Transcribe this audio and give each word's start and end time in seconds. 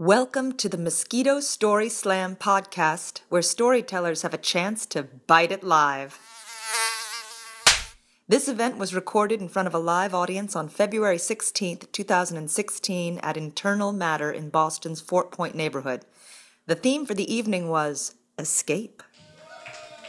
Welcome 0.00 0.52
to 0.58 0.68
the 0.68 0.78
Mosquito 0.78 1.40
Story 1.40 1.88
Slam 1.88 2.36
podcast, 2.36 3.22
where 3.30 3.42
storytellers 3.42 4.22
have 4.22 4.32
a 4.32 4.38
chance 4.38 4.86
to 4.86 5.02
bite 5.02 5.50
it 5.50 5.64
live. 5.64 6.20
This 8.28 8.46
event 8.46 8.78
was 8.78 8.94
recorded 8.94 9.40
in 9.40 9.48
front 9.48 9.66
of 9.66 9.74
a 9.74 9.80
live 9.80 10.14
audience 10.14 10.54
on 10.54 10.68
February 10.68 11.16
16th, 11.16 11.90
2016, 11.90 13.18
at 13.24 13.36
Internal 13.36 13.90
Matter 13.90 14.30
in 14.30 14.50
Boston's 14.50 15.00
Fort 15.00 15.32
Point 15.32 15.56
neighborhood. 15.56 16.04
The 16.66 16.76
theme 16.76 17.04
for 17.04 17.14
the 17.14 17.34
evening 17.34 17.68
was 17.68 18.14
Escape. 18.38 19.02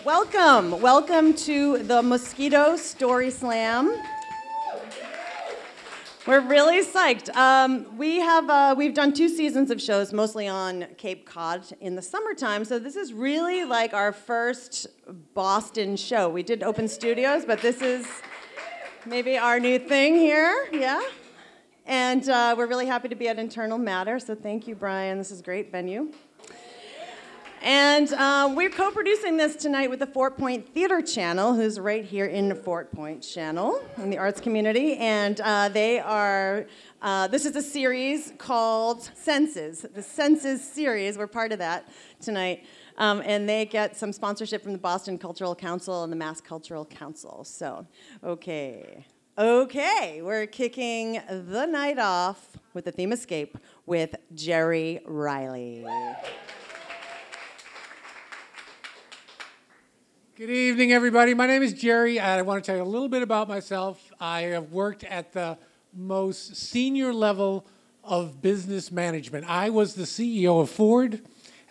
Welcome, 0.06 0.82
welcome 0.82 1.34
to 1.34 1.80
the 1.80 2.04
Mosquito 2.04 2.76
Story 2.76 3.32
Slam. 3.32 4.00
We're 6.27 6.41
really 6.41 6.83
psyched. 6.83 7.33
Um, 7.33 7.97
we 7.97 8.19
have 8.19 8.49
uh, 8.49 8.75
we've 8.77 8.93
done 8.93 9.13
two 9.13 9.29
seasons 9.29 9.71
of 9.71 9.81
shows, 9.81 10.11
mostly 10.11 10.49
on 10.49 10.86
Cape 10.97 11.25
Cod 11.25 11.65
in 11.79 11.96
the 11.96 12.01
summertime. 12.01 12.65
So 12.65 12.77
this 12.77 12.97
is 12.97 13.14
really 13.14 13.64
like 13.64 13.93
our 13.93 14.11
first 14.11 14.87
Boston 15.33 15.96
show. 15.96 16.27
We 16.27 16.43
did 16.43 16.61
open 16.61 16.89
studios, 16.89 17.46
but 17.46 17.61
this 17.61 17.82
is 17.82 18.05
maybe 19.05 19.37
our 19.37 19.61
new 19.61 19.79
thing 19.79 20.15
here. 20.15 20.68
Yeah. 20.74 21.01
And 21.86 22.27
uh, 22.27 22.54
we're 22.57 22.68
really 22.68 22.86
happy 22.86 23.07
to 23.07 23.15
be 23.15 23.29
at 23.29 23.39
Internal 23.39 23.77
Matter. 23.77 24.19
So 24.19 24.36
thank 24.36 24.68
you, 24.68 24.75
Brian. 24.75 25.18
This 25.19 25.32
is 25.32 25.39
a 25.39 25.43
great 25.43 25.71
venue. 25.71 26.11
And 27.61 28.13
uh, 28.13 28.54
we're 28.55 28.69
co 28.69 28.89
producing 28.89 29.36
this 29.36 29.57
tonight 29.57 29.89
with 29.89 29.99
the 29.99 30.07
Fort 30.07 30.37
Point 30.37 30.73
Theater 30.73 31.01
Channel, 31.01 31.55
who's 31.55 31.77
right 31.77 32.05
here 32.05 32.25
in 32.25 32.47
the 32.47 32.55
Fort 32.55 32.89
Point 32.94 33.22
Channel 33.22 33.81
in 33.97 34.09
the 34.09 34.17
arts 34.17 34.39
community. 34.39 34.95
And 34.95 35.41
uh, 35.41 35.67
they 35.67 35.99
are, 35.99 36.67
uh, 37.02 37.27
this 37.27 37.45
is 37.45 37.58
a 37.58 37.61
series 37.61 38.31
called 38.38 39.09
Senses, 39.13 39.85
the 39.94 40.02
Senses 40.02 40.63
series. 40.63 41.17
We're 41.17 41.27
part 41.27 41.52
of 41.52 41.59
that 41.59 41.89
tonight. 42.22 42.66
Um, 42.97 43.22
and 43.25 43.47
they 43.47 43.66
get 43.66 43.97
some 43.97 44.13
sponsorship 44.13 44.63
from 44.63 44.71
the 44.71 44.77
Boston 44.77 45.17
Cultural 45.17 45.53
Council 45.53 46.03
and 46.03 46.13
the 46.13 46.17
Mass 46.17 46.39
Cultural 46.39 46.85
Council. 46.85 47.44
So, 47.44 47.85
okay. 48.23 49.05
Okay, 49.38 50.21
we're 50.21 50.47
kicking 50.47 51.21
the 51.29 51.66
night 51.66 51.99
off 51.99 52.57
with 52.73 52.85
the 52.85 52.91
theme 52.91 53.11
Escape 53.11 53.57
with 53.85 54.16
Jerry 54.33 55.01
Riley. 55.05 55.85
Good 60.39 60.51
evening, 60.51 60.93
everybody. 60.93 61.33
My 61.33 61.47
name 61.47 61.61
is 61.61 61.73
Jerry, 61.73 62.17
and 62.17 62.39
I 62.39 62.43
want 62.43 62.63
to 62.63 62.65
tell 62.65 62.77
you 62.77 62.81
a 62.81 62.87
little 62.87 63.09
bit 63.09 63.21
about 63.21 63.49
myself. 63.49 64.09
I 64.21 64.43
have 64.43 64.71
worked 64.71 65.03
at 65.03 65.33
the 65.33 65.57
most 65.93 66.55
senior 66.55 67.11
level 67.13 67.65
of 68.05 68.41
business 68.41 68.89
management. 68.89 69.49
I 69.49 69.69
was 69.69 69.95
the 69.95 70.03
CEO 70.03 70.61
of 70.61 70.69
Ford, 70.69 71.19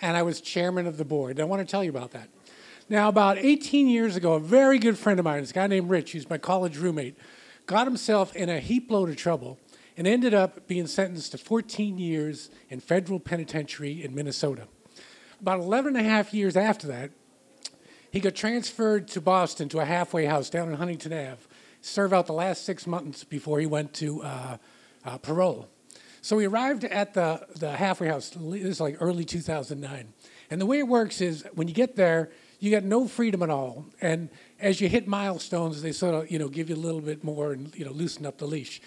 and 0.02 0.18
I 0.18 0.22
was 0.22 0.42
chairman 0.42 0.86
of 0.86 0.98
the 0.98 1.04
board. 1.06 1.40
I 1.40 1.44
want 1.44 1.66
to 1.66 1.70
tell 1.70 1.82
you 1.82 1.88
about 1.88 2.10
that. 2.10 2.28
Now, 2.90 3.08
about 3.08 3.38
18 3.38 3.88
years 3.88 4.16
ago, 4.16 4.34
a 4.34 4.38
very 4.38 4.78
good 4.78 4.98
friend 4.98 5.18
of 5.18 5.24
mine, 5.24 5.40
this 5.40 5.50
guy 5.50 5.66
named 5.66 5.88
Rich, 5.88 6.12
who's 6.12 6.28
my 6.28 6.36
college 6.36 6.76
roommate, 6.76 7.16
got 7.64 7.86
himself 7.86 8.36
in 8.36 8.50
a 8.50 8.60
heap 8.60 8.90
load 8.90 9.08
of 9.08 9.16
trouble 9.16 9.58
and 9.96 10.06
ended 10.06 10.34
up 10.34 10.68
being 10.68 10.86
sentenced 10.86 11.32
to 11.32 11.38
14 11.38 11.96
years 11.96 12.50
in 12.68 12.80
federal 12.80 13.18
penitentiary 13.18 14.04
in 14.04 14.14
Minnesota. 14.14 14.68
About 15.40 15.58
11 15.60 15.96
and 15.96 16.06
a 16.06 16.10
half 16.10 16.34
years 16.34 16.54
after 16.54 16.86
that, 16.88 17.12
he 18.10 18.20
got 18.20 18.34
transferred 18.34 19.08
to 19.08 19.20
Boston 19.20 19.68
to 19.70 19.80
a 19.80 19.84
halfway 19.84 20.24
house 20.26 20.50
down 20.50 20.68
in 20.68 20.74
Huntington 20.74 21.12
Ave, 21.12 21.42
serve 21.80 22.12
out 22.12 22.26
the 22.26 22.32
last 22.32 22.64
six 22.64 22.86
months 22.86 23.24
before 23.24 23.60
he 23.60 23.66
went 23.66 23.94
to 23.94 24.22
uh, 24.22 24.56
uh, 25.04 25.18
parole. 25.18 25.68
So 26.20 26.38
he 26.38 26.46
arrived 26.46 26.84
at 26.84 27.14
the, 27.14 27.46
the 27.56 27.72
halfway 27.72 28.08
house, 28.08 28.30
this 28.30 28.62
is 28.62 28.80
like 28.80 28.96
early 29.00 29.24
2009. 29.24 30.12
And 30.50 30.60
the 30.60 30.66
way 30.66 30.78
it 30.78 30.88
works 30.88 31.20
is 31.20 31.44
when 31.54 31.68
you 31.68 31.74
get 31.74 31.96
there, 31.96 32.30
you 32.58 32.70
get 32.70 32.84
no 32.84 33.06
freedom 33.06 33.42
at 33.42 33.50
all. 33.50 33.86
And 34.00 34.28
as 34.58 34.80
you 34.80 34.88
hit 34.88 35.06
milestones, 35.06 35.80
they 35.82 35.92
sort 35.92 36.14
of, 36.14 36.30
you 36.30 36.38
know, 36.38 36.48
give 36.48 36.70
you 36.70 36.74
a 36.74 36.76
little 36.76 37.00
bit 37.00 37.22
more 37.22 37.52
and, 37.52 37.74
you 37.76 37.84
know, 37.84 37.92
loosen 37.92 38.26
up 38.26 38.38
the 38.38 38.46
leash. 38.46 38.80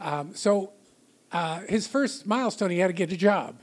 Um, 0.00 0.34
so 0.34 0.72
uh, 1.30 1.60
his 1.68 1.86
first 1.86 2.26
milestone, 2.26 2.70
he 2.70 2.78
had 2.78 2.88
to 2.88 2.92
get 2.92 3.12
a 3.12 3.16
job. 3.16 3.60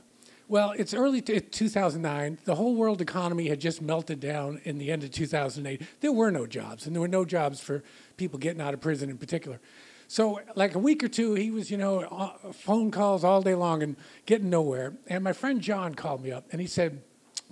Well, 0.52 0.72
it's 0.72 0.92
early 0.92 1.22
t- 1.22 1.40
2009. 1.40 2.40
The 2.44 2.56
whole 2.56 2.74
world 2.74 3.00
economy 3.00 3.48
had 3.48 3.58
just 3.58 3.80
melted 3.80 4.20
down 4.20 4.60
in 4.64 4.76
the 4.76 4.92
end 4.92 5.02
of 5.02 5.10
2008. 5.10 5.80
There 6.02 6.12
were 6.12 6.30
no 6.30 6.46
jobs, 6.46 6.84
and 6.84 6.94
there 6.94 7.00
were 7.00 7.08
no 7.08 7.24
jobs 7.24 7.58
for 7.58 7.82
people 8.18 8.38
getting 8.38 8.60
out 8.60 8.74
of 8.74 8.80
prison 8.82 9.08
in 9.08 9.16
particular. 9.16 9.62
So, 10.08 10.40
like 10.54 10.74
a 10.74 10.78
week 10.78 11.02
or 11.02 11.08
two, 11.08 11.32
he 11.32 11.50
was, 11.50 11.70
you 11.70 11.78
know, 11.78 12.00
uh, 12.00 12.52
phone 12.52 12.90
calls 12.90 13.24
all 13.24 13.40
day 13.40 13.54
long 13.54 13.82
and 13.82 13.96
getting 14.26 14.50
nowhere. 14.50 14.92
And 15.06 15.24
my 15.24 15.32
friend 15.32 15.62
John 15.62 15.94
called 15.94 16.22
me 16.22 16.32
up 16.32 16.44
and 16.52 16.60
he 16.60 16.66
said, 16.66 17.00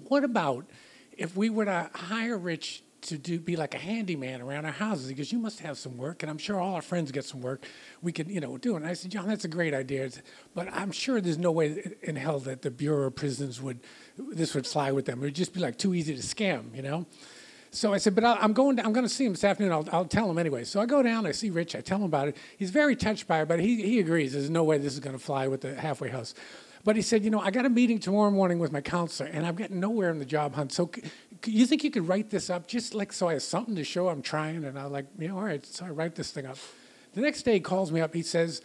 What 0.08 0.22
about 0.22 0.66
if 1.16 1.34
we 1.34 1.48
were 1.48 1.64
to 1.64 1.88
hire 1.94 2.36
Rich 2.36 2.82
to 3.02 3.18
do 3.18 3.38
be 3.38 3.56
like 3.56 3.74
a 3.74 3.78
handyman 3.78 4.40
around 4.40 4.64
our 4.64 4.72
houses. 4.72 5.08
He 5.08 5.14
goes, 5.14 5.32
"You 5.32 5.38
must 5.38 5.60
have 5.60 5.78
some 5.78 5.96
work, 5.96 6.22
and 6.22 6.30
I'm 6.30 6.38
sure 6.38 6.60
all 6.60 6.74
our 6.74 6.82
friends 6.82 7.10
get 7.12 7.24
some 7.24 7.40
work. 7.40 7.64
We 8.02 8.12
could, 8.12 8.30
you 8.30 8.40
know, 8.40 8.56
do 8.58 8.74
it." 8.74 8.76
And 8.76 8.86
I 8.86 8.94
said, 8.94 9.10
"John, 9.10 9.28
that's 9.28 9.44
a 9.44 9.48
great 9.48 9.74
idea, 9.74 10.10
but 10.54 10.68
I'm 10.72 10.92
sure 10.92 11.20
there's 11.20 11.38
no 11.38 11.52
way 11.52 11.96
in 12.02 12.16
hell 12.16 12.38
that 12.40 12.62
the 12.62 12.70
Bureau 12.70 13.06
of 13.06 13.14
Prisons 13.14 13.60
would 13.60 13.80
this 14.16 14.54
would 14.54 14.66
fly 14.66 14.92
with 14.92 15.06
them. 15.06 15.20
It 15.20 15.26
would 15.26 15.34
just 15.34 15.54
be 15.54 15.60
like 15.60 15.78
too 15.78 15.94
easy 15.94 16.14
to 16.14 16.22
scam, 16.22 16.74
you 16.74 16.82
know." 16.82 17.06
So 17.72 17.92
I 17.94 17.98
said, 17.98 18.14
"But 18.14 18.24
I'm 18.24 18.52
going. 18.52 18.76
To, 18.76 18.84
I'm 18.84 18.92
going 18.92 19.06
to 19.06 19.14
see 19.14 19.24
him 19.24 19.32
this 19.32 19.44
afternoon. 19.44 19.72
I'll, 19.72 19.88
I'll 19.92 20.04
tell 20.04 20.28
him 20.30 20.38
anyway." 20.38 20.64
So 20.64 20.80
I 20.80 20.86
go 20.86 21.02
down. 21.02 21.26
I 21.26 21.32
see 21.32 21.50
Rich. 21.50 21.76
I 21.76 21.80
tell 21.80 21.98
him 21.98 22.04
about 22.04 22.28
it. 22.28 22.36
He's 22.58 22.70
very 22.70 22.96
touched 22.96 23.28
by 23.28 23.42
it, 23.42 23.48
but 23.48 23.60
he 23.60 23.82
he 23.82 24.00
agrees. 24.00 24.32
There's 24.32 24.50
no 24.50 24.64
way 24.64 24.78
this 24.78 24.94
is 24.94 25.00
going 25.00 25.16
to 25.16 25.22
fly 25.22 25.46
with 25.46 25.60
the 25.60 25.74
halfway 25.74 26.08
house. 26.08 26.34
But 26.82 26.96
he 26.96 27.02
said, 27.02 27.24
you 27.24 27.30
know, 27.30 27.40
I 27.40 27.50
got 27.50 27.66
a 27.66 27.68
meeting 27.68 27.98
tomorrow 27.98 28.30
morning 28.30 28.58
with 28.58 28.72
my 28.72 28.80
counselor, 28.80 29.28
and 29.28 29.46
I'm 29.46 29.54
getting 29.54 29.80
nowhere 29.80 30.10
in 30.10 30.18
the 30.18 30.24
job 30.24 30.54
hunt. 30.54 30.72
So 30.72 30.90
you 31.46 31.66
think 31.66 31.84
you 31.84 31.90
could 31.90 32.08
write 32.08 32.30
this 32.30 32.50
up 32.50 32.66
just 32.66 32.94
like 32.94 33.12
so 33.12 33.28
I 33.28 33.34
have 33.34 33.42
something 33.42 33.76
to 33.76 33.84
show 33.84 34.08
I'm 34.08 34.22
trying? 34.22 34.64
And 34.64 34.78
I'm 34.78 34.92
like, 34.92 35.06
yeah, 35.18 35.30
all 35.30 35.42
right. 35.42 35.64
So 35.64 35.86
I 35.86 35.90
write 35.90 36.14
this 36.14 36.30
thing 36.30 36.46
up. 36.46 36.58
The 37.14 37.20
next 37.20 37.42
day 37.42 37.54
he 37.54 37.60
calls 37.60 37.90
me 37.90 38.00
up. 38.00 38.14
He 38.14 38.22
says, 38.22 38.62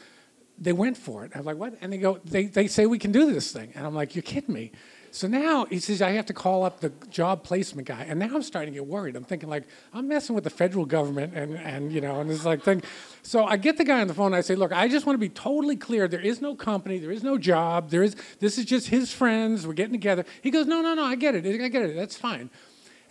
they 0.58 0.74
went 0.74 0.97
for 0.97 1.25
it. 1.25 1.31
I'm 1.35 1.44
like, 1.44 1.58
what? 1.58 1.75
And 1.81 1.91
they 1.91 1.97
go, 1.97 2.19
they, 2.24 2.46
they 2.46 2.68
say 2.68 2.85
we 2.85 3.00
can 3.00 3.12
do 3.12 3.31
this 3.31 3.52
thing. 3.52 3.72
And 3.75 3.85
I'm 3.85 3.96
like, 3.96 4.16
you're 4.16 4.24
kidding 4.24 4.53
me. 4.53 4.72
So 5.16 5.30
now 5.30 5.64
he 5.64 5.80
says 5.80 6.02
I 6.02 6.09
have 6.12 6.26
to 6.26 6.34
call 6.34 6.66
up 6.66 6.81
the 6.81 6.90
job 7.09 7.42
placement 7.42 7.88
guy, 7.88 8.06
and 8.09 8.20
now 8.20 8.36
I'm 8.36 8.42
starting 8.42 8.74
to 8.74 8.80
get 8.80 8.86
worried. 8.86 9.16
I'm 9.16 9.24
thinking 9.24 9.48
like 9.48 9.64
I'm 9.94 10.09
messing 10.09 10.36
with 10.36 10.44
the 10.44 10.50
federal 10.50 10.86
government, 10.86 11.34
and 11.34 11.56
and 11.56 11.90
you 11.90 12.02
know, 12.02 12.20
and 12.20 12.30
it's 12.30 12.44
like 12.44 12.64
thing. 12.64 12.84
So 13.22 13.46
I 13.46 13.56
get 13.56 13.78
the 13.78 13.86
guy 13.86 14.02
on 14.02 14.08
the 14.08 14.14
phone. 14.14 14.28
And 14.28 14.36
I 14.36 14.42
say, 14.42 14.56
look, 14.56 14.74
I 14.74 14.90
just 14.90 15.06
want 15.06 15.16
to 15.16 15.20
be 15.20 15.30
totally 15.30 15.78
clear. 15.78 16.09
There 16.09 16.20
is 16.20 16.42
no 16.42 16.53
company. 16.53 17.00
There 17.00 17.12
is 17.12 17.24
no 17.24 17.38
job. 17.38 17.92
There 17.92 18.03
is. 18.03 18.18
This 18.42 18.58
is 18.58 18.66
just 18.66 18.90
his 18.90 19.14
friends. 19.14 19.66
We're 19.66 19.72
getting 19.72 19.94
together. 19.94 20.26
He 20.42 20.52
goes, 20.52 20.68
no, 20.68 20.81
no, 20.81 20.94
no. 20.94 21.06
I 21.06 21.16
get 21.16 21.34
it. 21.34 21.46
I 21.46 21.70
get 21.70 21.84
it. 21.84 21.96
That's 21.96 22.18
fine. 22.18 22.50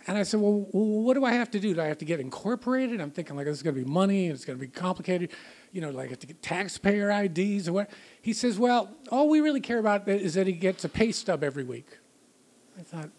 And 0.07 0.15
I 0.15 0.21
said, 0.21 0.39
well, 0.39 0.67
what 0.71 1.15
do 1.15 1.25
I 1.25 1.31
have 1.31 1.49
to 1.51 1.59
do? 1.59 1.73
Do 1.73 1.81
I 1.81 1.85
have 1.85 1.97
to 1.97 2.05
get 2.05 2.19
incorporated? 2.19 3.01
I'm 3.01 3.09
thinking 3.09 3.35
like 3.35 3.47
this 3.47 3.57
is 3.57 3.63
going 3.63 3.75
to 3.75 3.83
be 3.83 3.89
money. 3.89 4.27
It's 4.27 4.45
going 4.45 4.59
to 4.59 4.63
be 4.63 4.71
complicated. 4.71 5.31
You 5.71 5.81
know, 5.81 5.89
like 5.89 6.17
to 6.19 6.27
get 6.27 6.41
taxpayer 6.41 7.11
IDs 7.11 7.67
or 7.67 7.73
what. 7.73 7.89
He 8.21 8.33
says, 8.33 8.57
well, 8.57 8.91
all 9.11 9.29
we 9.29 9.41
really 9.41 9.61
care 9.61 9.79
about 9.79 10.07
is 10.07 10.33
that 10.35 10.47
he 10.47 10.53
gets 10.53 10.83
a 10.83 10.89
pay 10.89 11.11
stub 11.11 11.43
every 11.43 11.63
week. 11.63 11.87
I 12.77 12.81
thought, 12.81 13.09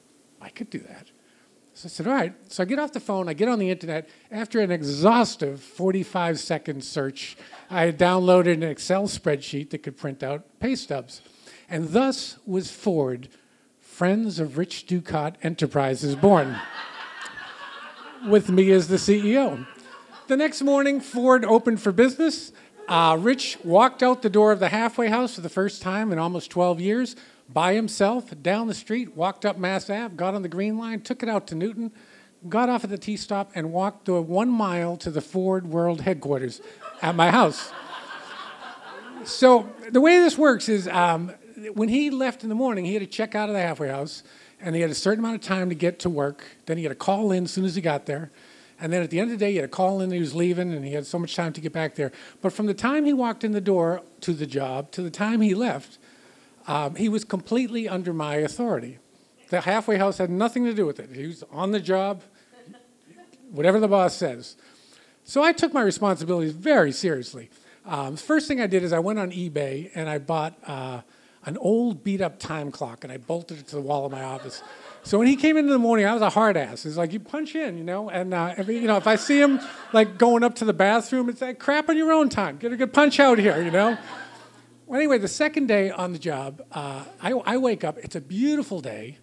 I 0.41 0.49
could 0.49 0.71
do 0.71 0.79
that. 0.81 1.11
So 1.75 1.87
I 1.87 1.89
said, 1.89 2.07
all 2.07 2.15
right. 2.15 2.33
So 2.51 2.63
I 2.63 2.67
get 2.67 2.79
off 2.79 2.93
the 2.93 3.01
phone, 3.01 3.29
I 3.29 3.35
get 3.35 3.49
on 3.49 3.59
the 3.59 3.71
internet. 3.71 4.09
After 4.31 4.61
an 4.61 4.71
exhaustive 4.71 5.61
45 5.61 6.41
second 6.41 6.83
search, 6.83 7.37
I 7.69 7.93
downloaded 7.93 8.55
an 8.55 8.63
Excel 8.63 9.05
spreadsheet 9.09 9.71
that 9.71 9.83
could 9.83 9.99
print 9.99 10.23
out 10.23 10.45
pay 10.59 10.75
stubs. 10.75 11.21
And 11.69 11.91
thus 11.91 12.39
was 12.47 12.71
Ford 12.71 13.29
Friends 13.79 14.39
of 14.39 14.57
Rich 14.57 14.87
Ducat 14.87 15.37
Enterprises 15.43 16.17
born, 16.17 16.57
with 18.27 18.51
me 18.51 18.71
as 18.73 18.89
the 18.89 18.97
CEO. 18.97 19.67
The 20.29 20.37
next 20.37 20.61
morning, 20.63 20.99
Ford 20.99 21.45
opened 21.45 21.81
for 21.81 21.93
business. 21.93 22.51
Uh, 22.89 23.17
Rich 23.21 23.59
walked 23.63 24.03
out 24.03 24.23
the 24.23 24.31
door 24.31 24.51
of 24.51 24.59
the 24.59 24.71
halfway 24.71 25.07
house 25.07 25.37
for 25.37 25.41
the 25.41 25.49
first 25.49 25.83
time 25.83 26.11
in 26.11 26.19
almost 26.19 26.51
12 26.51 26.81
years 26.81 27.15
by 27.49 27.75
himself 27.75 28.33
down 28.43 28.67
the 28.67 28.75
street, 28.75 29.15
walked 29.15 29.45
up 29.45 29.57
Mass 29.57 29.89
Ave, 29.89 30.17
got 30.17 30.35
on 30.35 30.43
the 30.43 30.49
Green 30.49 30.79
Line, 30.79 31.01
took 31.01 31.23
it 31.23 31.29
out 31.29 31.47
to 31.47 31.55
Newton, 31.55 31.93
got 32.49 32.69
off 32.69 32.83
at 32.83 32.91
the 32.91 32.99
T 32.99 33.17
stop, 33.17 33.53
and 33.55 33.73
walked 33.73 34.07
the 34.07 34.21
one 34.21 34.49
mile 34.49 34.97
to 34.97 35.13
the 35.13 35.21
Ford 35.21 35.69
World 35.69 36.01
headquarters 36.01 36.61
at 37.03 37.15
my 37.15 37.31
house. 37.31 37.71
So 39.23 39.69
the 39.93 40.01
way 40.01 40.19
this 40.19 40.37
works 40.37 40.69
is 40.69 40.89
um, 40.89 41.31
when 41.75 41.89
he 41.89 42.11
left 42.11 42.43
in 42.43 42.49
the 42.49 42.57
morning, 42.57 42.85
he 42.85 42.95
had 42.95 43.01
to 43.01 43.07
check 43.07 43.37
out 43.37 43.49
of 43.49 43.55
the 43.55 43.63
halfway 43.63 43.91
house, 43.91 44.25
and 44.61 44.75
he 44.75 44.81
had 44.81 44.91
a 44.91 44.95
certain 44.95 45.25
amount 45.25 45.37
of 45.37 45.43
time 45.43 45.69
to 45.69 45.77
get 45.77 46.01
to 46.01 46.11
work. 46.11 46.45
Then 46.67 46.79
he 46.79 46.83
had 46.83 46.91
to 46.91 46.97
call 46.97 47.31
in 47.31 47.45
as 47.45 47.53
soon 47.53 47.65
as 47.65 47.77
he 47.77 47.81
got 47.81 48.07
there. 48.07 48.33
And 48.79 48.93
then 48.93 49.03
at 49.03 49.11
the 49.11 49.19
end 49.19 49.33
of 49.33 49.39
the 49.39 49.45
day, 49.45 49.53
he 49.53 49.57
had 49.57 49.65
a 49.65 49.69
call 49.69 50.01
in 50.01 50.11
he 50.11 50.19
was 50.19 50.35
leaving, 50.35 50.73
and 50.73 50.85
he 50.85 50.93
had 50.93 51.07
so 51.07 51.19
much 51.19 51.35
time 51.35 51.53
to 51.55 51.61
get 51.61 51.73
back 51.73 51.95
there. 51.95 52.13
But 52.43 52.53
from 52.53 52.67
the 52.67 52.75
time 52.75 53.05
he 53.05 53.13
walked 53.13 53.43
in 53.43 53.53
the 53.53 53.61
door 53.61 54.03
to 54.21 54.33
the 54.33 54.47
job 54.47 54.91
to 54.93 55.03
the 55.03 55.11
time 55.11 55.41
he 55.41 55.55
left, 55.55 55.99
um, 56.67 56.95
he 56.97 57.09
was 57.09 57.25
completely 57.25 57.89
under 57.89 58.13
my 58.13 58.37
authority. 58.37 58.99
The 59.49 59.63
halfway 59.63 59.97
house 59.97 60.19
had 60.19 60.31
nothing 60.31 60.65
to 60.65 60.75
do 60.75 60.85
with 60.85 60.99
it. 61.01 61.11
He 61.15 61.27
was 61.27 61.45
on 61.51 61.71
the 61.71 61.81
job, 61.81 62.23
whatever 63.51 63.81
the 63.81 63.89
boss 63.89 64.15
says. 64.15 64.57
So 65.25 65.43
I 65.43 65.53
took 65.53 65.73
my 65.73 65.83
responsibilities 65.83 66.53
very 66.53 66.93
seriously. 66.93 67.51
Um, 67.85 68.17
first 68.17 68.49
thing 68.49 68.61
I 68.61 68.67
did 68.67 68.83
is 68.83 68.93
I 68.93 68.99
went 68.99 69.19
on 69.19 69.31
eBay 69.31 69.91
and 69.95 70.09
I 70.09 70.19
bought. 70.19 70.59
Uh, 70.67 71.03
an 71.47 71.57
old 71.59 72.03
beat 72.05 72.21
up 72.21 72.39
time 72.39 72.71
clock 72.71 73.05
and 73.05 73.13
I 73.13 73.17
bolted 73.17 73.59
it 73.59 73.69
to 73.69 73.77
the 73.77 73.81
wall 73.81 74.05
of 74.05 74.13
my 74.13 74.23
office. 74.23 74.63
So 75.07 75.19
when 75.19 75.29
he 75.29 75.37
came 75.37 75.57
in 75.57 75.67
in 75.67 75.71
the 75.71 75.79
morning, 75.79 76.05
I 76.05 76.13
was 76.15 76.21
a 76.21 76.31
hard 76.31 76.57
ass. 76.57 76.83
He's 76.83 76.97
like 76.97 77.13
you 77.13 77.21
punch 77.21 77.55
in, 77.55 77.79
you 77.79 77.85
know, 77.85 78.11
and 78.11 78.35
uh, 78.35 78.57
if, 78.59 78.67
you 78.67 78.89
know 78.89 78.97
if 78.97 79.07
I 79.07 79.15
see 79.15 79.41
him 79.41 79.61
like 79.93 80.19
going 80.19 80.43
up 80.43 80.57
to 80.57 80.65
the 80.65 80.73
bathroom, 80.73 81.29
it's 81.29 81.41
like 81.41 81.61
crap 81.61 81.89
on 81.89 81.97
your 81.97 82.11
own 82.11 82.29
time. 82.29 82.57
Get 82.57 82.73
a 82.73 82.77
good 82.77 82.93
punch 82.93 83.21
out 83.21 83.39
here, 83.39 83.63
you 83.63 83.71
know. 83.71 83.97
Well, 84.85 84.99
anyway, 84.99 85.19
the 85.19 85.29
second 85.29 85.69
day 85.69 85.93
on 85.93 86.13
the 86.13 86.19
job, 86.19 86.61
uh, 86.73 87.05
I, 87.23 87.31
I 87.31 87.57
wake 87.57 87.85
up. 87.85 87.99
It's 87.99 88.17
a 88.17 88.21
beautiful 88.21 88.81
day. 88.81 89.19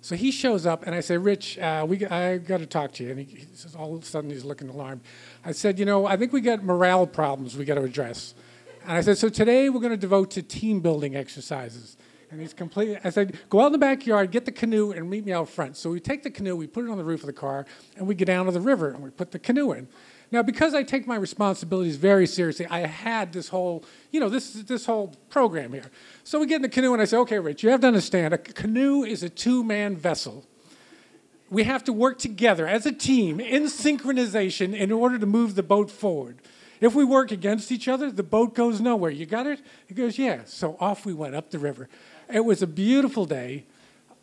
So 0.00 0.16
he 0.16 0.32
shows 0.32 0.66
up, 0.66 0.88
and 0.88 0.94
I 0.94 0.98
say, 0.98 1.16
Rich, 1.18 1.56
uh, 1.60 1.86
we, 1.88 2.04
I 2.04 2.38
got 2.38 2.58
to 2.58 2.66
talk 2.66 2.90
to 2.94 3.04
you. 3.04 3.10
And 3.10 3.20
he, 3.20 3.36
he, 3.36 3.46
says, 3.54 3.76
all 3.76 3.94
of 3.94 4.02
a 4.02 4.04
sudden, 4.04 4.28
he's 4.28 4.44
looking 4.44 4.70
alarmed. 4.70 5.02
I 5.44 5.52
said, 5.52 5.78
you 5.78 5.84
know, 5.84 6.04
I 6.04 6.16
think 6.16 6.32
we 6.32 6.40
got 6.40 6.64
morale 6.64 7.06
problems 7.06 7.56
we 7.56 7.64
got 7.64 7.76
to 7.76 7.84
address. 7.84 8.34
And 8.82 8.92
I 8.92 9.00
said, 9.00 9.18
so 9.18 9.28
today 9.28 9.68
we're 9.68 9.78
going 9.78 9.92
to 9.92 9.96
devote 9.96 10.32
to 10.32 10.42
team 10.42 10.80
building 10.80 11.14
exercises. 11.14 11.96
And 12.32 12.40
he's 12.40 12.54
completely, 12.54 12.96
I 13.04 13.10
said, 13.10 13.38
go 13.50 13.60
out 13.60 13.66
in 13.66 13.72
the 13.72 13.78
backyard, 13.78 14.30
get 14.30 14.46
the 14.46 14.52
canoe, 14.52 14.90
and 14.90 15.10
meet 15.10 15.26
me 15.26 15.32
out 15.32 15.50
front. 15.50 15.76
So 15.76 15.90
we 15.90 16.00
take 16.00 16.22
the 16.22 16.30
canoe, 16.30 16.56
we 16.56 16.66
put 16.66 16.86
it 16.86 16.90
on 16.90 16.96
the 16.96 17.04
roof 17.04 17.20
of 17.20 17.26
the 17.26 17.32
car, 17.34 17.66
and 17.98 18.06
we 18.06 18.14
get 18.14 18.24
down 18.24 18.46
to 18.46 18.52
the 18.52 18.60
river, 18.60 18.88
and 18.88 19.02
we 19.02 19.10
put 19.10 19.32
the 19.32 19.38
canoe 19.38 19.72
in. 19.72 19.86
Now, 20.30 20.42
because 20.42 20.72
I 20.72 20.82
take 20.82 21.06
my 21.06 21.16
responsibilities 21.16 21.96
very 21.96 22.26
seriously, 22.26 22.66
I 22.70 22.86
had 22.86 23.34
this 23.34 23.48
whole, 23.48 23.84
you 24.12 24.18
know, 24.18 24.30
this, 24.30 24.54
this 24.54 24.86
whole 24.86 25.14
program 25.28 25.74
here. 25.74 25.90
So 26.24 26.40
we 26.40 26.46
get 26.46 26.56
in 26.56 26.62
the 26.62 26.70
canoe, 26.70 26.94
and 26.94 27.02
I 27.02 27.04
say, 27.04 27.18
okay, 27.18 27.38
Rich, 27.38 27.62
you 27.62 27.68
have 27.68 27.82
to 27.82 27.86
understand, 27.86 28.32
a 28.32 28.38
canoe 28.38 29.02
is 29.02 29.22
a 29.22 29.28
two-man 29.28 29.94
vessel. 29.94 30.46
We 31.50 31.64
have 31.64 31.84
to 31.84 31.92
work 31.92 32.18
together 32.18 32.66
as 32.66 32.86
a 32.86 32.92
team 32.92 33.40
in 33.40 33.64
synchronization 33.64 34.74
in 34.74 34.90
order 34.90 35.18
to 35.18 35.26
move 35.26 35.54
the 35.54 35.62
boat 35.62 35.90
forward. 35.90 36.38
If 36.80 36.96
we 36.96 37.04
work 37.04 37.30
against 37.30 37.70
each 37.70 37.86
other, 37.86 38.10
the 38.10 38.24
boat 38.24 38.56
goes 38.56 38.80
nowhere. 38.80 39.12
You 39.12 39.24
got 39.24 39.46
it? 39.46 39.60
He 39.86 39.94
goes, 39.94 40.18
yeah. 40.18 40.40
So 40.46 40.76
off 40.80 41.06
we 41.06 41.12
went 41.12 41.36
up 41.36 41.50
the 41.50 41.60
river. 41.60 41.88
It 42.32 42.46
was 42.46 42.62
a 42.62 42.66
beautiful 42.66 43.26
day. 43.26 43.66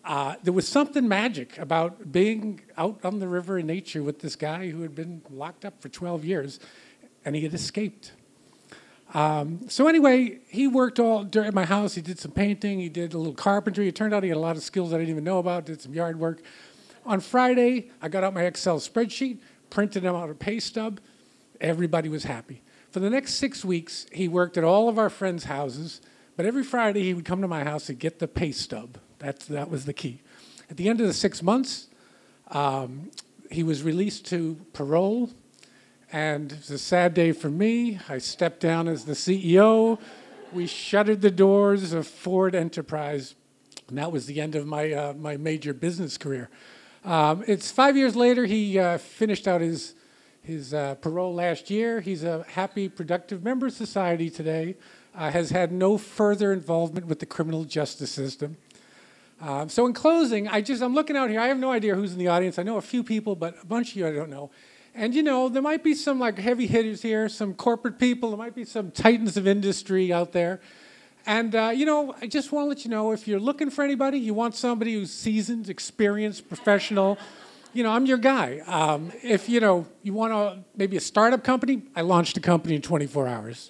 Uh, 0.04 0.36
there 0.42 0.54
was 0.54 0.68
something 0.68 1.08
magic 1.08 1.60
about 1.60 2.12
being 2.12 2.62
out 2.76 3.06
on 3.06 3.20
the 3.20 3.28
river 3.28 3.60
in 3.60 3.68
nature 3.68 4.02
with 4.02 4.20
this 4.20 4.36
guy 4.36 4.70
who 4.70 4.82
had 4.82 4.96
been 4.96 5.22
locked 5.30 5.64
up 5.64 5.80
for 5.80 5.90
12 5.90 6.26
years 6.26 6.60
and 7.24 7.36
he 7.36 7.44
had 7.44 7.54
escaped. 7.54 8.14
Um, 9.14 9.70
so 9.70 9.88
anyway, 9.88 10.40
he 10.48 10.68
worked 10.68 11.00
all 11.00 11.30
at 11.36 11.54
my 11.54 11.66
house. 11.66 11.94
He 11.94 12.02
did 12.02 12.18
some 12.18 12.32
painting. 12.32 12.80
He 12.80 12.90
did 12.90 13.14
a 13.14 13.18
little 13.20 13.34
carpentry. 13.36 13.88
It 13.88 13.96
turned 13.96 14.12
out 14.12 14.24
he 14.24 14.30
had 14.30 14.38
a 14.38 14.42
lot 14.42 14.56
of 14.56 14.64
skills 14.64 14.92
I 14.92 14.98
didn't 14.98 15.12
even 15.12 15.24
know 15.24 15.38
about. 15.38 15.66
Did 15.66 15.80
some 15.80 15.94
yard 15.94 16.20
work. 16.20 16.42
On 17.06 17.20
Friday, 17.20 17.92
I 18.02 18.10
got 18.10 18.24
out 18.24 18.34
my 18.34 18.44
Excel 18.44 18.80
spreadsheet, 18.80 19.38
printed 19.70 20.04
him 20.04 20.16
out 20.16 20.32
a 20.32 20.34
pay 20.34 20.60
stub. 20.60 21.00
Everybody 21.62 22.10
was 22.10 22.24
happy. 22.24 22.64
For 22.90 23.00
the 23.02 23.10
next 23.10 23.36
six 23.36 23.64
weeks, 23.64 24.08
he 24.12 24.28
worked 24.28 24.58
at 24.58 24.64
all 24.64 24.90
of 24.90 24.98
our 24.98 25.10
friends' 25.12 25.44
houses, 25.44 26.02
but 26.40 26.46
every 26.46 26.64
Friday 26.64 27.04
he 27.04 27.14
would 27.14 27.26
come 27.26 27.42
to 27.42 27.50
my 27.50 27.66
house 27.66 27.88
to 27.88 27.94
get 27.94 28.20
the 28.20 28.28
pay 28.28 28.54
stub. 28.54 28.98
That's, 29.18 29.44
that 29.48 29.70
was 29.70 29.84
the 29.84 29.92
key. 29.92 30.22
At 30.70 30.78
the 30.78 30.88
end 30.88 31.02
of 31.02 31.08
the 31.08 31.14
six 31.14 31.44
months, 31.44 31.88
um, 32.52 33.12
he 33.52 33.62
was 33.62 33.84
released 33.84 34.26
to 34.28 34.56
parole, 34.72 35.32
and 36.14 36.54
it 36.54 36.60
was 36.60 36.72
a 36.72 36.80
sad 36.80 37.14
day 37.14 37.34
for 37.34 37.50
me. 37.50 38.00
I 38.08 38.20
stepped 38.20 38.62
down 38.62 38.88
as 38.88 39.04
the 39.04 39.16
CEO. 39.16 40.00
We 40.54 40.66
shuttered 40.66 41.20
the 41.20 41.30
doors 41.30 41.92
of 41.92 42.08
Ford 42.08 42.56
Enterprise, 42.56 43.36
and 43.90 43.98
that 43.98 44.14
was 44.14 44.26
the 44.26 44.40
end 44.40 44.56
of 44.56 44.66
my, 44.66 44.94
uh, 44.94 45.14
my 45.16 45.36
major 45.36 45.74
business 45.74 46.18
career. 46.18 46.50
Um, 47.04 47.44
it's 47.48 47.70
five 47.70 47.98
years 47.98 48.16
later, 48.16 48.46
he 48.46 48.80
uh, 48.80 48.98
finished 48.98 49.46
out 49.46 49.60
his, 49.60 49.94
his 50.42 50.74
uh, 50.74 50.96
parole 51.02 51.36
last 51.36 51.70
year. 51.70 52.00
He's 52.00 52.24
a 52.24 52.46
happy, 52.48 52.88
productive 52.88 53.44
member 53.44 53.68
of 53.68 53.74
society 53.74 54.30
today, 54.30 54.78
uh, 55.20 55.30
has 55.30 55.50
had 55.50 55.72
no 55.74 55.98
further 55.98 56.54
involvement 56.54 57.06
with 57.06 57.20
the 57.20 57.26
criminal 57.26 57.66
justice 57.66 58.10
system. 58.10 58.56
Um, 59.42 59.68
so 59.68 59.86
in 59.86 59.92
closing, 59.94 60.48
I 60.48 60.62
just 60.62 60.82
I'm 60.82 60.96
looking 60.96 61.18
out 61.18 61.30
here. 61.30 61.42
I 61.42 61.48
have 61.48 61.60
no 61.60 61.72
idea 61.72 61.94
who's 61.94 62.14
in 62.14 62.20
the 62.20 62.30
audience. 62.30 62.58
I 62.58 62.64
know 62.64 62.78
a 62.78 62.82
few 62.82 63.04
people, 63.04 63.36
but 63.36 63.62
a 63.62 63.66
bunch 63.66 63.92
of 63.92 63.98
you 63.98 64.08
I 64.08 64.14
don't 64.14 64.30
know. 64.30 64.50
And 64.96 65.14
you 65.14 65.22
know, 65.22 65.50
there 65.50 65.62
might 65.62 65.84
be 65.84 65.94
some 65.94 66.20
like 66.20 66.40
heavy 66.40 66.68
hitters 66.68 67.02
here, 67.02 67.28
some 67.28 67.54
corporate 67.54 68.00
people. 68.00 68.30
There 68.30 68.38
might 68.38 68.56
be 68.56 68.64
some 68.64 68.92
titans 68.92 69.36
of 69.36 69.46
industry 69.46 70.12
out 70.14 70.32
there. 70.32 70.62
And 71.26 71.54
uh, 71.54 71.72
you 71.76 71.86
know, 71.86 72.16
I 72.22 72.28
just 72.28 72.54
want 72.54 72.66
to 72.66 72.70
let 72.70 72.86
you 72.86 72.92
know 72.92 73.12
if 73.12 73.28
you're 73.28 73.42
looking 73.42 73.70
for 73.70 73.84
anybody, 73.84 74.20
you 74.20 74.34
want 74.34 74.56
somebody 74.56 74.94
who's 74.94 75.12
seasoned, 75.12 75.70
experienced, 75.70 76.48
professional. 76.48 77.18
You 77.74 77.84
know, 77.84 77.92
I'm 77.92 78.06
your 78.06 78.18
guy. 78.18 78.60
Um, 78.66 79.12
if 79.22 79.50
you 79.50 79.60
know 79.60 79.86
you 80.02 80.14
want 80.14 80.32
to 80.32 80.64
maybe 80.78 80.96
a 80.96 81.02
startup 81.02 81.44
company, 81.44 81.84
I 81.94 82.02
launched 82.02 82.38
a 82.38 82.42
company 82.42 82.76
in 82.76 82.82
24 82.82 83.28
hours. 83.28 83.70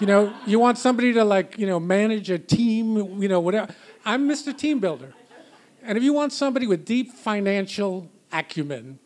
You 0.00 0.06
know, 0.06 0.32
you 0.46 0.60
want 0.60 0.78
somebody 0.78 1.12
to 1.14 1.24
like 1.24 1.58
you 1.58 1.66
know 1.66 1.80
manage 1.80 2.30
a 2.30 2.38
team. 2.38 3.20
You 3.20 3.28
know, 3.28 3.40
whatever. 3.40 3.74
I'm 4.04 4.28
Mr. 4.28 4.56
Team 4.56 4.78
Builder. 4.78 5.12
And 5.82 5.98
if 5.98 6.04
you 6.04 6.12
want 6.12 6.32
somebody 6.32 6.66
with 6.66 6.84
deep 6.84 7.12
financial 7.12 8.08
acumen, 8.32 8.98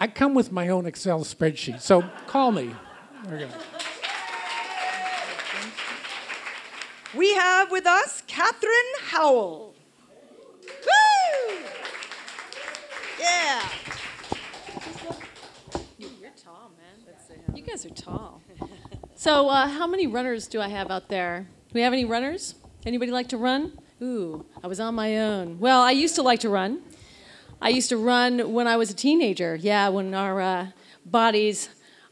I 0.00 0.08
come 0.08 0.34
with 0.34 0.50
my 0.50 0.68
own 0.68 0.86
Excel 0.86 1.20
spreadsheet. 1.20 1.80
So 1.80 2.02
call 2.26 2.50
me. 2.50 2.74
We 7.14 7.34
have 7.34 7.70
with 7.70 7.86
us 7.86 8.22
Catherine 8.26 8.72
Howell. 9.02 9.74
Woo! 10.62 11.56
Yeah. 13.20 13.68
You're 15.98 16.30
tall, 16.42 16.72
man. 16.76 17.56
You 17.56 17.62
guys 17.62 17.86
are 17.86 17.90
tall. 17.90 18.42
So, 19.16 19.48
uh, 19.48 19.68
how 19.68 19.86
many 19.86 20.06
runners 20.06 20.46
do 20.46 20.60
I 20.60 20.68
have 20.68 20.90
out 20.90 21.08
there? 21.08 21.46
Do 21.68 21.74
we 21.74 21.82
have 21.82 21.92
any 21.92 22.04
runners? 22.04 22.56
Anybody 22.84 23.12
like 23.12 23.28
to 23.28 23.36
run? 23.36 23.78
Ooh, 24.02 24.44
I 24.62 24.66
was 24.66 24.80
on 24.80 24.94
my 24.94 25.18
own. 25.18 25.58
Well, 25.60 25.80
I 25.80 25.92
used 25.92 26.16
to 26.16 26.22
like 26.22 26.40
to 26.40 26.48
run. 26.48 26.82
I 27.62 27.68
used 27.68 27.88
to 27.90 27.96
run 27.96 28.52
when 28.52 28.66
I 28.66 28.76
was 28.76 28.90
a 28.90 28.94
teenager. 28.94 29.54
Yeah, 29.54 29.88
when 29.88 30.14
our 30.14 30.40
uh, 30.40 30.66
bodies 31.06 31.68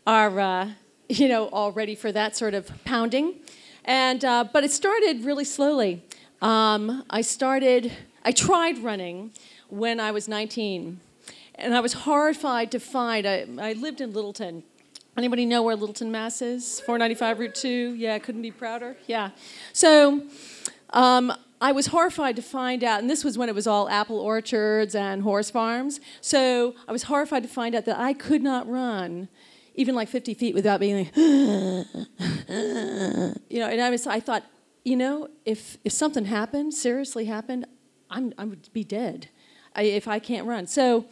are, 0.07 0.39
uh, 0.39 0.71
you 1.09 1.29
know, 1.29 1.47
all 1.47 1.73
ready 1.73 1.95
for 1.95 2.13
that 2.13 2.37
sort 2.37 2.55
of 2.55 2.71
pounding. 2.85 3.35
And 3.85 4.25
uh, 4.25 4.45
but 4.53 4.63
it 4.63 4.71
started 4.71 5.25
really 5.25 5.45
slowly. 5.45 6.05
Um, 6.41 7.05
I 7.11 7.21
started. 7.21 7.93
I 8.25 8.31
tried 8.31 8.79
running 8.79 9.33
when 9.69 9.99
I 9.99 10.13
was 10.13 10.29
19, 10.29 11.01
and 11.57 11.75
I 11.75 11.81
was 11.81 11.93
horrified 11.93 12.71
to 12.71 12.79
find. 12.79 13.27
I, 13.27 13.47
I 13.59 13.73
lived 13.73 14.01
in 14.01 14.13
Littleton. 14.13 14.63
Anybody 15.17 15.45
know 15.45 15.63
where 15.63 15.77
Littleton, 15.77 16.11
Mass 16.11 16.41
is? 16.41 16.81
495 16.81 17.39
Route 17.39 17.55
2. 17.55 17.95
Yeah, 17.95 18.19
couldn't 18.19 18.43
be 18.43 18.51
prouder. 18.51 18.97
Yeah. 19.07 19.31
So. 19.73 20.23
Um, 20.91 21.33
I 21.63 21.71
was 21.71 21.87
horrified 21.87 22.35
to 22.37 22.43
find 22.43 22.83
out, 22.83 23.01
and 23.01 23.09
this 23.09 23.23
was 23.23 23.39
when 23.39 23.49
it 23.49 23.55
was 23.55 23.69
all 23.69 23.89
apple 23.89 24.19
orchards 24.19 24.97
and 24.97 25.23
horse 25.23 25.49
farms. 25.49 26.01
So 26.21 26.75
I 26.89 26.93
was 26.93 27.05
horrified 27.05 27.45
to 27.45 27.49
find 27.49 27.77
out 27.77 27.85
that 27.85 28.01
I 28.01 28.15
could 28.15 28.43
not 28.43 28.69
run 28.69 29.29
even 29.77 29.95
like 29.95 30.09
50 30.09 30.35
feet 30.35 30.55
without 30.55 30.81
being 30.81 31.05
like, 31.05 31.17
you 31.17 31.85
know. 33.61 33.69
And 33.69 33.81
I 33.81 33.91
was, 33.91 34.09
I 34.09 34.19
thought, 34.19 34.45
you 34.85 34.97
know, 34.97 35.29
if 35.45 35.79
if 35.85 35.93
something 35.93 36.25
happened, 36.25 36.75
seriously 36.75 37.27
happened, 37.27 37.67
I'm 38.11 38.35
I 38.37 38.45
would 38.45 38.69
be 38.73 38.83
dead 38.83 39.29
I, 39.77 39.83
if 39.83 40.09
I 40.09 40.19
can't 40.19 40.47
run. 40.47 40.67
So. 40.67 41.07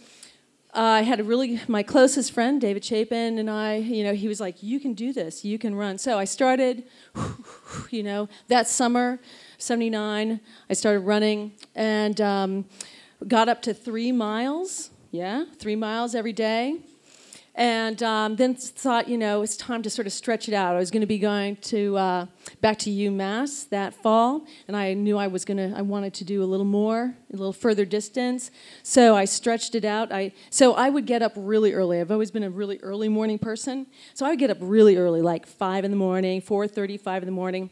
Uh, 0.73 0.81
I 0.81 1.03
had 1.03 1.19
a 1.19 1.25
really 1.25 1.61
my 1.67 1.83
closest 1.83 2.33
friend, 2.33 2.61
David 2.61 2.85
Chapin, 2.85 3.39
and 3.39 3.51
I. 3.51 3.77
You 3.77 4.05
know, 4.05 4.15
he 4.15 4.29
was 4.29 4.41
like, 4.41 4.63
"You 4.63 4.79
can 4.79 4.95
do 4.95 5.13
this. 5.13 5.45
You 5.45 5.59
can 5.59 5.75
run." 5.75 5.99
So 5.99 6.19
I 6.19 6.25
started. 6.25 6.85
You 7.91 8.03
know, 8.03 8.29
that 8.49 8.67
summer, 8.67 9.21
79, 9.59 10.41
I 10.69 10.73
started 10.73 11.01
running 11.01 11.53
and 11.77 12.21
um, 12.21 12.65
got 13.27 13.49
up 13.49 13.63
to 13.63 13.75
three 13.75 14.11
miles. 14.11 14.91
Yeah, 15.13 15.45
three 15.59 15.77
miles 15.77 16.17
every 16.17 16.33
day. 16.33 16.79
And 17.55 18.01
um, 18.03 18.37
then 18.37 18.55
thought, 18.55 19.09
you 19.09 19.19
know, 19.19 19.43
it's 19.43 19.57
time 19.57 19.83
to 19.83 19.91
sort 19.91 20.07
of 20.07 20.13
stretch 20.13 20.49
it 20.49 20.55
out. 20.55 20.77
I 20.77 20.79
was 20.79 20.91
going 20.91 21.01
to 21.01 21.07
be 21.07 21.19
going 21.19 21.57
to 21.57 21.97
uh, 21.97 22.27
back 22.61 22.79
to 22.81 22.91
UMass 22.91 23.69
that 23.71 23.93
fall, 23.93 24.47
and 24.69 24.77
I 24.77 24.95
knew 24.95 25.19
I 25.19 25.27
was 25.27 25.45
going 25.45 25.57
to. 25.57 25.77
I 25.77 25.83
wanted 25.83 26.15
to 26.15 26.25
do 26.25 26.45
a 26.45 26.47
little 26.47 26.65
more, 26.65 27.17
a 27.33 27.37
little 27.37 27.53
further 27.53 27.85
distance. 27.85 28.53
So 28.85 29.17
I 29.17 29.25
stretched 29.25 29.75
it 29.75 29.85
out. 29.85 30.13
I 30.13 30.33
so 30.51 30.75
I 30.75 30.91
would 30.91 31.07
get 31.07 31.23
up 31.23 31.33
really 31.35 31.73
early. 31.73 32.01
I've 32.01 32.13
always 32.13 32.31
been 32.31 32.45
a 32.45 32.51
really 32.51 32.79
early 32.83 33.09
morning 33.09 33.39
person, 33.39 33.89
so 34.15 34.25
I 34.25 34.31
would 34.31 34.39
get 34.39 34.51
up 34.51 34.59
really 34.61 34.97
early, 34.97 35.21
like 35.21 35.45
five 35.45 35.85
in 35.85 35.91
the 35.91 35.97
morning, 35.97 36.41
four 36.41 36.69
thirty, 36.69 36.97
five 36.97 37.23
in 37.23 37.27
the 37.27 37.33
morning, 37.33 37.71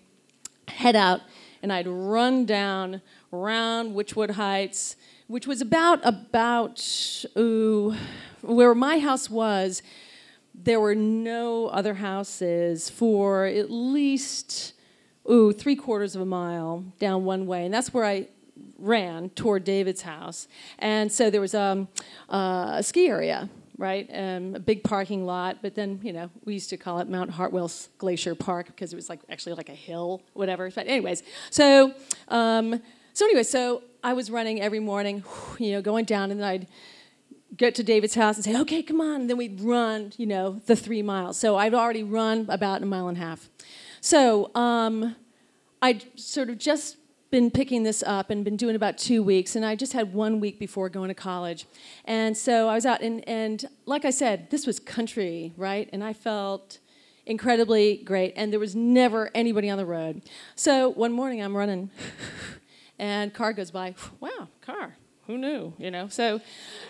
head 0.66 0.96
out, 0.96 1.20
and 1.62 1.72
I'd 1.72 1.86
run 1.86 2.46
down 2.46 3.00
around 3.32 3.94
Wychwood 3.94 4.32
Heights, 4.32 4.96
which 5.28 5.46
was 5.46 5.60
about 5.60 6.00
about 6.02 6.84
ooh, 7.36 7.94
where 8.42 8.74
my 8.74 8.98
house 8.98 9.30
was. 9.30 9.82
There 10.60 10.80
were 10.80 10.94
no 10.94 11.68
other 11.68 11.94
houses 11.94 12.90
for 12.90 13.46
at 13.46 13.70
least 13.70 14.72
ooh 15.30 15.52
three 15.52 15.76
quarters 15.76 16.16
of 16.16 16.22
a 16.22 16.26
mile 16.26 16.84
down 16.98 17.24
one 17.24 17.46
way, 17.46 17.64
and 17.64 17.72
that's 17.72 17.94
where 17.94 18.04
I 18.04 18.28
ran 18.78 19.30
toward 19.30 19.62
David's 19.64 20.02
house. 20.02 20.48
And 20.78 21.12
so 21.12 21.30
there 21.30 21.40
was 21.40 21.54
um, 21.54 21.86
uh, 22.28 22.76
a 22.76 22.82
ski 22.82 23.08
area 23.08 23.48
right? 23.78 24.10
Um, 24.12 24.56
a 24.56 24.58
big 24.58 24.82
parking 24.82 25.24
lot, 25.24 25.58
but 25.62 25.74
then 25.74 26.00
you 26.02 26.12
know 26.12 26.28
we 26.44 26.54
used 26.54 26.68
to 26.70 26.76
call 26.76 26.98
it 26.98 27.08
Mount 27.08 27.30
Hartwell's 27.30 27.88
Glacier 27.96 28.34
Park 28.34 28.66
because 28.66 28.92
it 28.92 28.96
was 28.96 29.08
like 29.08 29.20
actually 29.30 29.54
like 29.54 29.68
a 29.68 29.74
hill, 29.74 30.20
whatever. 30.34 30.68
But 30.70 30.88
anyways, 30.88 31.22
so 31.50 31.94
um, 32.26 32.82
so 33.14 33.24
anyway, 33.24 33.44
so 33.44 33.82
I 34.02 34.12
was 34.12 34.30
running 34.30 34.60
every 34.60 34.80
morning, 34.80 35.24
you 35.58 35.72
know, 35.72 35.80
going 35.80 36.04
down, 36.04 36.30
and 36.30 36.40
then 36.40 36.48
I'd 36.48 36.66
get 37.56 37.74
to 37.76 37.82
David's 37.82 38.14
house 38.14 38.36
and 38.36 38.44
say, 38.44 38.56
"Okay, 38.60 38.82
come 38.82 39.00
on," 39.00 39.22
and 39.22 39.30
then 39.30 39.36
we'd 39.36 39.60
run, 39.60 40.12
you 40.16 40.26
know, 40.26 40.60
the 40.66 40.76
three 40.76 41.02
miles. 41.02 41.38
So 41.38 41.56
I'd 41.56 41.74
already 41.74 42.02
run 42.02 42.46
about 42.48 42.82
a 42.82 42.86
mile 42.86 43.08
and 43.08 43.16
a 43.16 43.20
half. 43.20 43.48
So 44.00 44.54
um, 44.54 45.16
I'd 45.82 46.04
sort 46.18 46.50
of 46.50 46.58
just 46.58 46.96
been 47.30 47.50
picking 47.50 47.82
this 47.82 48.02
up 48.04 48.30
and 48.30 48.44
been 48.44 48.56
doing 48.56 48.74
about 48.74 48.96
two 48.96 49.22
weeks, 49.22 49.54
and 49.54 49.64
I 49.64 49.74
just 49.76 49.92
had 49.92 50.14
one 50.14 50.40
week 50.40 50.58
before 50.58 50.88
going 50.88 51.08
to 51.08 51.14
college. 51.14 51.66
And 52.04 52.36
so 52.36 52.68
I 52.68 52.74
was 52.74 52.86
out, 52.86 53.02
and, 53.02 53.26
and 53.28 53.64
like 53.86 54.04
I 54.04 54.10
said, 54.10 54.50
this 54.50 54.66
was 54.66 54.80
country, 54.80 55.52
right? 55.56 55.88
And 55.92 56.02
I 56.02 56.12
felt 56.12 56.78
incredibly 57.26 57.98
great, 57.98 58.32
and 58.36 58.50
there 58.50 58.60
was 58.60 58.74
never 58.74 59.30
anybody 59.34 59.68
on 59.68 59.76
the 59.76 59.84
road. 59.84 60.22
So 60.54 60.88
one 60.88 61.12
morning 61.12 61.42
I'm 61.42 61.56
running, 61.56 61.90
and 62.98 63.34
car 63.34 63.52
goes 63.52 63.70
by. 63.70 63.94
Wow, 64.20 64.48
car. 64.62 64.96
Who 65.28 65.36
knew? 65.36 65.74
You 65.78 65.90
know. 65.90 66.08
So, 66.08 66.40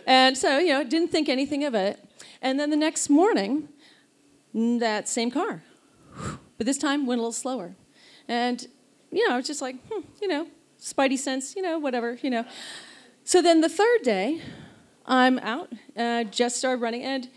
and 0.07 0.38
so 0.38 0.59
you 0.59 0.73
know, 0.73 0.85
didn't 0.85 1.09
think 1.09 1.28
anything 1.28 1.64
of 1.64 1.75
it. 1.75 1.99
And 2.40 2.59
then 2.59 2.71
the 2.71 2.76
next 2.76 3.11
morning, 3.11 3.68
that 4.54 5.09
same 5.09 5.30
car, 5.30 5.62
but 6.57 6.64
this 6.66 6.78
time 6.78 7.04
went 7.04 7.18
a 7.18 7.23
little 7.23 7.33
slower. 7.33 7.75
And 8.28 8.66
you 9.11 9.28
know, 9.28 9.35
I 9.35 9.37
was 9.38 9.47
just 9.47 9.61
like, 9.61 9.76
hmm, 9.88 10.02
you 10.23 10.28
know, 10.28 10.47
spidey 10.80 11.18
sense, 11.18 11.57
you 11.57 11.62
know, 11.62 11.78
whatever, 11.78 12.16
you 12.23 12.30
know. 12.30 12.45
So 13.25 13.42
then 13.42 13.61
the 13.61 13.68
third 13.68 14.02
day, 14.04 14.40
I'm 15.04 15.40
out, 15.40 15.73
uh, 15.97 16.25
just 16.25 16.57
started 16.59 16.80
running, 16.80 17.02
and 17.02 17.28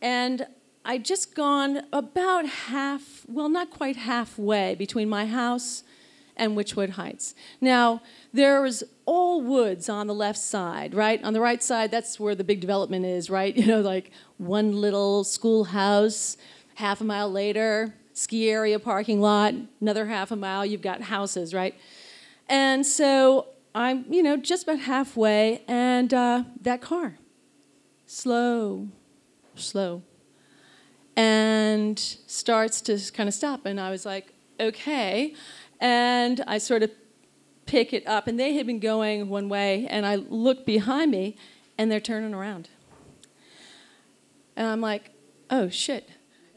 and 0.00 0.46
I 0.86 0.96
just 0.96 1.34
gone 1.34 1.82
about 1.92 2.46
half, 2.46 3.26
well, 3.28 3.50
not 3.50 3.70
quite 3.70 3.96
halfway 3.96 4.74
between 4.74 5.08
my 5.08 5.26
house 5.26 5.82
and 6.36 6.56
Witchwood 6.56 6.90
Heights. 6.90 7.34
Now 7.60 8.02
there 8.32 8.60
was 8.60 8.84
all 9.06 9.40
woods 9.40 9.88
on 9.88 10.06
the 10.06 10.14
left 10.14 10.38
side, 10.38 10.94
right? 10.94 11.22
On 11.24 11.32
the 11.32 11.40
right 11.40 11.62
side, 11.62 11.90
that's 11.90 12.20
where 12.20 12.34
the 12.34 12.44
big 12.44 12.60
development 12.60 13.04
is, 13.06 13.30
right? 13.30 13.56
You 13.66 13.66
know, 13.66 13.80
like 13.80 14.10
one 14.38 14.80
little 14.80 15.24
schoolhouse. 15.24 16.36
Half 16.74 17.00
a 17.00 17.04
mile 17.04 17.32
later, 17.32 17.94
ski 18.12 18.50
area 18.50 18.78
parking 18.78 19.20
lot, 19.20 19.54
another 19.80 20.06
half 20.06 20.30
a 20.30 20.36
mile, 20.36 20.64
you've 20.64 20.82
got 20.82 21.00
houses, 21.00 21.54
right? 21.54 21.74
And 22.48 22.84
so 22.86 23.46
I'm, 23.74 24.04
you 24.10 24.22
know, 24.22 24.36
just 24.36 24.64
about 24.64 24.80
halfway, 24.80 25.62
and 25.66 26.12
uh, 26.12 26.44
that 26.62 26.80
car, 26.80 27.18
slow, 28.06 28.88
slow, 29.54 30.02
and 31.16 31.98
starts 31.98 32.80
to 32.82 32.98
kind 33.12 33.28
of 33.28 33.34
stop. 33.34 33.66
And 33.66 33.80
I 33.80 33.90
was 33.90 34.06
like, 34.06 34.32
okay. 34.60 35.34
And 35.80 36.42
I 36.46 36.58
sort 36.58 36.82
of 36.82 36.90
pick 37.66 37.92
it 37.92 38.06
up, 38.06 38.26
and 38.26 38.38
they 38.38 38.54
had 38.54 38.66
been 38.66 38.78
going 38.78 39.28
one 39.28 39.48
way, 39.48 39.86
and 39.88 40.06
I 40.06 40.16
look 40.16 40.64
behind 40.64 41.10
me, 41.10 41.36
and 41.76 41.90
they're 41.90 42.00
turning 42.00 42.32
around. 42.32 42.68
And 44.56 44.66
I'm 44.66 44.80
like, 44.80 45.10
oh 45.50 45.68
shit. 45.68 46.08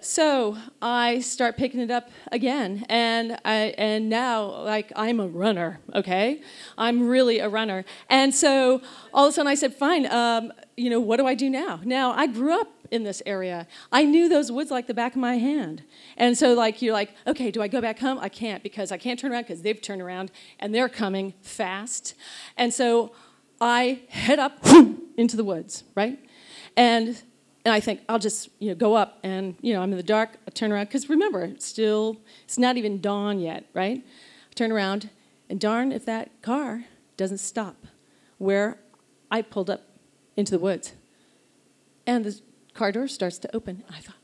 So 0.02 0.58
I 0.82 1.20
start 1.20 1.58
picking 1.58 1.82
it 1.82 1.92
up 1.92 2.10
again, 2.32 2.86
and 2.88 3.38
I 3.44 3.74
and 3.78 4.08
now 4.08 4.46
like 4.64 4.94
I'm 4.96 5.20
a 5.20 5.28
runner, 5.28 5.82
okay? 5.94 6.42
I'm 6.78 7.10
really 7.10 7.40
a 7.40 7.50
runner, 7.50 7.84
and 8.10 8.34
so 8.34 8.82
all 9.14 9.26
of 9.26 9.32
a 9.32 9.34
sudden 9.34 9.50
I 9.50 9.56
said, 9.56 9.76
fine, 9.76 10.06
um, 10.06 10.54
you 10.78 10.90
know, 10.90 11.02
what 11.02 11.18
do 11.18 11.28
I 11.28 11.36
do 11.36 11.50
now? 11.50 11.82
Now 11.84 12.14
I 12.14 12.28
grew 12.28 12.58
up 12.58 12.79
in 12.92 13.04
this 13.04 13.22
area. 13.26 13.68
I 13.92 14.04
knew 14.04 14.30
those 14.30 14.52
woods 14.52 14.72
like 14.72 14.88
the 14.88 14.94
back 14.94 15.14
of 15.14 15.22
my 15.22 15.38
hand, 15.38 15.84
and 16.18 16.38
so 16.38 16.54
like 16.54 16.82
you're 16.82 16.94
like, 16.94 17.14
okay, 17.28 17.52
do 17.52 17.62
I 17.62 17.68
go 17.68 17.82
back 17.82 18.00
home? 18.00 18.18
I 18.20 18.30
can't 18.30 18.64
because 18.64 18.92
I 18.92 18.98
can't 18.98 19.20
turn 19.20 19.32
around 19.32 19.44
because 19.44 19.62
they've 19.62 19.82
turned 19.82 20.02
around 20.02 20.32
and 20.60 20.74
they're 20.74 20.90
coming 20.90 21.34
fast, 21.42 22.16
and 22.58 22.74
so 22.74 23.12
I 23.62 24.02
head 24.10 24.40
up 24.40 24.66
into 25.18 25.36
the 25.36 25.44
woods, 25.44 25.84
right? 25.96 26.20
And 26.76 27.22
and 27.66 27.74
I 27.74 27.80
think 27.80 28.02
I'll 28.08 28.20
just 28.20 28.50
you 28.60 28.70
know 28.70 28.76
go 28.76 28.96
up 28.96 29.20
and 29.24 29.56
you 29.62 29.74
know 29.74 29.82
I'm 29.82 29.92
in 29.92 29.98
the 29.98 30.04
dark. 30.04 30.32
I 30.48 30.52
turn 30.52 30.72
around 30.72 30.86
because 30.86 31.10
remember 31.10 31.44
it's 31.44 31.66
still 31.66 32.18
it's 32.46 32.58
not 32.58 32.78
even 32.78 33.02
dawn 33.02 33.40
yet, 33.40 33.66
right? 33.74 34.04
I 34.04 34.54
turn 34.56 34.72
around 34.72 35.10
and 35.50 35.60
darn 35.60 35.92
if 35.92 36.06
that 36.06 36.42
car 36.42 36.86
doesn't 37.18 37.40
stop 37.40 37.76
where 38.38 38.80
I 39.30 39.42
pulled 39.42 39.70
up 39.70 39.84
into 40.38 40.52
the 40.52 40.60
woods, 40.60 40.94
and 42.08 42.24
the 42.26 42.40
car 42.80 42.94
door 42.94 43.10
starts 43.10 43.38
to 43.38 43.54
open. 43.54 43.84
I 43.90 44.00
thought. 44.00 44.16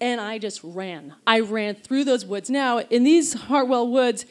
And 0.00 0.20
I 0.20 0.38
just 0.38 0.60
ran. 0.62 1.14
I 1.26 1.40
ran 1.40 1.74
through 1.74 2.04
those 2.04 2.24
woods. 2.24 2.48
Now, 2.48 2.78
in 2.78 3.02
these 3.02 3.32
Hartwell 3.34 3.88
woods, 3.88 4.26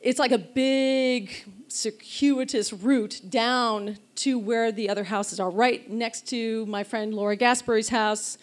it's 0.00 0.18
like 0.18 0.32
a 0.32 0.38
big 0.38 1.44
circuitous 1.68 2.72
route 2.72 3.20
down 3.28 3.98
to 4.16 4.38
where 4.40 4.72
the 4.72 4.88
other 4.88 5.04
houses 5.04 5.38
are, 5.38 5.50
right 5.50 5.88
next 5.88 6.26
to 6.28 6.66
my 6.66 6.82
friend 6.82 7.14
Laura 7.14 7.36
Gasbury's 7.36 7.90
house. 7.90 8.38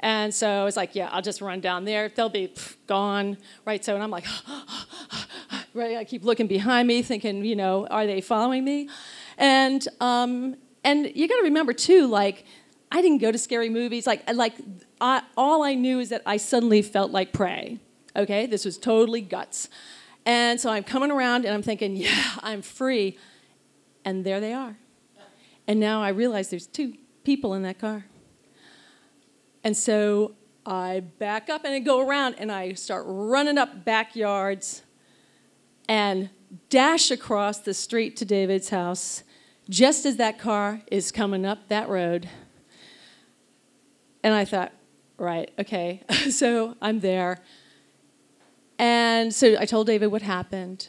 And 0.00 0.34
so 0.34 0.48
I 0.48 0.64
was 0.64 0.76
like, 0.76 0.96
yeah, 0.96 1.10
I'll 1.12 1.22
just 1.22 1.40
run 1.40 1.60
down 1.60 1.84
there. 1.84 2.08
They'll 2.08 2.28
be 2.28 2.48
pff, 2.48 2.74
gone, 2.88 3.36
right? 3.66 3.84
So, 3.84 3.94
and 3.94 4.02
I'm 4.02 4.10
like, 4.10 4.26
right? 5.74 5.96
I 5.96 6.04
keep 6.04 6.24
looking 6.24 6.48
behind 6.48 6.88
me, 6.88 7.02
thinking, 7.02 7.44
you 7.44 7.54
know, 7.54 7.86
are 7.86 8.06
they 8.06 8.20
following 8.20 8.64
me? 8.64 8.88
And 9.36 9.86
um, 10.00 10.56
and 10.84 11.12
you 11.14 11.28
got 11.28 11.36
to 11.36 11.42
remember 11.42 11.72
too, 11.72 12.06
like, 12.06 12.46
I 12.92 13.02
didn't 13.02 13.18
go 13.18 13.30
to 13.30 13.38
scary 13.38 13.68
movies. 13.68 14.06
Like, 14.06 14.28
like 14.32 14.54
I, 15.00 15.22
all 15.36 15.62
I 15.62 15.74
knew 15.74 16.00
is 16.00 16.08
that 16.08 16.22
I 16.26 16.36
suddenly 16.36 16.82
felt 16.82 17.10
like 17.10 17.32
prey. 17.32 17.78
Okay, 18.16 18.46
this 18.46 18.64
was 18.64 18.76
totally 18.78 19.20
guts. 19.20 19.68
And 20.26 20.60
so 20.60 20.70
I'm 20.70 20.84
coming 20.84 21.10
around 21.10 21.44
and 21.44 21.54
I'm 21.54 21.62
thinking, 21.62 21.96
yeah, 21.96 22.24
I'm 22.40 22.62
free. 22.62 23.18
And 24.04 24.24
there 24.24 24.40
they 24.40 24.52
are. 24.52 24.76
And 25.66 25.78
now 25.78 26.02
I 26.02 26.08
realize 26.08 26.50
there's 26.50 26.66
two 26.66 26.94
people 27.22 27.54
in 27.54 27.62
that 27.62 27.78
car. 27.78 28.06
And 29.62 29.76
so 29.76 30.34
I 30.66 31.00
back 31.00 31.48
up 31.48 31.64
and 31.64 31.74
I 31.74 31.78
go 31.78 32.06
around 32.06 32.36
and 32.38 32.50
I 32.50 32.72
start 32.72 33.04
running 33.06 33.58
up 33.58 33.84
backyards 33.84 34.82
and 35.88 36.30
dash 36.68 37.10
across 37.10 37.58
the 37.58 37.74
street 37.74 38.16
to 38.16 38.24
David's 38.24 38.70
house 38.70 39.22
just 39.68 40.04
as 40.04 40.16
that 40.16 40.38
car 40.38 40.80
is 40.90 41.12
coming 41.12 41.46
up 41.46 41.68
that 41.68 41.88
road. 41.88 42.28
And 44.22 44.34
I 44.34 44.44
thought, 44.44 44.72
right, 45.18 45.50
okay. 45.58 46.02
so 46.30 46.76
I'm 46.80 47.00
there. 47.00 47.38
And 48.78 49.34
so 49.34 49.56
I 49.58 49.66
told 49.66 49.86
David 49.86 50.08
what 50.08 50.22
happened. 50.22 50.88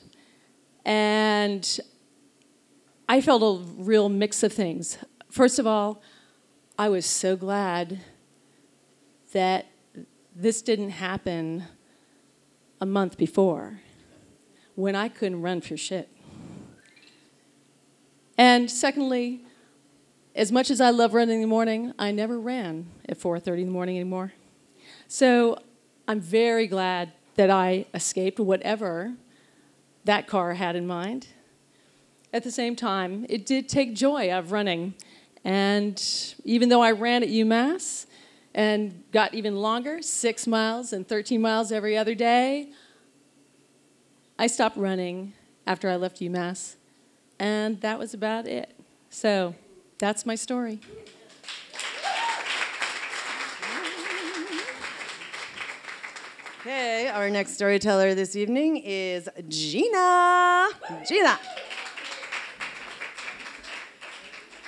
And 0.86 1.80
I 3.08 3.22
felt 3.22 3.44
a 3.44 3.64
real 3.82 4.10
mix 4.10 4.44
of 4.44 4.54
things. 4.54 4.98
First 5.30 5.60
of 5.60 5.68
all, 5.68 6.02
I 6.78 6.90
was 6.90 7.06
so 7.06 7.36
glad 7.36 8.00
that 9.34 9.68
this 10.36 10.62
didn't 10.62 10.92
happen 10.92 11.66
a 12.80 12.86
month 12.86 13.18
before 13.18 13.82
when 14.76 14.96
I 14.96 15.10
couldn't 15.10 15.42
run 15.42 15.62
for 15.62 15.78
shit. 15.78 16.10
And 18.38 18.72
secondly, 18.72 19.46
as 20.36 20.52
much 20.52 20.70
as 20.70 20.80
I 20.80 20.90
love 20.90 21.14
running 21.14 21.36
in 21.36 21.42
the 21.42 21.48
morning, 21.48 21.94
I 22.00 22.12
never 22.12 22.40
ran 22.40 22.88
at 23.08 23.18
4:30 23.18 23.62
in 23.62 23.68
the 23.68 23.74
morning 23.74 23.98
anymore. 23.98 24.34
So 25.08 25.58
I'm 26.08 26.22
very 26.22 26.68
glad 26.68 27.12
that 27.36 27.50
I 27.50 27.86
escaped 27.94 28.40
whatever 28.40 29.14
that 30.06 30.28
car 30.28 30.54
had 30.54 30.76
in 30.76 30.88
mind. 30.88 31.28
At 32.34 32.44
the 32.44 32.52
same 32.52 32.76
time, 32.76 33.26
it 33.30 33.46
did 33.46 33.68
take 33.68 33.94
joy 33.94 34.32
of 34.32 34.52
running. 34.52 34.94
And 35.44 36.02
even 36.44 36.70
though 36.70 36.82
I 36.82 36.92
ran 36.92 37.24
at 37.24 37.30
UMass 37.30 38.06
and 38.54 39.04
got 39.12 39.34
even 39.34 39.58
longer, 39.58 40.02
six 40.02 40.48
miles 40.48 40.94
and 40.94 41.08
13 41.08 41.42
miles 41.42 41.72
every 41.72 41.98
other 41.98 42.16
day, 42.16 42.72
I 44.40 44.48
stopped 44.48 44.78
running 44.78 45.34
after 45.68 45.90
I 45.90 45.96
left 45.98 46.20
UMass. 46.20 46.76
And 47.38 47.82
that 47.82 48.00
was 48.00 48.14
about 48.14 48.48
it. 48.48 48.74
So 49.10 49.56
that's 50.02 50.26
my 50.26 50.34
story. 50.34 50.80
Okay, 56.62 57.08
our 57.08 57.30
next 57.30 57.54
storyteller 57.54 58.16
this 58.16 58.36
evening 58.36 58.78
is 58.84 59.30
Gina. 59.48 60.70
Gina. 61.08 61.40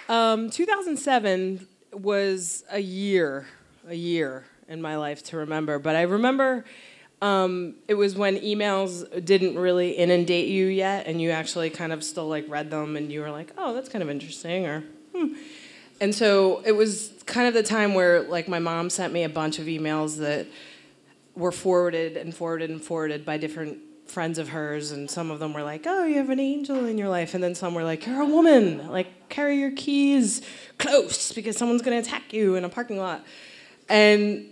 Um, 0.08 0.52
2007 0.52 1.68
was 1.94 2.64
a 2.70 2.80
year, 2.80 3.48
a 3.88 3.96
year 3.96 4.46
in 4.68 4.84
my 4.84 4.98
life 4.98 5.24
to 5.24 5.38
remember. 5.38 5.80
But 5.80 5.96
I 5.96 6.04
remember 6.04 6.64
um, 7.24 7.74
it 7.88 7.96
was 7.96 8.16
when 8.16 8.38
emails 8.38 9.26
didn't 9.26 9.58
really 9.58 9.92
inundate 9.92 10.48
you 10.50 10.68
yet, 10.68 11.08
and 11.08 11.20
you 11.20 11.32
actually 11.32 11.72
kind 11.72 11.92
of 11.92 12.04
still 12.04 12.28
like 12.28 12.46
read 12.48 12.70
them, 12.70 12.96
and 12.96 13.12
you 13.12 13.22
were 13.22 13.32
like, 13.32 13.52
"Oh, 13.58 13.74
that's 13.74 13.90
kind 13.90 14.04
of 14.04 14.12
interesting," 14.12 14.68
or 14.68 14.84
"Hmm." 15.16 15.34
And 16.02 16.14
so 16.14 16.62
it 16.66 16.74
was 16.74 17.14
kind 17.26 17.48
of 17.48 17.54
the 17.54 17.64
time 17.64 17.94
where 17.94 18.22
like 18.22 18.48
my 18.48 18.60
mom 18.60 18.90
sent 18.90 19.14
me 19.14 19.24
a 19.24 19.30
bunch 19.30 19.60
of 19.60 19.68
emails 19.68 20.18
that 20.18 20.48
were 21.36 21.52
forwarded 21.52 22.18
and 22.18 22.36
forwarded 22.36 22.70
and 22.70 22.84
forwarded 22.84 23.26
by 23.26 23.38
different 23.38 23.78
friends 24.06 24.38
of 24.38 24.50
hers 24.50 24.92
and 24.92 25.10
some 25.10 25.32
of 25.32 25.40
them 25.40 25.54
were 25.54 25.64
like 25.64 25.86
oh 25.88 26.04
you 26.04 26.18
have 26.18 26.30
an 26.30 26.40
angel 26.40 26.86
in 26.86 26.98
your 26.98 27.10
life 27.10 27.34
and 27.34 27.44
then 27.44 27.56
some 27.56 27.74
were 27.74 27.84
like 27.84 28.06
you're 28.06 28.22
a 28.22 28.26
woman 28.26 28.86
like 28.90 29.30
carry 29.30 29.58
your 29.58 29.72
keys 29.72 30.42
close 30.78 31.32
because 31.32 31.58
someone's 31.58 31.82
going 31.82 32.00
to 32.00 32.08
attack 32.08 32.34
you 32.34 32.56
in 32.56 32.66
a 32.66 32.70
parking 32.70 32.98
lot 32.98 33.26
and 33.90 34.46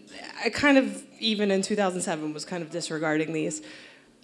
i 0.44 0.50
kind 0.50 0.78
of 0.78 1.04
even 1.20 1.52
in 1.52 1.62
2007 1.62 2.34
was 2.34 2.46
kind 2.46 2.64
of 2.64 2.72
disregarding 2.72 3.34
these 3.34 3.62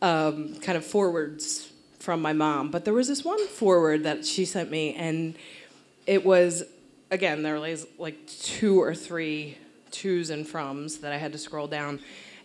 um, 0.01 0.56
kind 0.62 0.77
of 0.77 0.86
forwards 0.86 1.72
from 2.00 2.22
my 2.22 2.34
mom 2.34 2.72
but 2.72 2.86
there 2.86 2.94
was 2.94 3.08
this 3.08 3.24
one 3.24 3.46
forward 3.48 4.03
that 4.03 4.25
she 4.25 4.46
sent 4.46 4.72
me 4.72 4.96
and 4.96 5.38
it 6.08 6.26
was 6.26 6.64
again 7.12 7.44
there 7.44 7.60
were 7.60 7.78
like 8.00 8.28
two 8.28 8.82
or 8.82 8.96
three 8.96 9.58
twos 9.92 10.30
and 10.30 10.48
froms 10.48 11.02
that 11.02 11.14
i 11.14 11.18
had 11.18 11.32
to 11.32 11.38
scroll 11.38 11.68
down 11.68 12.00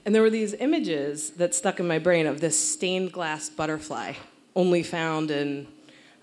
and 0.05 0.15
there 0.15 0.23
were 0.23 0.31
these 0.31 0.55
images 0.55 1.31
that 1.31 1.55
stuck 1.55 1.79
in 1.79 1.87
my 1.87 1.99
brain 1.99 2.27
of 2.27 2.41
this 2.41 2.59
stained 2.59 3.13
glass 3.13 3.49
butterfly, 3.49 4.15
only 4.57 4.83
found 4.83 5.31
in, 5.31 5.69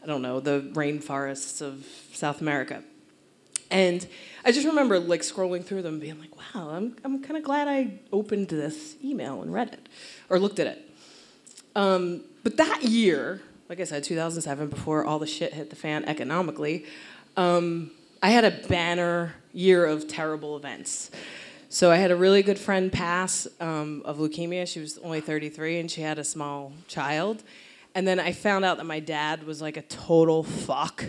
I 0.04 0.06
don't 0.06 0.22
know, 0.22 0.40
the 0.40 0.70
rainforests 0.74 1.62
of 1.62 1.86
South 2.12 2.42
America. 2.42 2.84
And 3.72 4.06
I 4.44 4.52
just 4.52 4.68
remember 4.68 5.00
like 5.00 5.22
scrolling 5.22 5.64
through 5.64 5.84
them, 5.84 6.00
being 6.00 6.20
like, 6.20 6.36
"Wow, 6.36 6.72
I'm 6.72 6.96
I'm 7.04 7.22
kind 7.22 7.38
of 7.38 7.44
glad 7.44 7.68
I 7.68 8.00
opened 8.12 8.48
this 8.48 8.96
email 9.04 9.44
and 9.44 9.54
read 9.54 9.74
it, 9.74 9.88
or 10.28 10.40
looked 10.40 10.60
at 10.60 10.66
it." 10.66 10.90
Um, 11.76 12.24
but 12.44 12.58
that 12.58 12.82
year, 12.82 13.42
like 13.70 13.80
I 13.80 13.84
said, 13.84 14.04
2007, 14.04 14.70
before 14.70 15.06
all 15.06 15.20
the 15.20 15.28
shit 15.28 15.54
hit 15.54 15.70
the 15.70 15.76
fan 15.76 16.04
economically, 16.06 16.86
um, 17.40 17.92
I 18.22 18.32
had 18.32 18.44
a 18.44 18.52
banner 18.68 19.34
year 19.54 19.86
of 19.86 20.10
terrible 20.10 20.58
events. 20.58 21.10
So 21.70 21.90
I 21.90 21.96
had 21.96 22.12
a 22.12 22.16
really 22.16 22.44
good 22.44 22.60
friend 22.60 22.92
pass 22.92 23.48
um, 23.62 24.02
of 24.04 24.18
leukemia. 24.18 24.68
She 24.68 24.82
was 24.82 24.98
only 24.98 25.22
33 25.22 25.80
and 25.80 25.90
she 25.90 26.02
had 26.02 26.20
a 26.20 26.24
small 26.26 26.74
child. 26.90 27.44
And 27.96 28.06
then 28.06 28.20
I 28.20 28.34
found 28.34 28.66
out 28.66 28.76
that 28.78 28.86
my 28.86 29.00
dad 29.00 29.44
was 29.44 29.62
like 29.62 29.78
a 29.78 29.84
total 29.84 30.44
fuck. 30.44 31.06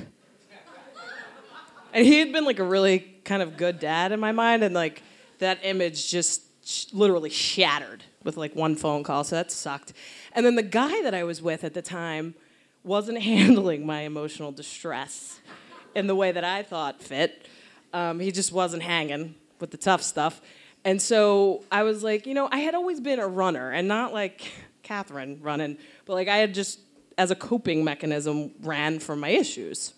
and 1.92 2.06
he 2.06 2.20
had 2.20 2.32
been 2.32 2.44
like 2.44 2.60
a 2.60 2.64
really 2.64 3.00
kind 3.24 3.42
of 3.42 3.56
good 3.56 3.80
dad 3.80 4.12
in 4.12 4.20
my 4.20 4.30
mind. 4.30 4.62
And 4.62 4.72
like 4.72 5.02
that 5.40 5.58
image 5.64 6.12
just 6.12 6.42
sh- 6.64 6.86
literally 6.92 7.30
shattered 7.30 8.04
with 8.22 8.36
like 8.36 8.54
one 8.54 8.76
phone 8.76 9.02
call. 9.02 9.24
So 9.24 9.34
that 9.34 9.50
sucked. 9.50 9.94
And 10.32 10.46
then 10.46 10.54
the 10.54 10.62
guy 10.62 11.02
that 11.02 11.12
I 11.12 11.24
was 11.24 11.42
with 11.42 11.64
at 11.64 11.74
the 11.74 11.82
time 11.82 12.36
wasn't 12.84 13.20
handling 13.22 13.84
my 13.84 14.02
emotional 14.02 14.52
distress 14.52 15.40
in 15.94 16.06
the 16.06 16.14
way 16.14 16.32
that 16.32 16.44
I 16.44 16.62
thought 16.62 17.02
fit. 17.02 17.46
Um, 17.92 18.20
he 18.20 18.30
just 18.32 18.52
wasn't 18.52 18.82
hanging 18.82 19.34
with 19.58 19.70
the 19.70 19.76
tough 19.76 20.02
stuff. 20.02 20.40
And 20.84 21.00
so 21.02 21.64
I 21.70 21.82
was 21.82 22.02
like, 22.02 22.26
you 22.26 22.34
know, 22.34 22.48
I 22.50 22.58
had 22.58 22.74
always 22.74 23.00
been 23.00 23.18
a 23.18 23.28
runner 23.28 23.70
and 23.70 23.86
not 23.86 24.12
like 24.12 24.50
Catherine 24.82 25.38
running, 25.42 25.76
but 26.06 26.14
like 26.14 26.28
I 26.28 26.38
had 26.38 26.54
just, 26.54 26.80
as 27.18 27.30
a 27.30 27.34
coping 27.34 27.84
mechanism, 27.84 28.52
ran 28.62 28.98
from 28.98 29.20
my 29.20 29.28
issues. 29.28 29.92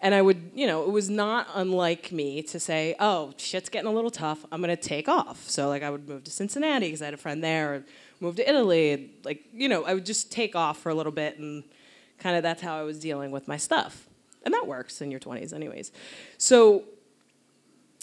And 0.00 0.14
I 0.14 0.20
would, 0.20 0.50
you 0.54 0.66
know, 0.66 0.82
it 0.82 0.90
was 0.90 1.08
not 1.08 1.48
unlike 1.54 2.12
me 2.12 2.42
to 2.42 2.60
say, 2.60 2.96
oh, 3.00 3.32
shit's 3.38 3.70
getting 3.70 3.88
a 3.88 3.92
little 3.92 4.10
tough. 4.10 4.44
I'm 4.52 4.60
going 4.60 4.76
to 4.76 4.82
take 4.82 5.08
off. 5.08 5.48
So, 5.48 5.68
like, 5.68 5.82
I 5.82 5.88
would 5.88 6.06
move 6.06 6.22
to 6.24 6.30
Cincinnati 6.30 6.88
because 6.88 7.00
I 7.00 7.06
had 7.06 7.14
a 7.14 7.16
friend 7.16 7.42
there, 7.42 7.74
or 7.74 7.84
move 8.20 8.36
to 8.36 8.46
Italy. 8.48 9.10
Like, 9.24 9.44
you 9.54 9.70
know, 9.70 9.84
I 9.84 9.94
would 9.94 10.04
just 10.04 10.30
take 10.30 10.54
off 10.54 10.78
for 10.78 10.90
a 10.90 10.94
little 10.94 11.12
bit. 11.12 11.38
And 11.38 11.64
kind 12.18 12.36
of 12.36 12.42
that's 12.42 12.60
how 12.60 12.78
I 12.78 12.82
was 12.82 13.00
dealing 13.00 13.30
with 13.30 13.48
my 13.48 13.56
stuff. 13.56 14.06
And 14.46 14.54
that 14.54 14.66
works 14.66 15.02
in 15.02 15.10
your 15.10 15.18
20s, 15.18 15.52
anyways. 15.52 15.90
So, 16.38 16.84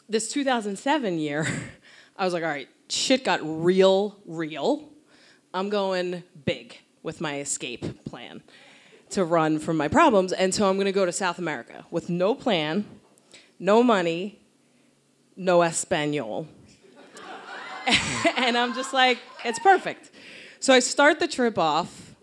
this 0.09 0.29
2007 0.29 1.17
year, 1.17 1.47
I 2.17 2.25
was 2.25 2.33
like, 2.33 2.43
all 2.43 2.49
right, 2.49 2.67
shit 2.89 3.23
got 3.23 3.39
real, 3.41 4.17
real. 4.25 4.89
I'm 5.53 5.69
going 5.69 6.23
big 6.45 6.77
with 7.01 7.21
my 7.21 7.39
escape 7.39 8.03
plan 8.03 8.43
to 9.11 9.23
run 9.23 9.57
from 9.57 9.77
my 9.77 9.87
problems. 9.87 10.33
And 10.33 10.53
so 10.53 10.69
I'm 10.69 10.75
going 10.75 10.85
to 10.85 10.91
go 10.91 11.05
to 11.05 11.13
South 11.13 11.39
America 11.39 11.85
with 11.89 12.09
no 12.09 12.35
plan, 12.35 12.85
no 13.57 13.81
money, 13.81 14.39
no 15.37 15.61
Espanol. 15.61 16.47
and 18.37 18.57
I'm 18.57 18.73
just 18.73 18.93
like, 18.93 19.19
it's 19.45 19.59
perfect. 19.59 20.11
So 20.59 20.73
I 20.73 20.79
start 20.79 21.19
the 21.19 21.27
trip 21.27 21.57
off 21.57 22.15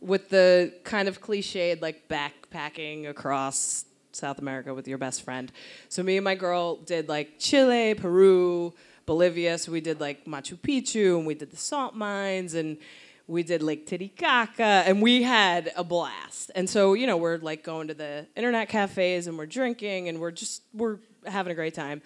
with 0.00 0.30
the 0.30 0.72
kind 0.82 1.06
of 1.06 1.20
cliched, 1.20 1.80
like 1.80 2.08
backpacking 2.54 3.08
across 3.08 3.84
South 4.12 4.38
America 4.38 4.72
with 4.72 4.86
your 4.86 4.98
best 4.98 5.22
friend. 5.22 5.50
So 5.88 6.02
me 6.02 6.16
and 6.16 6.24
my 6.24 6.34
girl 6.34 6.76
did 6.76 7.08
like 7.08 7.38
Chile, 7.38 7.94
Peru, 7.94 8.72
Bolivia. 9.06 9.58
So 9.58 9.72
we 9.72 9.80
did 9.80 10.00
like 10.00 10.24
Machu 10.24 10.58
Picchu 10.58 11.18
and 11.18 11.26
we 11.26 11.34
did 11.34 11.50
the 11.50 11.56
salt 11.56 11.94
mines 11.94 12.54
and 12.54 12.78
we 13.26 13.42
did 13.42 13.62
Lake 13.62 13.86
Titicaca 13.86 14.84
and 14.86 15.02
we 15.02 15.22
had 15.22 15.72
a 15.76 15.84
blast. 15.84 16.50
And 16.54 16.68
so, 16.68 16.94
you 16.94 17.06
know, 17.06 17.16
we're 17.16 17.38
like 17.38 17.64
going 17.64 17.88
to 17.88 17.94
the 17.94 18.26
internet 18.36 18.68
cafes 18.68 19.26
and 19.26 19.36
we're 19.36 19.46
drinking 19.46 20.08
and 20.08 20.20
we're 20.20 20.30
just 20.30 20.62
we're 20.72 20.98
having 21.26 21.50
a 21.50 21.54
great 21.54 21.74
time. 21.74 22.02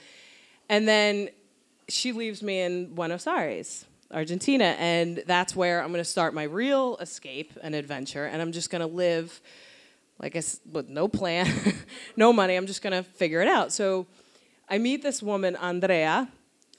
And 0.69 0.87
then 0.87 1.29
she 1.89 2.13
leaves 2.13 2.43
me 2.43 2.61
in 2.61 2.95
Buenos 2.95 3.27
Aires, 3.27 3.85
Argentina, 4.13 4.77
and 4.79 5.23
that's 5.27 5.57
where 5.57 5.83
I'm 5.83 5.89
going 5.89 6.01
to 6.01 6.05
start 6.05 6.35
my 6.35 6.45
real 6.45 6.97
escape 6.99 7.53
and 7.63 7.75
adventure 7.75 8.25
and 8.25 8.41
I'm 8.41 8.53
just 8.53 8.71
going 8.71 8.81
to 8.81 8.87
live 8.95 9.41
like 10.21 10.37
I 10.37 10.43
with 10.71 10.89
no 10.89 11.09
plan, 11.09 11.49
no 12.17 12.33
money. 12.33 12.57
I'm 12.57 12.67
just 12.67 12.83
gonna 12.83 13.03
figure 13.03 13.41
it 13.41 13.49
out. 13.49 13.73
So 13.73 14.07
I 14.69 14.79
meet 14.79 15.03
this 15.03 15.23
woman, 15.23 15.57
Andrea, 15.57 16.29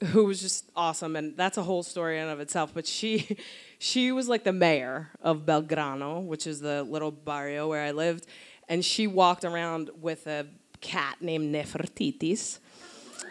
who 0.07 0.25
was 0.25 0.41
just 0.41 0.69
awesome, 0.75 1.15
and 1.15 1.35
that's 1.35 1.57
a 1.57 1.63
whole 1.63 1.83
story 1.83 2.19
in 2.19 2.27
of 2.27 2.39
itself. 2.39 2.71
But 2.73 2.85
she, 2.85 3.37
she 3.79 4.11
was 4.11 4.27
like 4.27 4.43
the 4.43 4.53
mayor 4.53 5.09
of 5.21 5.45
Belgrano, 5.45 6.23
which 6.23 6.45
is 6.45 6.59
the 6.59 6.83
little 6.83 7.11
barrio 7.11 7.67
where 7.67 7.83
I 7.83 7.91
lived, 7.91 8.27
and 8.67 8.83
she 8.83 9.07
walked 9.07 9.43
around 9.43 9.89
with 9.99 10.27
a 10.27 10.47
cat 10.81 11.17
named 11.21 11.53
Nefertitis. 11.53 12.59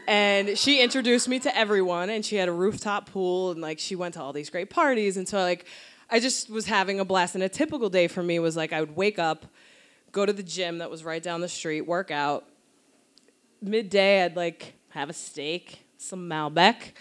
And 0.07 0.59
she 0.59 0.83
introduced 0.83 1.29
me 1.29 1.39
to 1.41 1.57
everyone, 1.57 2.11
and 2.11 2.25
she 2.25 2.37
had 2.37 2.49
a 2.49 2.53
rooftop 2.53 3.11
pool, 3.11 3.51
and 3.53 3.61
like 3.61 3.79
she 3.79 3.95
went 3.95 4.15
to 4.15 4.23
all 4.23 4.33
these 4.33 4.51
great 4.51 4.71
parties, 4.71 5.17
and 5.17 5.29
so 5.29 5.39
like 5.39 5.67
I 6.11 6.21
just 6.21 6.51
was 6.51 6.67
having 6.67 6.99
a 6.99 7.05
blast. 7.05 7.35
And 7.35 7.45
a 7.45 7.49
typical 7.49 7.91
day 7.91 8.09
for 8.09 8.23
me 8.23 8.39
was 8.39 8.57
like 8.57 8.73
I 8.73 8.81
would 8.81 8.97
wake 8.97 9.19
up 9.19 9.47
go 10.19 10.27
to 10.27 10.33
the 10.33 10.43
gym 10.43 10.79
that 10.79 10.91
was 10.91 11.05
right 11.05 11.23
down 11.23 11.41
the 11.41 11.49
street, 11.49 11.83
work 11.83 12.11
out. 12.11 12.45
Midday, 13.63 14.25
I'd 14.25 14.35
like 14.35 14.75
have 14.91 15.09
a 15.09 15.13
steak, 15.13 15.85
some 15.97 16.29
Malbec. 16.29 16.93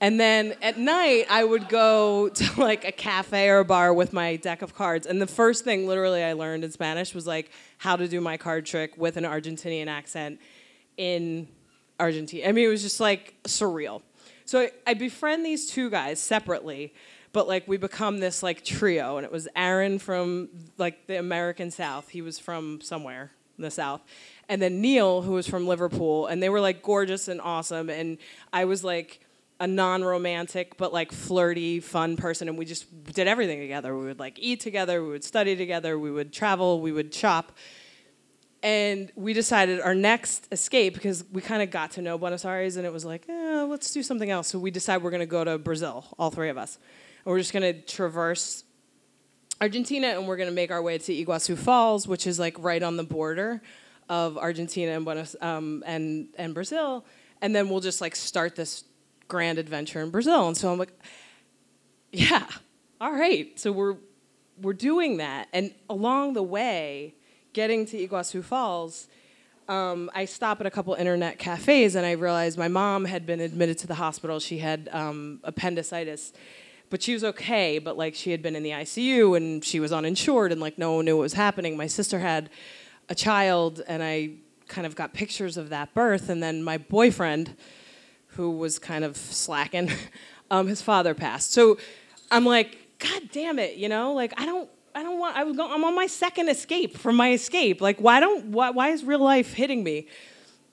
And 0.00 0.18
then 0.18 0.56
at 0.60 0.76
night, 0.76 1.26
I 1.30 1.44
would 1.44 1.68
go 1.68 2.28
to 2.34 2.60
like 2.60 2.84
a 2.84 2.90
cafe 2.90 3.48
or 3.48 3.58
a 3.58 3.64
bar 3.64 3.94
with 3.94 4.12
my 4.12 4.34
deck 4.36 4.60
of 4.62 4.74
cards. 4.74 5.06
And 5.06 5.22
the 5.22 5.26
first 5.28 5.62
thing, 5.62 5.86
literally, 5.86 6.24
I 6.24 6.32
learned 6.32 6.64
in 6.64 6.72
Spanish 6.72 7.14
was 7.14 7.28
like 7.28 7.52
how 7.78 7.94
to 7.94 8.08
do 8.08 8.20
my 8.20 8.36
card 8.36 8.66
trick 8.66 8.98
with 8.98 9.16
an 9.16 9.24
Argentinian 9.24 9.86
accent 9.86 10.40
in 10.96 11.46
Argentina. 12.00 12.48
I 12.48 12.52
mean, 12.52 12.64
it 12.64 12.70
was 12.70 12.82
just 12.82 12.98
like 12.98 13.34
surreal. 13.44 14.02
So 14.46 14.62
I, 14.62 14.72
I 14.84 14.94
befriend 14.94 15.46
these 15.46 15.70
two 15.70 15.90
guys 15.90 16.18
separately 16.18 16.92
but 17.34 17.48
like 17.48 17.68
we 17.68 17.76
become 17.76 18.20
this 18.20 18.42
like 18.42 18.64
trio 18.64 19.18
and 19.18 19.26
it 19.26 19.32
was 19.32 19.46
aaron 19.56 19.98
from 19.98 20.48
like 20.78 21.06
the 21.06 21.18
american 21.18 21.70
south. 21.70 22.08
He 22.08 22.22
was 22.22 22.38
from 22.38 22.80
somewhere 22.80 23.32
in 23.58 23.64
the 23.64 23.70
south. 23.70 24.00
And 24.48 24.62
then 24.62 24.80
neil 24.80 25.20
who 25.20 25.32
was 25.32 25.46
from 25.46 25.66
liverpool 25.66 26.26
and 26.26 26.42
they 26.42 26.48
were 26.48 26.60
like 26.60 26.82
gorgeous 26.82 27.28
and 27.28 27.42
awesome. 27.42 27.90
And 27.90 28.16
i 28.54 28.64
was 28.64 28.82
like 28.82 29.20
a 29.60 29.66
non-romantic 29.66 30.76
but 30.76 30.92
like 30.92 31.12
flirty 31.12 31.80
fun 31.80 32.16
person. 32.16 32.48
And 32.48 32.56
we 32.56 32.64
just 32.64 32.86
did 33.12 33.26
everything 33.26 33.60
together. 33.60 33.96
We 33.96 34.06
would 34.06 34.20
like 34.20 34.38
eat 34.38 34.60
together. 34.60 35.02
We 35.02 35.10
would 35.10 35.24
study 35.24 35.56
together. 35.56 35.98
We 35.98 36.10
would 36.10 36.32
travel. 36.32 36.80
We 36.80 36.92
would 36.92 37.12
shop. 37.12 37.52
And 38.62 39.12
we 39.14 39.32
decided 39.32 39.80
our 39.80 39.94
next 39.94 40.48
escape 40.50 40.94
because 40.94 41.24
we 41.32 41.42
kind 41.42 41.62
of 41.62 41.70
got 41.70 41.90
to 41.92 42.02
know 42.02 42.16
buenos 42.16 42.44
aires 42.44 42.76
and 42.76 42.86
it 42.86 42.92
was 42.92 43.04
like 43.04 43.28
eh, 43.28 43.62
let's 43.62 43.92
do 43.92 44.04
something 44.04 44.30
else. 44.30 44.46
So 44.48 44.58
we 44.60 44.70
decided 44.70 45.02
we're 45.02 45.10
going 45.10 45.18
to 45.20 45.26
go 45.26 45.42
to 45.42 45.58
brazil 45.58 46.06
all 46.16 46.30
three 46.30 46.48
of 46.48 46.56
us 46.56 46.78
and 47.24 47.32
we're 47.32 47.38
just 47.38 47.52
going 47.52 47.62
to 47.62 47.80
traverse 47.80 48.64
Argentina 49.60 50.08
and 50.08 50.26
we're 50.26 50.36
going 50.36 50.48
to 50.48 50.54
make 50.54 50.70
our 50.70 50.82
way 50.82 50.98
to 50.98 51.12
Iguazu 51.12 51.56
Falls, 51.56 52.06
which 52.06 52.26
is 52.26 52.38
like 52.38 52.56
right 52.58 52.82
on 52.82 52.96
the 52.96 53.04
border 53.04 53.62
of 54.08 54.36
Argentina 54.36 54.92
and 54.92 55.04
Buenos 55.04 55.34
um, 55.40 55.82
and 55.86 56.28
and 56.36 56.54
Brazil, 56.54 57.04
and 57.40 57.54
then 57.54 57.68
we'll 57.68 57.80
just 57.80 58.00
like 58.00 58.14
start 58.14 58.56
this 58.56 58.84
grand 59.28 59.58
adventure 59.58 60.02
in 60.02 60.10
Brazil. 60.10 60.48
And 60.48 60.56
so 60.56 60.70
I'm 60.70 60.78
like, 60.78 60.92
yeah, 62.12 62.46
all 63.00 63.12
right. 63.12 63.58
So 63.58 63.72
we're 63.72 63.96
we're 64.60 64.74
doing 64.74 65.16
that, 65.18 65.48
and 65.52 65.72
along 65.88 66.34
the 66.34 66.42
way, 66.42 67.14
getting 67.52 67.86
to 67.86 68.08
Iguazu 68.08 68.44
Falls. 68.44 69.08
Um, 69.66 70.10
I 70.14 70.26
stop 70.26 70.60
at 70.60 70.66
a 70.66 70.70
couple 70.70 70.92
internet 70.92 71.38
cafes 71.38 71.94
and 71.94 72.04
I 72.04 72.12
realized 72.12 72.58
my 72.58 72.68
mom 72.68 73.06
had 73.06 73.24
been 73.24 73.40
admitted 73.40 73.78
to 73.78 73.86
the 73.86 73.94
hospital. 73.94 74.38
She 74.38 74.58
had 74.58 74.90
um, 74.92 75.40
appendicitis 75.42 76.34
but 76.90 77.02
she 77.02 77.12
was 77.12 77.24
okay 77.24 77.78
but 77.78 77.96
like 77.96 78.14
she 78.14 78.30
had 78.30 78.42
been 78.42 78.56
in 78.56 78.62
the 78.62 78.70
icu 78.70 79.36
and 79.36 79.64
she 79.64 79.80
was 79.80 79.92
uninsured 79.92 80.52
and 80.52 80.60
like 80.60 80.78
no 80.78 80.94
one 80.94 81.04
knew 81.04 81.16
what 81.16 81.22
was 81.22 81.32
happening 81.34 81.76
my 81.76 81.86
sister 81.86 82.20
had 82.20 82.50
a 83.08 83.14
child 83.14 83.82
and 83.86 84.02
i 84.02 84.30
kind 84.68 84.86
of 84.86 84.96
got 84.96 85.12
pictures 85.12 85.56
of 85.56 85.70
that 85.70 85.94
birth, 85.94 86.28
and 86.28 86.42
then 86.42 86.62
my 86.62 86.78
boyfriend, 86.78 87.56
who 88.28 88.50
was 88.50 88.78
kind 88.78 89.04
of 89.04 89.16
slacking, 89.16 89.90
um, 90.50 90.66
his 90.66 90.82
father 90.82 91.14
passed. 91.14 91.52
So 91.52 91.78
I'm 92.30 92.44
like, 92.44 92.78
God 92.98 93.22
damn 93.32 93.58
it, 93.58 93.76
you 93.76 93.88
know, 93.88 94.12
like 94.12 94.32
I 94.40 94.46
don't. 94.46 94.68
I 94.96 95.02
don't 95.02 95.18
want. 95.18 95.36
I 95.36 95.42
was 95.42 95.56
going, 95.56 95.72
I'm 95.72 95.82
on 95.82 95.96
my 95.96 96.06
second 96.06 96.48
escape 96.48 96.96
from 96.96 97.16
my 97.16 97.32
escape. 97.32 97.80
Like, 97.80 97.98
why 97.98 98.20
don't? 98.20 98.46
Why, 98.46 98.70
why 98.70 98.90
is 98.90 99.02
real 99.02 99.18
life 99.18 99.52
hitting 99.52 99.82
me? 99.82 100.06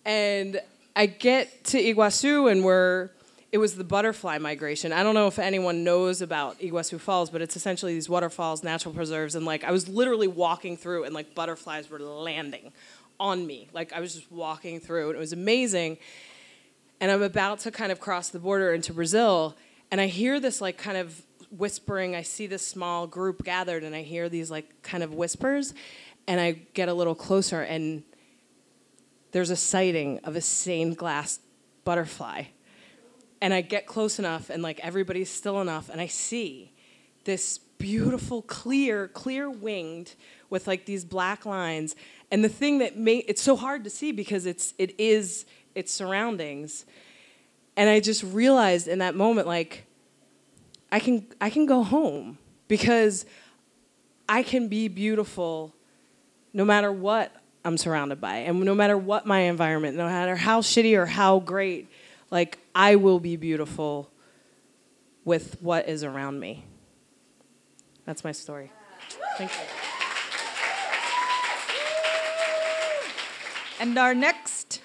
And 0.06 0.62
I 0.96 1.08
get 1.08 1.64
to 1.66 1.80
Iguazu, 1.80 2.52
and 2.52 2.64
we're 2.64 3.10
it 3.52 3.58
was 3.58 3.76
the 3.76 3.84
butterfly 3.84 4.38
migration. 4.38 4.94
I 4.94 5.04
don't 5.04 5.14
know 5.14 5.28
if 5.28 5.38
anyone 5.38 5.84
knows 5.84 6.22
about 6.22 6.60
Iguazu 6.60 7.00
Falls, 7.00 7.30
but 7.30 7.42
it's 7.42 7.58
essentially 7.58 7.94
these 7.94 8.08
waterfalls, 8.08 8.64
natural 8.64 8.94
preserves, 8.94 9.36
and 9.36 9.46
like 9.46 9.66
I 9.66 9.72
was 9.72 9.90
literally 9.90 10.28
walking 10.28 10.78
through 10.78 11.04
and 11.04 11.14
like 11.14 11.36
butterflies 11.36 11.90
were 11.90 12.00
landing 12.00 12.72
on 13.20 13.46
me. 13.46 13.68
Like 13.74 13.92
I 13.92 14.00
was 14.00 14.16
just 14.16 14.32
walking 14.32 14.80
through 14.80 15.10
and 15.10 15.18
it 15.18 15.20
was 15.20 15.34
amazing. 15.34 15.98
And 17.02 17.12
I'm 17.12 17.22
about 17.22 17.60
to 17.60 17.72
kind 17.72 17.92
of 17.92 18.00
cross 18.00 18.30
the 18.30 18.40
border 18.40 18.74
into 18.74 18.94
Brazil 18.94 19.58
and 19.92 20.00
I 20.00 20.08
hear 20.08 20.40
this 20.40 20.62
like 20.62 20.78
kind 20.78 20.98
of 20.98 21.22
whispering. 21.52 22.16
I 22.16 22.22
see 22.22 22.48
this 22.48 22.66
small 22.66 23.06
group 23.06 23.44
gathered 23.44 23.84
and 23.84 23.94
I 23.94 24.04
hear 24.04 24.30
these 24.30 24.50
like 24.50 24.82
kind 24.82 25.04
of 25.04 25.14
whispers 25.14 25.74
and 26.26 26.40
I 26.40 26.52
get 26.74 26.88
a 26.88 26.94
little 26.94 27.16
closer 27.16 27.62
and 27.62 28.04
there's 29.34 29.50
a 29.50 29.56
sighting 29.56 30.20
of 30.24 30.36
a 30.38 30.42
stained 30.42 30.98
glass 30.98 31.40
butterfly 31.84 32.44
and 33.42 33.54
I 33.54 33.62
get 33.62 33.88
close 33.88 34.20
enough 34.20 34.50
and 34.50 34.62
like 34.62 34.80
everybody's 34.82 35.30
still 35.30 35.60
enough 35.62 35.90
and 35.90 36.00
I 36.00 36.08
see 36.08 36.72
this 37.24 37.58
beautiful 37.58 38.44
clear 38.44 39.08
clear 39.08 39.50
winged 39.50 40.14
with 40.50 40.68
like 40.68 40.86
these 40.86 41.04
black 41.04 41.46
lines. 41.46 41.96
And 42.30 42.44
the 42.44 42.50
thing 42.50 42.78
that 42.80 42.98
made 42.98 43.26
it's 43.28 43.42
so 43.42 43.56
hard 43.56 43.84
to 43.84 43.90
see 43.90 44.12
because 44.12 44.46
it's 44.46 44.74
it 44.78 45.00
is 45.00 45.46
its 45.74 45.92
surroundings. 45.92 46.86
And 47.76 47.90
I 47.90 48.00
just 48.00 48.24
realized 48.24 48.88
in 48.88 49.00
that 49.00 49.16
moment 49.16 49.48
like 49.48 49.86
I 50.92 51.00
can 51.00 51.26
I 51.40 51.50
can 51.50 51.66
go 51.66 51.84
home 51.84 52.38
because 52.68 53.26
I 54.30 54.44
can 54.44 54.68
be 54.68 54.88
beautiful 54.88 55.74
no 56.54 56.64
matter 56.64 56.92
what 56.92 57.36
I'm 57.64 57.78
surrounded 57.78 58.22
by 58.22 58.38
and 58.38 58.62
no 58.62 58.76
matter 58.76 58.98
what 58.98 59.26
my 59.26 59.42
environment 59.42 59.98
no 59.98 60.06
matter 60.06 60.36
how 60.36 60.62
shitty 60.62 60.98
or 60.98 61.06
how 61.06 61.40
great 61.40 61.90
like, 62.32 62.58
I 62.74 62.96
will 62.96 63.20
be 63.20 63.36
beautiful 63.36 64.12
with 65.26 65.58
what 65.62 65.88
is 65.88 66.04
around 66.04 66.40
me. 66.40 66.66
That's 68.06 68.24
my 68.24 68.32
story. 68.32 68.72
Thank 69.38 69.52
you. 69.52 69.58
And 73.80 73.98
our 73.98 74.14
next 74.14 74.82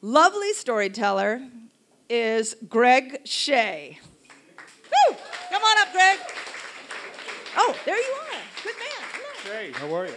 lovely 0.00 0.52
storyteller 0.54 1.42
is 2.08 2.56
Greg 2.68 3.20
Shea. 3.24 3.98
Woo! 5.08 5.16
Come 5.50 5.62
on 5.62 5.78
up, 5.78 5.92
Greg. 5.92 6.18
Oh, 7.56 7.76
there 7.84 7.96
you 7.96 8.12
are. 8.12 8.40
Good 8.62 8.74
man. 8.78 9.52
Hey, 9.52 9.72
how 9.72 9.94
are 9.94 10.06
you? 10.06 10.14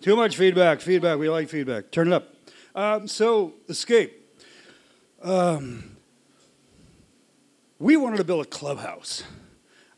Too 0.00 0.14
much 0.14 0.36
feedback. 0.36 0.80
Feedback. 0.80 1.18
We 1.18 1.30
like 1.30 1.48
feedback. 1.48 1.90
Turn 1.90 2.08
it 2.08 2.12
up. 2.12 2.34
Um, 2.74 3.08
so, 3.08 3.54
escape. 3.68 4.12
Um, 5.22 5.95
we 7.78 7.96
wanted 7.96 8.16
to 8.18 8.24
build 8.24 8.44
a 8.44 8.48
clubhouse. 8.48 9.22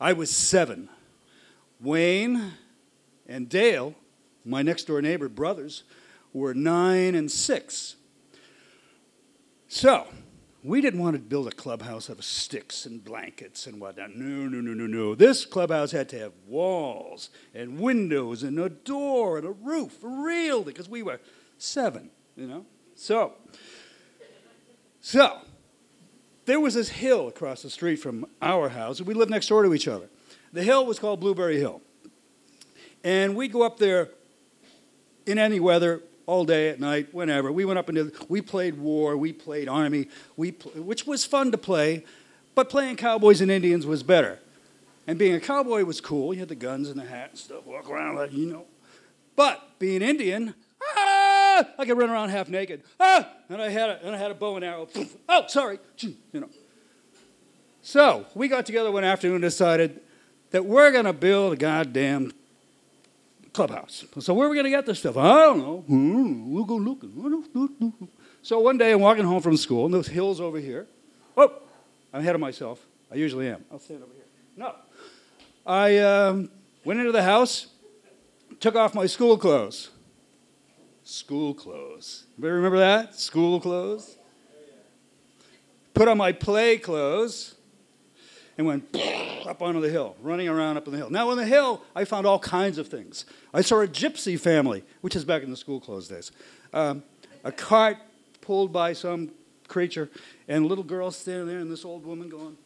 I 0.00 0.12
was 0.12 0.30
seven. 0.30 0.88
Wayne 1.80 2.52
and 3.26 3.48
Dale, 3.48 3.94
my 4.44 4.62
next 4.62 4.84
door 4.84 5.00
neighbor 5.00 5.28
brothers, 5.28 5.84
were 6.32 6.54
nine 6.54 7.14
and 7.14 7.30
six. 7.30 7.96
So, 9.68 10.06
we 10.64 10.80
didn't 10.80 11.00
want 11.00 11.14
to 11.14 11.20
build 11.20 11.46
a 11.46 11.52
clubhouse 11.52 12.10
out 12.10 12.18
of 12.18 12.24
sticks 12.24 12.84
and 12.84 13.04
blankets 13.04 13.66
and 13.66 13.80
whatnot. 13.80 14.14
No, 14.16 14.48
no, 14.48 14.60
no, 14.60 14.74
no, 14.74 14.86
no. 14.86 15.14
This 15.14 15.44
clubhouse 15.44 15.92
had 15.92 16.08
to 16.10 16.18
have 16.18 16.32
walls 16.46 17.30
and 17.54 17.78
windows 17.78 18.42
and 18.42 18.58
a 18.58 18.68
door 18.68 19.38
and 19.38 19.46
a 19.46 19.52
roof 19.52 19.98
real 20.02 20.62
because 20.62 20.88
we 20.88 21.02
were 21.02 21.20
seven, 21.58 22.10
you 22.36 22.46
know? 22.46 22.66
So, 22.96 23.34
so, 25.00 25.38
there 26.48 26.58
was 26.58 26.72
this 26.72 26.88
hill 26.88 27.28
across 27.28 27.62
the 27.62 27.68
street 27.68 27.96
from 27.96 28.24
our 28.40 28.70
house, 28.70 28.98
and 28.98 29.06
we 29.06 29.12
lived 29.12 29.30
next 29.30 29.48
door 29.48 29.62
to 29.62 29.74
each 29.74 29.86
other. 29.86 30.08
The 30.54 30.62
hill 30.62 30.86
was 30.86 30.98
called 30.98 31.20
Blueberry 31.20 31.58
Hill. 31.58 31.82
And 33.04 33.36
we'd 33.36 33.52
go 33.52 33.62
up 33.62 33.78
there 33.78 34.08
in 35.26 35.38
any 35.38 35.60
weather, 35.60 36.02
all 36.24 36.46
day, 36.46 36.70
at 36.70 36.80
night, 36.80 37.12
whenever. 37.12 37.52
We 37.52 37.66
went 37.66 37.78
up 37.78 37.90
into, 37.90 38.12
we 38.30 38.40
played 38.40 38.78
war, 38.78 39.14
we 39.18 39.30
played 39.30 39.68
army, 39.68 40.08
we, 40.36 40.52
which 40.74 41.06
was 41.06 41.26
fun 41.26 41.52
to 41.52 41.58
play, 41.58 42.06
but 42.54 42.70
playing 42.70 42.96
cowboys 42.96 43.42
and 43.42 43.50
Indians 43.50 43.84
was 43.84 44.02
better. 44.02 44.38
And 45.06 45.18
being 45.18 45.34
a 45.34 45.40
cowboy 45.40 45.84
was 45.84 46.00
cool. 46.00 46.32
You 46.32 46.40
had 46.40 46.48
the 46.48 46.54
guns 46.54 46.88
and 46.88 46.98
the 46.98 47.04
hat 47.04 47.30
and 47.30 47.38
stuff, 47.38 47.66
walk 47.66 47.90
around 47.90 48.16
like, 48.16 48.32
you 48.32 48.46
know. 48.46 48.64
But 49.36 49.78
being 49.78 50.00
Indian, 50.00 50.54
ah, 51.58 51.68
I 51.78 51.84
could 51.84 51.98
run 51.98 52.10
around 52.10 52.30
half 52.30 52.48
naked. 52.48 52.82
Ah, 53.00 53.28
and 53.48 53.60
I 53.60 53.68
had 53.68 53.90
a, 53.90 54.06
and 54.06 54.14
I 54.14 54.18
had 54.18 54.30
a 54.30 54.34
bow 54.34 54.56
and 54.56 54.64
arrow. 54.64 54.88
Oh, 55.28 55.44
sorry, 55.46 55.78
you 56.00 56.40
know. 56.40 56.48
So 57.82 58.26
we 58.34 58.48
got 58.48 58.66
together 58.66 58.90
one 58.90 59.04
afternoon 59.04 59.36
and 59.36 59.42
decided 59.42 60.00
that 60.50 60.64
we're 60.64 60.90
going 60.90 61.04
to 61.04 61.12
build 61.12 61.54
a 61.54 61.56
goddamn 61.56 62.32
clubhouse. 63.52 64.04
So 64.20 64.34
where 64.34 64.46
are 64.46 64.50
we 64.50 64.56
going 64.56 64.64
to 64.64 64.70
get 64.70 64.86
this 64.86 64.98
stuff? 64.98 65.16
I 65.16 65.28
don't 65.46 65.58
know. 65.58 65.78
Hmm, 65.86 66.52
we'll 66.52 66.64
go 66.64 66.76
looking. 66.76 68.08
So 68.42 68.60
one 68.60 68.78
day 68.78 68.92
I'm 68.92 69.00
walking 69.00 69.24
home 69.24 69.42
from 69.42 69.56
school, 69.56 69.84
and 69.86 69.94
those 69.94 70.08
hills 70.08 70.40
over 70.40 70.58
here. 70.58 70.86
Oh, 71.36 71.52
I'm 72.12 72.20
ahead 72.20 72.34
of 72.34 72.40
myself. 72.40 72.84
I 73.10 73.16
usually 73.16 73.48
am. 73.48 73.64
I'll 73.70 73.78
stand 73.78 74.02
over 74.02 74.12
here. 74.14 74.24
No. 74.56 74.74
I 75.66 75.98
um, 75.98 76.50
went 76.84 77.00
into 77.00 77.12
the 77.12 77.22
house, 77.22 77.66
took 78.60 78.74
off 78.74 78.94
my 78.94 79.06
school 79.06 79.36
clothes 79.36 79.90
school 81.08 81.54
clothes. 81.54 82.24
Anybody 82.36 82.52
remember 82.52 82.78
that? 82.78 83.14
School 83.14 83.60
clothes? 83.60 84.18
Put 85.94 86.06
on 86.06 86.18
my 86.18 86.32
play 86.32 86.76
clothes 86.76 87.54
and 88.58 88.66
went 88.66 88.94
up 89.46 89.62
onto 89.62 89.80
the 89.80 89.88
hill, 89.88 90.16
running 90.20 90.48
around 90.48 90.76
up 90.76 90.86
on 90.86 90.92
the 90.92 90.98
hill. 90.98 91.08
Now, 91.08 91.30
on 91.30 91.38
the 91.38 91.46
hill, 91.46 91.82
I 91.96 92.04
found 92.04 92.26
all 92.26 92.38
kinds 92.38 92.76
of 92.76 92.88
things. 92.88 93.24
I 93.54 93.62
saw 93.62 93.80
a 93.80 93.88
gypsy 93.88 94.38
family, 94.38 94.84
which 95.00 95.16
is 95.16 95.24
back 95.24 95.42
in 95.42 95.50
the 95.50 95.56
school 95.56 95.80
clothes 95.80 96.08
days. 96.08 96.30
Um, 96.74 97.02
a 97.42 97.52
cart 97.52 97.96
pulled 98.42 98.70
by 98.70 98.92
some 98.92 99.30
creature, 99.66 100.10
and 100.46 100.66
a 100.66 100.68
little 100.68 100.84
girl 100.84 101.10
standing 101.10 101.46
there, 101.46 101.58
and 101.58 101.70
this 101.70 101.86
old 101.86 102.04
woman 102.04 102.28
going, 102.28 102.58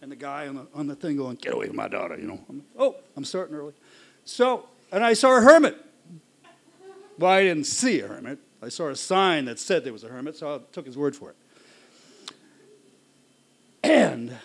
and 0.00 0.12
the 0.12 0.16
guy 0.16 0.46
on 0.46 0.54
the, 0.54 0.66
on 0.74 0.86
the 0.86 0.94
thing 0.94 1.16
going, 1.16 1.34
Get 1.34 1.54
away 1.54 1.66
from 1.66 1.76
my 1.76 1.88
daughter, 1.88 2.16
you 2.16 2.28
know. 2.28 2.40
I'm, 2.48 2.62
oh, 2.78 2.96
I'm 3.16 3.24
starting 3.24 3.56
early. 3.56 3.72
So, 4.24 4.68
and 4.92 5.04
I 5.04 5.14
saw 5.14 5.36
a 5.36 5.40
hermit 5.40 5.87
well, 7.18 7.32
I 7.32 7.42
didn't 7.42 7.66
see 7.66 8.00
a 8.00 8.08
hermit. 8.08 8.38
I 8.62 8.68
saw 8.68 8.88
a 8.88 8.96
sign 8.96 9.44
that 9.46 9.58
said 9.58 9.84
there 9.84 9.92
was 9.92 10.04
a 10.04 10.08
hermit, 10.08 10.36
so 10.36 10.54
I 10.54 10.60
took 10.72 10.86
his 10.86 10.96
word 10.96 11.14
for 11.14 11.30
it. 11.30 11.36
And 13.82 14.36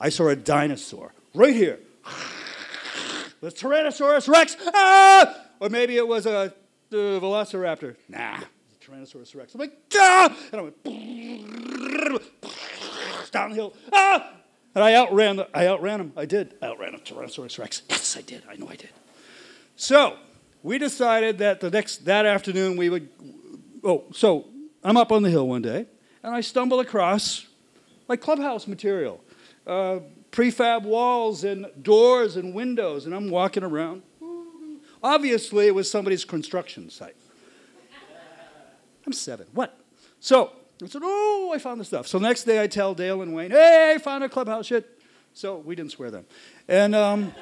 I 0.00 0.08
saw 0.08 0.28
a 0.28 0.36
dinosaur 0.36 1.12
right 1.34 1.54
here. 1.54 1.80
The 3.40 3.50
Tyrannosaurus 3.50 4.28
Rex. 4.28 4.56
Ah! 4.74 5.44
Or 5.60 5.68
maybe 5.68 5.96
it 5.96 6.06
was 6.06 6.26
a 6.26 6.52
velociraptor. 6.90 7.96
Nah, 8.08 8.38
the 8.38 8.84
Tyrannosaurus 8.84 9.36
Rex. 9.36 9.54
I'm 9.54 9.60
like, 9.60 9.76
ah! 9.96 10.36
And 10.52 10.60
I 10.60 10.64
went 10.64 10.84
downhill. 13.30 13.74
Ah! 13.92 14.32
And 14.74 14.84
I 14.84 14.94
outran, 14.94 15.36
the, 15.36 15.48
I 15.56 15.66
outran 15.66 16.00
him. 16.00 16.12
I 16.16 16.24
did. 16.24 16.54
I 16.62 16.66
outran 16.66 16.94
a 16.94 16.98
Tyrannosaurus 16.98 17.58
Rex. 17.58 17.82
Yes, 17.88 18.16
I 18.16 18.22
did. 18.22 18.42
I 18.48 18.56
know 18.56 18.68
I 18.68 18.76
did. 18.76 18.90
So, 19.76 20.16
we 20.62 20.78
decided 20.78 21.38
that 21.38 21.60
the 21.60 21.70
next 21.70 22.04
that 22.04 22.26
afternoon 22.26 22.76
we 22.76 22.88
would 22.88 23.08
oh 23.84 24.04
so 24.12 24.46
i'm 24.82 24.96
up 24.96 25.12
on 25.12 25.22
the 25.22 25.30
hill 25.30 25.46
one 25.46 25.62
day 25.62 25.86
and 26.22 26.34
i 26.34 26.40
stumble 26.40 26.80
across 26.80 27.48
like 28.08 28.20
clubhouse 28.20 28.66
material. 28.66 29.20
Uh, 29.66 30.00
prefab 30.32 30.82
walls 30.82 31.44
and 31.44 31.66
doors 31.82 32.36
and 32.36 32.54
windows 32.54 33.06
and 33.06 33.14
i'm 33.14 33.30
walking 33.30 33.62
around. 33.62 34.02
Obviously 35.02 35.66
it 35.66 35.74
was 35.74 35.90
somebody's 35.90 36.24
construction 36.24 36.90
site. 36.90 37.16
I'm 39.06 39.12
seven. 39.12 39.46
What? 39.52 39.78
So 40.20 40.52
i 40.82 40.86
said 40.86 41.02
oh 41.04 41.52
i 41.54 41.58
found 41.58 41.80
the 41.80 41.84
stuff. 41.84 42.06
So 42.06 42.18
next 42.18 42.44
day 42.44 42.62
i 42.62 42.66
tell 42.66 42.94
dale 42.94 43.22
and 43.22 43.34
wayne 43.34 43.50
hey 43.50 43.92
i 43.94 43.98
found 43.98 44.24
a 44.24 44.28
clubhouse 44.28 44.66
shit. 44.66 44.98
So 45.34 45.58
we 45.58 45.74
didn't 45.76 45.92
swear 45.92 46.10
then. 46.10 46.24
And 46.66 46.94
um, 46.94 47.32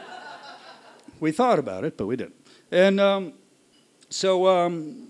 we 1.20 1.32
thought 1.32 1.58
about 1.58 1.84
it 1.84 1.96
but 1.96 2.06
we 2.06 2.16
didn't 2.16 2.35
and 2.70 3.00
um, 3.00 3.32
so 4.08 4.46
um, 4.46 5.08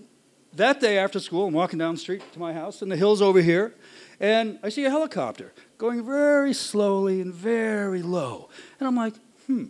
that 0.53 0.79
day 0.79 0.97
after 0.97 1.19
school, 1.19 1.47
I'm 1.47 1.53
walking 1.53 1.79
down 1.79 1.95
the 1.95 1.99
street 1.99 2.21
to 2.33 2.39
my 2.39 2.53
house, 2.53 2.81
and 2.81 2.91
the 2.91 2.97
hill's 2.97 3.21
over 3.21 3.41
here, 3.41 3.75
and 4.19 4.59
I 4.63 4.69
see 4.69 4.85
a 4.85 4.89
helicopter 4.89 5.53
going 5.77 6.05
very 6.05 6.53
slowly 6.53 7.21
and 7.21 7.33
very 7.33 8.01
low. 8.01 8.49
And 8.79 8.87
I'm 8.87 8.95
like, 8.95 9.13
hmm, 9.45 9.65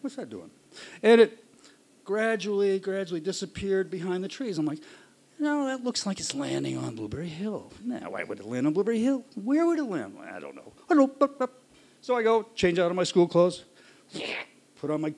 what's 0.00 0.16
that 0.16 0.30
doing? 0.30 0.50
And 1.02 1.20
it 1.20 1.44
gradually, 2.04 2.78
gradually 2.78 3.20
disappeared 3.20 3.90
behind 3.90 4.24
the 4.24 4.28
trees. 4.28 4.58
I'm 4.58 4.66
like, 4.66 4.80
No, 5.38 5.66
that 5.66 5.84
looks 5.84 6.06
like 6.06 6.18
it's 6.18 6.34
landing 6.34 6.76
on 6.76 6.96
Blueberry 6.96 7.28
Hill. 7.28 7.72
Now, 7.84 8.10
why 8.10 8.24
would 8.24 8.40
it 8.40 8.46
land 8.46 8.66
on 8.66 8.72
Blueberry 8.72 9.00
Hill? 9.00 9.24
Where 9.34 9.66
would 9.66 9.78
it 9.78 9.84
land? 9.84 10.16
I 10.20 10.40
don't 10.40 10.56
know. 10.56 10.72
I 10.90 10.94
don't 10.94 11.20
know. 11.20 11.48
So 12.00 12.16
I 12.16 12.22
go, 12.22 12.46
change 12.54 12.78
out 12.78 12.90
of 12.90 12.96
my 12.96 13.04
school 13.04 13.28
clothes, 13.28 13.64
put 14.80 14.90
on 14.90 15.00
my 15.00 15.14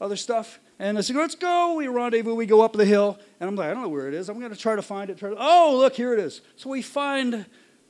other 0.00 0.16
stuff, 0.16 0.60
and 0.78 0.96
I 0.96 1.00
said, 1.00 1.16
let's 1.16 1.34
go. 1.34 1.74
We 1.74 1.88
rendezvous, 1.88 2.34
we 2.34 2.46
go 2.46 2.60
up 2.60 2.72
the 2.72 2.84
hill, 2.84 3.18
and 3.40 3.48
I'm 3.48 3.56
like, 3.56 3.70
I 3.70 3.74
don't 3.74 3.82
know 3.82 3.88
where 3.88 4.08
it 4.08 4.14
is. 4.14 4.28
I'm 4.28 4.38
going 4.38 4.52
to 4.52 4.58
try 4.58 4.76
to 4.76 4.82
find 4.82 5.10
it. 5.10 5.20
Oh, 5.22 5.76
look, 5.76 5.94
here 5.94 6.12
it 6.12 6.20
is. 6.20 6.40
So 6.56 6.70
we 6.70 6.82
find 6.82 7.46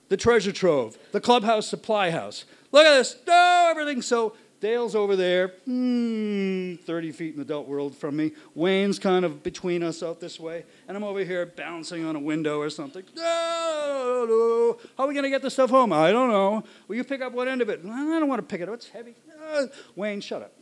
the 0.09 0.17
treasure 0.17 0.53
trove, 0.53 0.97
the 1.13 1.21
clubhouse 1.21 1.67
supply 1.67 2.11
house. 2.11 2.45
Look 2.73 2.87
at 2.87 2.97
this. 2.97 3.17
No, 3.27 3.69
everything. 3.71 4.01
So 4.03 4.35
Dale's 4.61 4.97
over 4.97 5.15
there, 5.15 5.49
hmm, 5.67 6.75
30 6.77 7.13
feet 7.13 7.31
in 7.31 7.37
the 7.37 7.43
adult 7.43 7.69
world 7.69 7.97
from 7.97 8.17
me. 8.17 8.33
Wayne's 8.55 8.99
kind 8.99 9.25
of 9.25 9.43
between 9.43 9.83
us 9.83 10.03
out 10.03 10.21
this 10.21 10.41
way. 10.41 10.65
And 10.89 10.97
I'm 10.97 11.05
over 11.05 11.23
here 11.23 11.47
bouncing 11.47 12.05
on 12.05 12.17
a 12.17 12.19
window 12.19 12.59
or 12.59 12.69
something. 12.69 13.05
No, 13.15 14.27
no. 14.29 14.79
How 14.97 15.05
are 15.05 15.07
we 15.07 15.15
going 15.15 15.25
to 15.25 15.31
get 15.31 15.43
this 15.43 15.53
stuff 15.53 15.71
home? 15.71 15.93
I 15.93 16.11
don't 16.11 16.29
know. 16.29 16.65
Will 16.89 16.97
you 16.97 17.05
pick 17.05 17.21
up 17.21 17.33
one 17.33 17.47
end 17.47 17.63
of 17.63 17.69
it? 17.69 17.81
I 17.85 18.19
don't 18.19 18.29
want 18.29 18.41
to 18.41 18.47
pick 18.47 18.61
it 18.61 18.69
up. 18.69 18.75
It's 18.75 18.89
heavy. 18.89 19.15
Uh, 19.55 19.67
Wayne, 19.95 20.21
shut 20.21 20.43
up. 20.43 20.53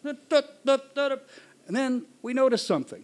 And 1.66 1.76
then 1.76 2.06
we 2.22 2.32
noticed 2.32 2.66
something. 2.66 3.02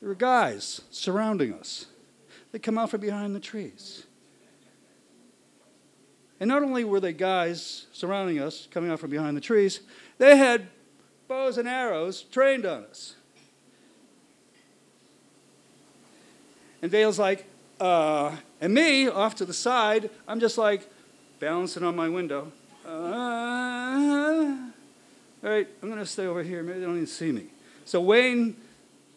There 0.00 0.08
were 0.08 0.14
guys 0.14 0.82
surrounding 0.90 1.52
us. 1.54 1.86
They 2.52 2.58
come 2.58 2.78
out 2.78 2.90
from 2.90 3.00
behind 3.00 3.34
the 3.34 3.40
trees. 3.40 4.06
And 6.38 6.48
not 6.48 6.62
only 6.62 6.84
were 6.84 7.00
they 7.00 7.12
guys 7.12 7.86
surrounding 7.92 8.38
us, 8.38 8.68
coming 8.70 8.90
out 8.90 9.00
from 9.00 9.10
behind 9.10 9.36
the 9.36 9.40
trees, 9.40 9.80
they 10.18 10.36
had 10.36 10.68
bows 11.28 11.58
and 11.58 11.66
arrows 11.66 12.22
trained 12.22 12.66
on 12.66 12.84
us. 12.84 13.14
And 16.82 16.90
Dale's 16.90 17.18
like, 17.18 17.46
uh, 17.80 18.36
and 18.60 18.72
me 18.72 19.08
off 19.08 19.34
to 19.36 19.44
the 19.44 19.54
side, 19.54 20.10
I'm 20.28 20.40
just 20.40 20.58
like 20.58 20.88
balancing 21.40 21.82
on 21.82 21.96
my 21.96 22.08
window. 22.08 22.52
Uh, 22.86 24.65
all 25.44 25.50
right, 25.50 25.68
I'm 25.82 25.88
going 25.88 26.00
to 26.00 26.06
stay 26.06 26.26
over 26.26 26.42
here. 26.42 26.62
Maybe 26.62 26.80
they 26.80 26.84
don't 26.86 26.94
even 26.94 27.06
see 27.06 27.30
me. 27.30 27.46
So 27.84 28.00
Wayne 28.00 28.56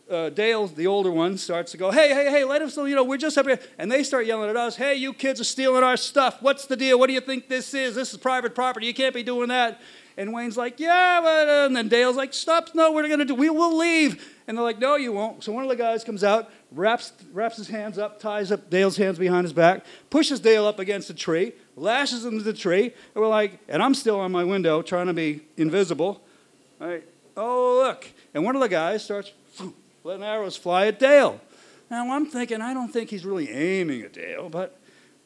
uh, 0.10 0.29
Dale, 0.29 0.67
the 0.67 0.88
older 0.88 1.12
one, 1.12 1.38
starts 1.38 1.71
to 1.71 1.77
go, 1.77 1.91
hey, 1.91 2.10
hey, 2.10 2.29
hey, 2.29 2.43
let 2.43 2.62
us 2.62 2.75
know, 2.75 2.86
you 2.86 2.95
know, 2.95 3.03
we're 3.03 3.17
just 3.17 3.38
up 3.38 3.45
here. 3.45 3.60
And 3.77 3.91
they 3.91 4.03
start 4.03 4.25
yelling 4.25 4.49
at 4.49 4.55
us, 4.55 4.75
hey, 4.75 4.95
you 4.95 5.13
kids 5.13 5.39
are 5.39 5.45
stealing 5.45 5.84
our 5.84 5.97
stuff. 5.97 6.41
What's 6.41 6.65
the 6.65 6.75
deal? 6.75 6.99
What 6.99 7.08
do 7.08 7.13
you 7.13 7.21
think 7.21 7.47
this 7.47 7.73
is? 7.73 7.95
This 7.95 8.12
is 8.12 8.19
private 8.19 8.55
property. 8.55 8.88
You 8.88 8.93
can't 8.93 9.13
be 9.13 9.23
doing 9.23 9.49
that. 9.49 9.79
And 10.19 10.34
Wayne's 10.34 10.58
like, 10.58 10.82
yeah, 10.82 11.21
but, 11.23 11.47
uh, 11.47 11.65
and 11.67 11.75
then 11.77 11.88
Dale's 11.88 12.17
like, 12.17 12.34
stop, 12.34 12.75
no, 12.75 12.91
we're 12.91 13.08
going 13.08 13.19
to 13.19 13.25
do, 13.25 13.34
we 13.34 13.49
will 13.49 13.77
leave. 13.77 14.36
And 14.47 14.58
they're 14.58 14.65
like, 14.65 14.77
no, 14.77 14.97
you 14.97 15.13
won't. 15.13 15.45
So 15.45 15.53
one 15.53 15.63
of 15.63 15.69
the 15.69 15.77
guys 15.77 16.03
comes 16.03 16.25
out, 16.25 16.51
wraps, 16.73 17.13
wraps 17.32 17.55
his 17.55 17.69
hands 17.69 17.97
up, 17.97 18.19
ties 18.19 18.51
up 18.51 18.69
Dale's 18.69 18.97
hands 18.97 19.17
behind 19.17 19.45
his 19.45 19.53
back, 19.53 19.86
pushes 20.10 20.41
Dale 20.41 20.65
up 20.65 20.77
against 20.77 21.10
a 21.10 21.13
tree, 21.13 21.53
lashes 21.77 22.25
him 22.25 22.38
to 22.38 22.43
the 22.43 22.51
tree. 22.51 22.84
And 22.84 23.15
we're 23.15 23.29
like, 23.29 23.60
and 23.69 23.82
I'm 23.82 23.93
still 23.93 24.19
on 24.19 24.29
my 24.34 24.43
window 24.43 24.82
trying 24.82 25.08
to 25.08 25.13
be 25.13 25.39
invisible. 25.55 26.21
All 26.82 26.88
right, 26.88 27.03
oh, 27.38 27.82
look. 27.82 28.05
And 28.34 28.43
one 28.43 28.58
of 28.58 28.62
the 28.62 28.67
guys 28.67 29.05
starts 29.05 29.32
letting 30.03 30.25
arrows 30.25 30.58
fly 30.58 30.88
at 30.88 30.99
Dale. 30.99 31.39
Now 31.89 32.13
I'm 32.13 32.25
thinking, 32.25 32.62
I 32.62 32.73
don't 32.73 32.91
think 32.91 33.10
he's 33.10 33.23
really 33.23 33.49
aiming 33.49 34.01
at 34.01 34.12
Dale, 34.12 34.49
but 34.49 34.77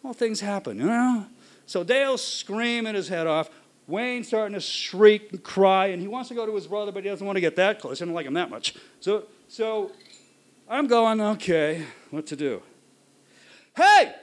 well, 0.04 0.14
things 0.14 0.40
happen, 0.40 0.78
you 0.78 0.86
know? 0.86 1.26
So 1.66 1.84
Dale's 1.84 2.24
screaming 2.24 2.94
his 2.94 3.08
head 3.08 3.26
off. 3.26 3.50
Wayne's 3.88 4.28
starting 4.28 4.54
to 4.54 4.62
shriek 4.62 5.32
and 5.32 5.44
cry, 5.44 5.88
and 5.88 6.02
he 6.02 6.08
wants 6.08 6.30
to 6.30 6.36
go 6.36 6.46
to 6.46 6.56
his 6.56 6.68
brother, 6.68 6.92
but 6.92 7.04
he 7.04 7.10
doesn't 7.10 7.26
want 7.26 7.36
to 7.38 7.42
get 7.42 7.56
that 7.58 7.80
close. 7.80 8.00
He 8.00 8.04
doesn't 8.04 8.14
like 8.14 8.26
him 8.26 8.34
that 8.36 8.50
much. 8.50 8.76
So, 9.00 9.26
so 9.48 9.92
I'm 10.70 10.88
going, 10.88 11.20
okay, 11.20 11.86
what 12.10 12.26
to 12.28 12.36
do? 12.36 12.62
Hey! 13.76 14.06
And 14.06 14.16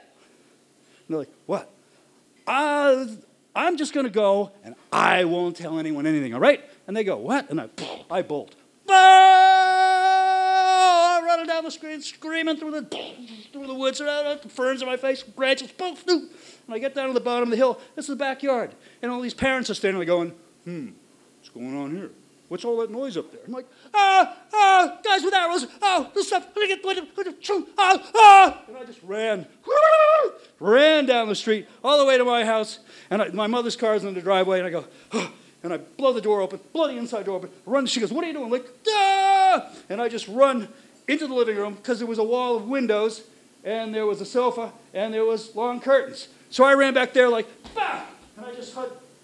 they're 1.09 1.19
like, 1.19 1.33
what? 1.45 1.69
Uh, 2.47 3.05
I'm 3.55 3.77
just 3.77 3.93
going 3.93 4.05
to 4.05 4.11
go, 4.11 4.51
and 4.63 4.75
I 4.91 5.25
won't 5.25 5.55
tell 5.57 5.77
anyone 5.77 6.07
anything, 6.07 6.33
all 6.33 6.39
right? 6.39 6.63
And 6.87 6.97
they 6.97 7.03
go, 7.03 7.17
what? 7.17 7.49
And 7.49 7.61
I, 7.61 7.69
I 8.09 8.21
bolt. 8.23 8.55
Down 11.45 11.63
the 11.63 11.71
street, 11.71 12.03
screaming 12.03 12.57
through 12.57 12.71
the, 12.71 12.81
through 13.51 13.67
the 13.67 13.73
woods, 13.73 13.99
the 13.99 14.39
ferns 14.49 14.81
in 14.81 14.87
my 14.87 14.97
face, 14.97 15.23
branches, 15.23 15.71
And 15.79 16.29
I 16.69 16.79
get 16.79 16.95
down 16.95 17.07
to 17.07 17.13
the 17.13 17.19
bottom 17.19 17.43
of 17.43 17.51
the 17.51 17.57
hill. 17.57 17.79
This 17.95 18.05
is 18.05 18.09
the 18.09 18.15
backyard. 18.15 18.71
And 19.01 19.11
all 19.11 19.21
these 19.21 19.33
parents 19.33 19.69
are 19.69 19.73
standing 19.73 19.99
there 19.99 20.05
going, 20.05 20.33
hmm, 20.63 20.89
what's 21.39 21.49
going 21.49 21.75
on 21.77 21.95
here? 21.95 22.11
What's 22.47 22.65
all 22.65 22.77
that 22.79 22.91
noise 22.91 23.15
up 23.15 23.31
there? 23.31 23.39
I'm 23.47 23.53
like, 23.53 23.65
ah, 23.93 24.35
ah, 24.53 24.99
guys 25.05 25.23
with 25.23 25.33
arrows, 25.33 25.67
oh, 25.81 26.11
this 26.13 26.27
stuff, 26.27 26.47
I 26.57 26.67
get 26.67 26.81
ah, 27.77 28.11
ah. 28.13 28.61
And 28.67 28.77
I 28.77 28.83
just 28.83 29.01
ran, 29.03 29.45
ran 30.59 31.05
down 31.05 31.29
the 31.29 31.35
street 31.35 31.67
all 31.81 31.97
the 31.97 32.05
way 32.05 32.17
to 32.17 32.25
my 32.25 32.43
house. 32.43 32.79
And 33.09 33.21
I, 33.21 33.29
my 33.29 33.47
mother's 33.47 33.77
car's 33.77 34.03
in 34.03 34.13
the 34.13 34.21
driveway, 34.21 34.59
and 34.59 34.67
I 34.67 34.69
go, 34.69 34.85
oh, 35.13 35.31
and 35.63 35.73
I 35.73 35.77
blow 35.77 36.11
the 36.11 36.21
door 36.21 36.41
open, 36.41 36.59
blow 36.73 36.87
the 36.87 36.97
inside 36.97 37.25
door 37.25 37.37
open, 37.37 37.51
run. 37.65 37.85
She 37.85 37.99
goes, 37.99 38.11
What 38.11 38.23
are 38.23 38.27
you 38.27 38.33
doing? 38.33 38.45
I'm 38.45 38.51
like, 38.51 38.67
ah! 38.89 39.69
And 39.89 40.01
I 40.01 40.09
just 40.09 40.27
run 40.27 40.67
into 41.11 41.27
the 41.27 41.33
living 41.33 41.57
room 41.57 41.73
because 41.73 41.99
there 41.99 42.07
was 42.07 42.19
a 42.19 42.23
wall 42.23 42.55
of 42.55 42.67
windows, 42.67 43.23
and 43.63 43.93
there 43.93 44.05
was 44.05 44.21
a 44.21 44.25
sofa, 44.25 44.71
and 44.93 45.13
there 45.13 45.25
was 45.25 45.55
long 45.55 45.79
curtains. 45.79 46.29
So 46.49 46.63
I 46.63 46.73
ran 46.73 46.93
back 46.93 47.13
there 47.13 47.29
like, 47.29 47.47
bah! 47.75 48.03
And 48.37 48.45
I 48.45 48.53
just 48.53 48.75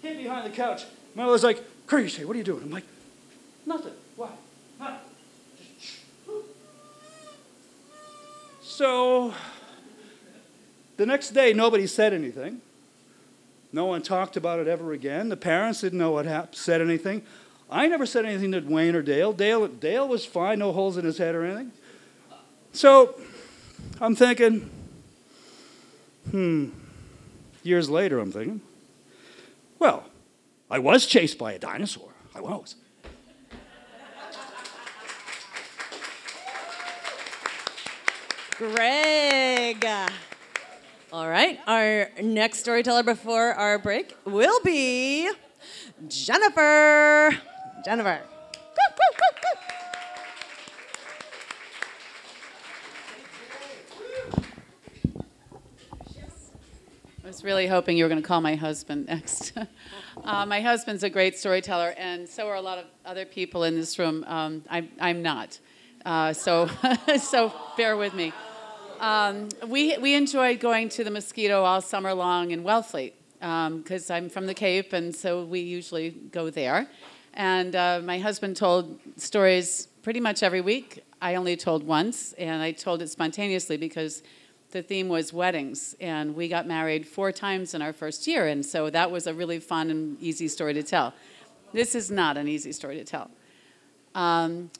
hid 0.02 0.18
behind 0.18 0.46
the 0.46 0.54
couch. 0.54 0.84
My 1.14 1.24
mother's 1.24 1.44
like, 1.44 1.64
Crazy, 1.86 2.24
what 2.24 2.34
are 2.34 2.38
you 2.38 2.44
doing? 2.44 2.62
I'm 2.64 2.70
like, 2.70 2.84
Nothing. 3.64 3.92
Why? 4.16 4.28
Nothing. 4.78 4.98
So 8.60 9.34
the 10.96 11.06
next 11.06 11.30
day, 11.30 11.52
nobody 11.52 11.86
said 11.86 12.12
anything. 12.12 12.60
No 13.72 13.86
one 13.86 14.02
talked 14.02 14.36
about 14.36 14.60
it 14.60 14.68
ever 14.68 14.92
again. 14.92 15.28
The 15.28 15.36
parents 15.36 15.80
didn't 15.80 15.98
know 15.98 16.10
what 16.10 16.26
happened, 16.26 16.56
said 16.56 16.80
anything. 16.80 17.22
I 17.70 17.86
never 17.86 18.06
said 18.06 18.24
anything 18.24 18.52
to 18.52 18.60
Wayne 18.60 18.94
or 18.94 19.02
Dale. 19.02 19.32
Dale. 19.32 19.68
Dale 19.68 20.08
was 20.08 20.24
fine, 20.24 20.60
no 20.60 20.72
holes 20.72 20.96
in 20.96 21.04
his 21.04 21.18
head 21.18 21.34
or 21.34 21.44
anything. 21.44 21.72
So 22.72 23.20
I'm 24.00 24.14
thinking, 24.14 24.70
hmm, 26.30 26.68
years 27.62 27.90
later, 27.90 28.18
I'm 28.18 28.32
thinking, 28.32 28.60
well, 29.78 30.04
I 30.70 30.78
was 30.78 31.06
chased 31.06 31.38
by 31.38 31.52
a 31.52 31.58
dinosaur. 31.58 32.12
I 32.34 32.40
was. 32.40 32.74
Greg. 38.56 39.86
All 41.12 41.28
right, 41.28 41.58
our 41.66 42.10
next 42.20 42.60
storyteller 42.60 43.02
before 43.02 43.54
our 43.54 43.78
break 43.78 44.14
will 44.24 44.60
be 44.62 45.30
Jennifer. 46.08 47.30
Jennifer. 47.88 48.20
I 57.24 57.26
was 57.26 57.42
really 57.42 57.66
hoping 57.66 57.96
you 57.96 58.04
were 58.04 58.10
going 58.10 58.20
to 58.20 58.28
call 58.28 58.42
my 58.42 58.56
husband 58.56 59.06
next. 59.06 59.54
uh, 60.22 60.44
my 60.44 60.60
husband's 60.60 61.02
a 61.02 61.08
great 61.08 61.38
storyteller, 61.38 61.94
and 61.96 62.28
so 62.28 62.46
are 62.48 62.56
a 62.56 62.60
lot 62.60 62.76
of 62.76 62.84
other 63.06 63.24
people 63.24 63.64
in 63.64 63.74
this 63.74 63.98
room. 63.98 64.22
Um, 64.28 64.64
I'm, 64.68 64.90
I'm 65.00 65.22
not. 65.22 65.58
Uh, 66.04 66.34
so, 66.34 66.68
so 67.18 67.54
bear 67.78 67.96
with 67.96 68.12
me. 68.12 68.34
Um, 69.00 69.48
we, 69.66 69.96
we 69.96 70.14
enjoyed 70.14 70.60
going 70.60 70.90
to 70.90 71.04
the 71.04 71.10
Mosquito 71.10 71.62
all 71.62 71.80
summer 71.80 72.12
long 72.12 72.50
in 72.50 72.64
Wellfleet 72.64 73.14
because 73.40 74.10
um, 74.10 74.14
I'm 74.14 74.28
from 74.28 74.44
the 74.44 74.52
Cape, 74.52 74.92
and 74.92 75.16
so 75.16 75.42
we 75.42 75.60
usually 75.60 76.10
go 76.10 76.50
there. 76.50 76.90
And 77.38 77.76
uh, 77.76 78.00
my 78.02 78.18
husband 78.18 78.56
told 78.56 78.98
stories 79.16 79.86
pretty 80.02 80.18
much 80.18 80.42
every 80.42 80.60
week. 80.60 81.04
I 81.22 81.36
only 81.36 81.56
told 81.56 81.84
once, 81.84 82.32
and 82.32 82.60
I 82.60 82.72
told 82.72 83.00
it 83.00 83.08
spontaneously 83.10 83.76
because 83.76 84.24
the 84.72 84.82
theme 84.82 85.08
was 85.08 85.32
weddings, 85.32 85.94
and 86.00 86.34
we 86.34 86.48
got 86.48 86.66
married 86.66 87.06
four 87.06 87.30
times 87.30 87.74
in 87.74 87.80
our 87.80 87.92
first 87.92 88.26
year, 88.26 88.48
and 88.48 88.66
so 88.66 88.90
that 88.90 89.10
was 89.10 89.28
a 89.28 89.32
really 89.32 89.60
fun 89.60 89.88
and 89.88 90.20
easy 90.20 90.48
story 90.48 90.74
to 90.74 90.82
tell. 90.82 91.14
This 91.72 91.94
is 91.94 92.10
not 92.10 92.36
an 92.36 92.48
easy 92.48 92.72
story 92.72 92.96
to 92.96 93.04
tell. 93.04 93.30
Um, 94.16 94.70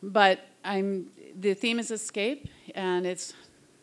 but 0.00 0.46
I'm, 0.64 1.10
the 1.38 1.54
theme 1.54 1.80
is 1.80 1.90
escape, 1.90 2.48
and 2.76 3.04
it's 3.04 3.34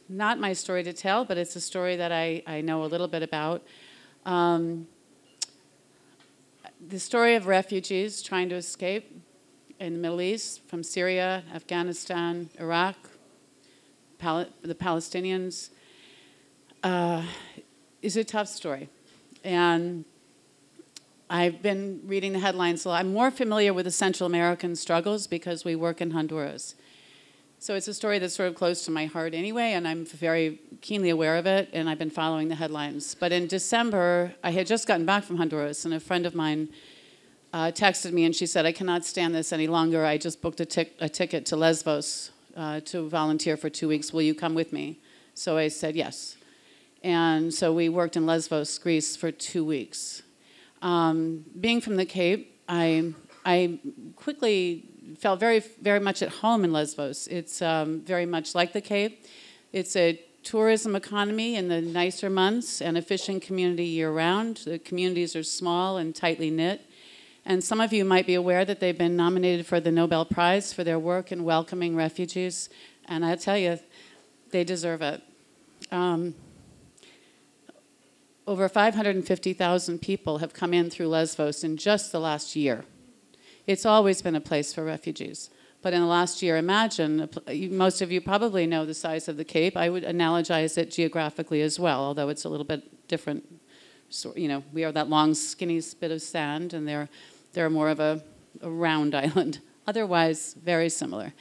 not 0.08 0.40
my 0.40 0.54
story 0.54 0.84
to 0.84 0.94
tell, 0.94 1.26
but 1.26 1.38
it's 1.38 1.58
a 1.58 1.62
story 1.62 1.98
that 1.98 2.14
I, 2.14 2.42
I 2.48 2.62
know 2.62 2.86
a 2.86 2.88
little 2.88 3.10
bit 3.10 3.22
about. 3.22 3.64
Um, 4.26 4.88
the 6.89 7.00
story 7.00 7.36
of 7.36 7.48
refugees 7.48 8.22
trying 8.22 8.50
to 8.50 8.56
escape 8.56 9.22
in 9.80 9.93
the 9.93 10.00
Middle 10.00 10.22
East 10.22 10.67
from 10.67 10.84
Syria, 10.84 11.43
Afghanistan, 11.54 12.50
Iraq, 12.60 12.96
Pal- 14.17 14.48
the 14.62 14.76
Palestinians 14.76 15.69
uh, 16.84 17.24
is 18.02 18.17
a 18.17 18.24
tough 18.24 18.48
story. 18.48 18.89
And 19.43 20.06
I've 21.30 21.62
been 21.62 22.02
reading 22.06 22.34
the 22.34 22.39
headlines 22.39 22.86
a 22.86 22.89
lot. 22.89 23.00
I'm 23.00 23.13
more 23.13 23.32
familiar 23.32 23.74
with 23.74 23.86
the 23.86 23.91
Central 23.91 24.28
American 24.28 24.76
struggles 24.76 25.28
because 25.28 25.65
we 25.65 25.76
work 25.76 26.02
in 26.02 26.12
Honduras. 26.12 26.76
So 27.63 27.76
it's 27.76 27.88
a 27.88 27.93
story 27.93 28.19
that's 28.19 28.36
sort 28.36 28.49
of 28.49 28.56
close 28.56 28.84
to 28.84 28.91
my 28.91 29.06
heart 29.06 29.34
anyway, 29.34 29.71
and 29.71 29.88
I'm 29.88 30.06
very 30.06 30.60
keenly 30.82 31.12
aware 31.12 31.38
of 31.38 31.45
it, 31.45 31.69
and 31.71 31.89
I've 31.89 31.97
been 31.97 32.10
following 32.10 32.49
the 32.49 32.56
headlines. 32.56 33.15
But 33.15 33.32
in 33.32 33.47
December, 33.47 34.36
I 34.43 34.52
had 34.52 34.67
just 34.67 34.86
gotten 34.86 35.06
back 35.06 35.23
from 35.23 35.38
Honduras, 35.38 35.86
and 35.86 35.93
a 35.93 35.99
friend 36.02 36.26
of 36.26 36.36
mine 36.36 36.67
uh, 37.54 37.71
texted 37.71 38.12
me 38.12 38.26
and 38.26 38.36
she 38.36 38.47
said, 38.47 38.65
I 38.65 38.73
cannot 38.73 39.06
stand 39.06 39.34
this 39.34 39.54
any 39.54 39.67
longer. 39.67 40.06
I 40.06 40.17
just 40.17 40.41
booked 40.41 40.60
a, 40.60 40.65
tic- 40.65 40.97
a 40.99 41.08
ticket 41.08 41.45
to 41.45 41.56
Lesbos 41.56 42.32
uh, 42.58 42.82
to 42.82 43.08
volunteer 43.08 43.56
for 43.56 43.69
two 43.69 43.88
weeks. 43.88 44.12
Will 44.12 44.23
you 44.23 44.36
come 44.36 44.56
with 44.56 44.73
me? 44.73 44.99
So 45.34 45.56
I 45.56 45.69
said 45.69 45.95
yes. 45.95 46.36
And 47.02 47.54
so 47.54 47.71
we 47.71 47.88
worked 47.88 48.17
in 48.17 48.26
Lesbos, 48.26 48.78
Greece, 48.78 49.15
for 49.15 49.32
two 49.32 49.63
weeks. 49.63 50.21
Um, 50.82 51.45
being 51.62 51.80
from 51.80 51.95
the 51.95 52.06
Cape, 52.06 52.62
I, 52.67 53.13
I 53.45 53.80
quickly 54.17 54.89
felt 55.20 55.39
very, 55.39 55.60
very 55.82 56.00
much 56.00 56.22
at 56.22 56.30
home 56.30 56.63
in 56.63 56.72
Lesbos. 56.72 57.28
It's 57.28 57.62
um, 57.62 58.02
very 58.02 58.26
much 58.26 58.56
like 58.56 58.74
the 58.74 58.82
Cape. 58.82 59.26
It's 59.72 59.96
a 59.96 60.20
tourism 60.44 60.96
economy 60.96 61.56
in 61.56 61.70
the 61.70 61.82
nicer 61.82 62.30
months 62.30 62.82
and 62.82 62.98
a 62.98 63.02
fishing 63.02 63.39
community 63.39 63.86
year 63.86 64.12
round. 64.12 64.58
The 64.66 64.80
communities 64.80 65.36
are 65.36 65.44
small 65.44 65.98
and 65.98 66.16
tightly 66.16 66.50
knit. 66.50 66.82
And 67.46 67.63
some 67.63 67.82
of 67.82 67.92
you 67.92 68.06
might 68.06 68.26
be 68.26 68.36
aware 68.36 68.63
that 68.66 68.80
they've 68.80 68.98
been 68.98 69.16
nominated 69.16 69.66
for 69.66 69.80
the 69.80 69.92
Nobel 69.92 70.26
Prize 70.26 70.72
for 70.72 70.84
their 70.84 71.00
work 71.00 71.32
in 71.32 71.44
welcoming 71.44 71.96
refugees. 71.96 72.70
And 73.06 73.26
I 73.26 73.36
tell 73.36 73.58
you, 73.58 73.80
they 74.52 74.63
deserve 74.63 75.02
it. 75.02 75.22
Um, 75.92 76.36
over 78.48 78.68
550,000 78.70 80.00
people 80.00 80.38
have 80.39 80.54
come 80.54 80.74
in 80.74 80.89
through 80.89 81.08
Lesbos 81.08 81.63
in 81.63 81.78
just 81.78 82.12
the 82.12 82.20
last 82.20 82.56
year. 82.56 82.86
It's 83.65 83.86
always 83.86 84.21
been 84.21 84.36
a 84.36 84.41
place 84.41 84.73
for 84.73 84.84
refugees. 84.84 85.49
But 85.82 85.93
in 85.93 85.99
the 85.99 86.08
last 86.08 86.41
year, 86.41 86.56
imagine, 86.56 87.30
most 87.71 88.02
of 88.02 88.12
you 88.12 88.21
probably 88.21 88.65
know 88.65 88.86
the 88.86 88.93
size 88.93 89.28
of 89.28 89.36
the 89.36 89.43
Cape. 89.43 89.76
I 89.76 89.89
would 89.89 90.04
analogize 90.04 90.78
it 90.78 90.91
geographically 90.91 91.62
as 91.62 91.78
well, 91.78 91.99
although 91.99 92.30
it's 92.30 92.45
a 92.45 92.49
little 92.49 92.65
bit 92.65 93.08
different. 93.10 93.43
So, 94.10 94.34
you 94.36 94.47
know, 94.47 94.63
we 94.71 94.86
are 94.86 94.93
that 94.93 95.10
long, 95.10 95.34
skinny 95.34 95.82
bit 95.99 96.12
of 96.12 96.21
sand, 96.21 96.73
and 96.73 96.88
they're, 96.88 97.10
they're 97.52 97.69
more 97.69 97.89
of 97.89 97.99
a, 97.99 98.23
a 98.62 98.69
round 98.69 99.13
island. 99.26 99.60
Otherwise, 99.86 100.54
very 100.54 100.89
similar. 100.89 101.34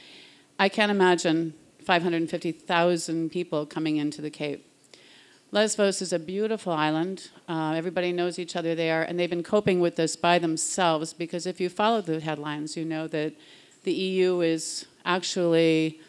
I 0.58 0.68
can't 0.68 0.90
imagine 0.90 1.54
550,000 1.84 3.30
people 3.30 3.64
coming 3.66 3.96
into 3.96 4.20
the 4.20 4.30
Cape. 4.30 4.71
Lesbos 5.54 6.00
is 6.00 6.14
a 6.14 6.18
beautiful 6.18 6.72
island. 6.72 7.28
Uh, 7.46 7.74
everybody 7.76 8.10
knows 8.10 8.38
each 8.38 8.56
other 8.56 8.74
there, 8.74 9.02
and 9.02 9.20
they've 9.20 9.28
been 9.28 9.42
coping 9.42 9.80
with 9.80 9.96
this 9.96 10.16
by 10.16 10.38
themselves 10.38 11.12
because 11.12 11.46
if 11.46 11.60
you 11.60 11.68
follow 11.68 12.00
the 12.00 12.20
headlines, 12.20 12.74
you 12.74 12.86
know 12.86 13.06
that 13.08 13.34
the 13.84 13.92
EU 13.92 14.40
is 14.40 14.86
actually 15.04 16.00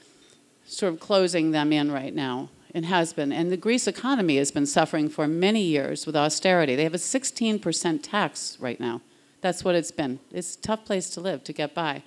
sort 0.66 0.94
of 0.94 1.02
closing 1.02 1.52
them 1.52 1.74
in 1.74 1.92
right 1.92 2.16
now 2.16 2.48
and 2.74 2.86
has 2.86 3.12
been. 3.12 3.34
And 3.34 3.52
the 3.52 3.58
Greece 3.58 3.86
economy 3.86 4.38
has 4.38 4.50
been 4.50 4.66
suffering 4.66 5.10
for 5.10 5.28
many 5.28 5.62
years 5.62 6.06
with 6.06 6.16
austerity. 6.16 6.78
They 6.78 6.84
have 6.84 6.94
a 6.94 6.98
16% 6.98 8.00
tax 8.02 8.58
right 8.62 8.80
now. 8.80 9.02
That's 9.42 9.66
what 9.66 9.76
it's 9.76 9.92
been. 9.92 10.22
It's 10.32 10.56
a 10.56 10.62
tough 10.62 10.86
place 10.86 11.10
to 11.10 11.20
live, 11.20 11.44
to 11.44 11.52
get 11.52 11.76
by. 11.76 12.04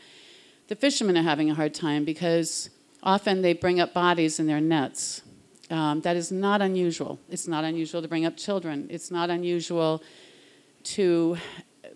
The 0.69 0.75
fishermen 0.75 1.19
are 1.19 1.23
having 1.23 1.51
a 1.51 1.55
hard 1.55 1.75
time 1.75 2.07
because 2.07 2.71
often 3.03 3.43
they 3.43 3.53
bring 3.53 3.79
up 3.79 3.93
bodies 3.93 4.41
in 4.41 4.47
their 4.47 4.63
nets 4.63 5.21
um, 5.71 6.01
that 6.03 6.17
is 6.17 6.31
not 6.31 6.63
unusual. 6.63 7.19
It's 7.31 7.49
not 7.49 7.65
unusual 7.65 8.03
to 8.03 8.09
bring 8.09 8.25
up 8.25 8.37
children. 8.37 8.87
It's 8.91 9.11
not 9.11 9.31
unusual 9.31 10.03
to 10.85 11.37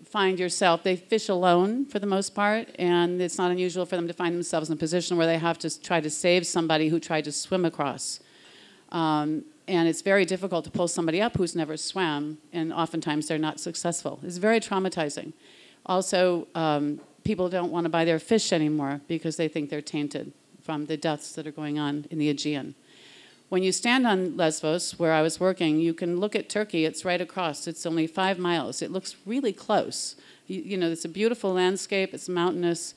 find 0.04 0.40
yourself, 0.40 0.82
they 0.82 0.96
fish 0.96 1.28
alone 1.28 1.86
for 1.86 1.98
the 2.00 2.06
most 2.06 2.34
part, 2.34 2.68
and 2.78 3.22
it's 3.22 3.38
not 3.38 3.50
unusual 3.50 3.86
for 3.86 3.96
them 3.96 4.08
to 4.08 4.14
find 4.14 4.34
themselves 4.34 4.68
in 4.68 4.74
a 4.74 4.76
position 4.76 5.16
where 5.16 5.26
they 5.26 5.38
have 5.38 5.58
to 5.58 5.80
try 5.80 6.00
to 6.00 6.10
save 6.10 6.46
somebody 6.46 6.88
who 6.88 6.98
tried 6.98 7.24
to 7.24 7.32
swim 7.32 7.64
across. 7.64 8.18
Um, 8.90 9.44
and 9.68 9.88
it's 9.88 10.02
very 10.02 10.24
difficult 10.24 10.64
to 10.64 10.70
pull 10.70 10.88
somebody 10.88 11.22
up 11.22 11.36
who's 11.36 11.54
never 11.54 11.76
swam, 11.76 12.38
and 12.52 12.72
oftentimes 12.72 13.28
they're 13.28 13.38
not 13.38 13.60
successful. 13.60 14.18
It's 14.24 14.38
very 14.38 14.58
traumatizing. 14.58 15.32
Also, 15.86 16.48
um, 16.56 17.00
people 17.22 17.48
don't 17.48 17.70
want 17.70 17.84
to 17.84 17.90
buy 17.90 18.04
their 18.04 18.18
fish 18.18 18.52
anymore 18.52 19.00
because 19.06 19.36
they 19.36 19.46
think 19.46 19.70
they're 19.70 19.80
tainted 19.80 20.32
from 20.60 20.86
the 20.86 20.96
deaths 20.96 21.32
that 21.32 21.46
are 21.46 21.52
going 21.52 21.78
on 21.78 22.06
in 22.10 22.18
the 22.18 22.28
Aegean. 22.28 22.74
When 23.50 23.64
you 23.64 23.72
stand 23.72 24.06
on 24.06 24.36
Lesbos, 24.36 24.96
where 24.96 25.12
I 25.12 25.22
was 25.22 25.40
working, 25.40 25.80
you 25.80 25.92
can 25.92 26.20
look 26.20 26.36
at 26.36 26.48
Turkey. 26.48 26.84
It's 26.84 27.04
right 27.04 27.20
across. 27.20 27.66
It's 27.66 27.84
only 27.84 28.06
five 28.06 28.38
miles. 28.38 28.80
It 28.80 28.92
looks 28.92 29.16
really 29.26 29.52
close. 29.52 30.14
You, 30.46 30.62
you 30.62 30.76
know, 30.76 30.88
it's 30.88 31.04
a 31.04 31.08
beautiful 31.08 31.52
landscape. 31.52 32.14
It's 32.14 32.28
mountainous. 32.28 32.94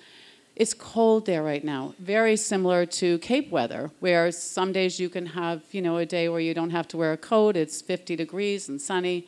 It's 0.55 0.75
cold 0.75 1.25
there 1.25 1.41
right 1.41 1.63
now. 1.63 1.95
Very 1.97 2.35
similar 2.35 2.85
to 2.85 3.17
Cape 3.17 3.49
weather, 3.49 3.89
where 3.99 4.31
some 4.31 4.71
days 4.71 4.99
you 4.99 5.09
can 5.09 5.25
have, 5.25 5.63
you 5.71 5.81
know, 5.81 5.97
a 5.97 6.05
day 6.05 6.29
where 6.29 6.39
you 6.39 6.53
don't 6.53 6.69
have 6.69 6.87
to 6.89 6.97
wear 6.97 7.13
a 7.13 7.17
coat. 7.17 7.57
It's 7.57 7.81
50 7.81 8.15
degrees 8.15 8.69
and 8.69 8.79
sunny, 8.79 9.25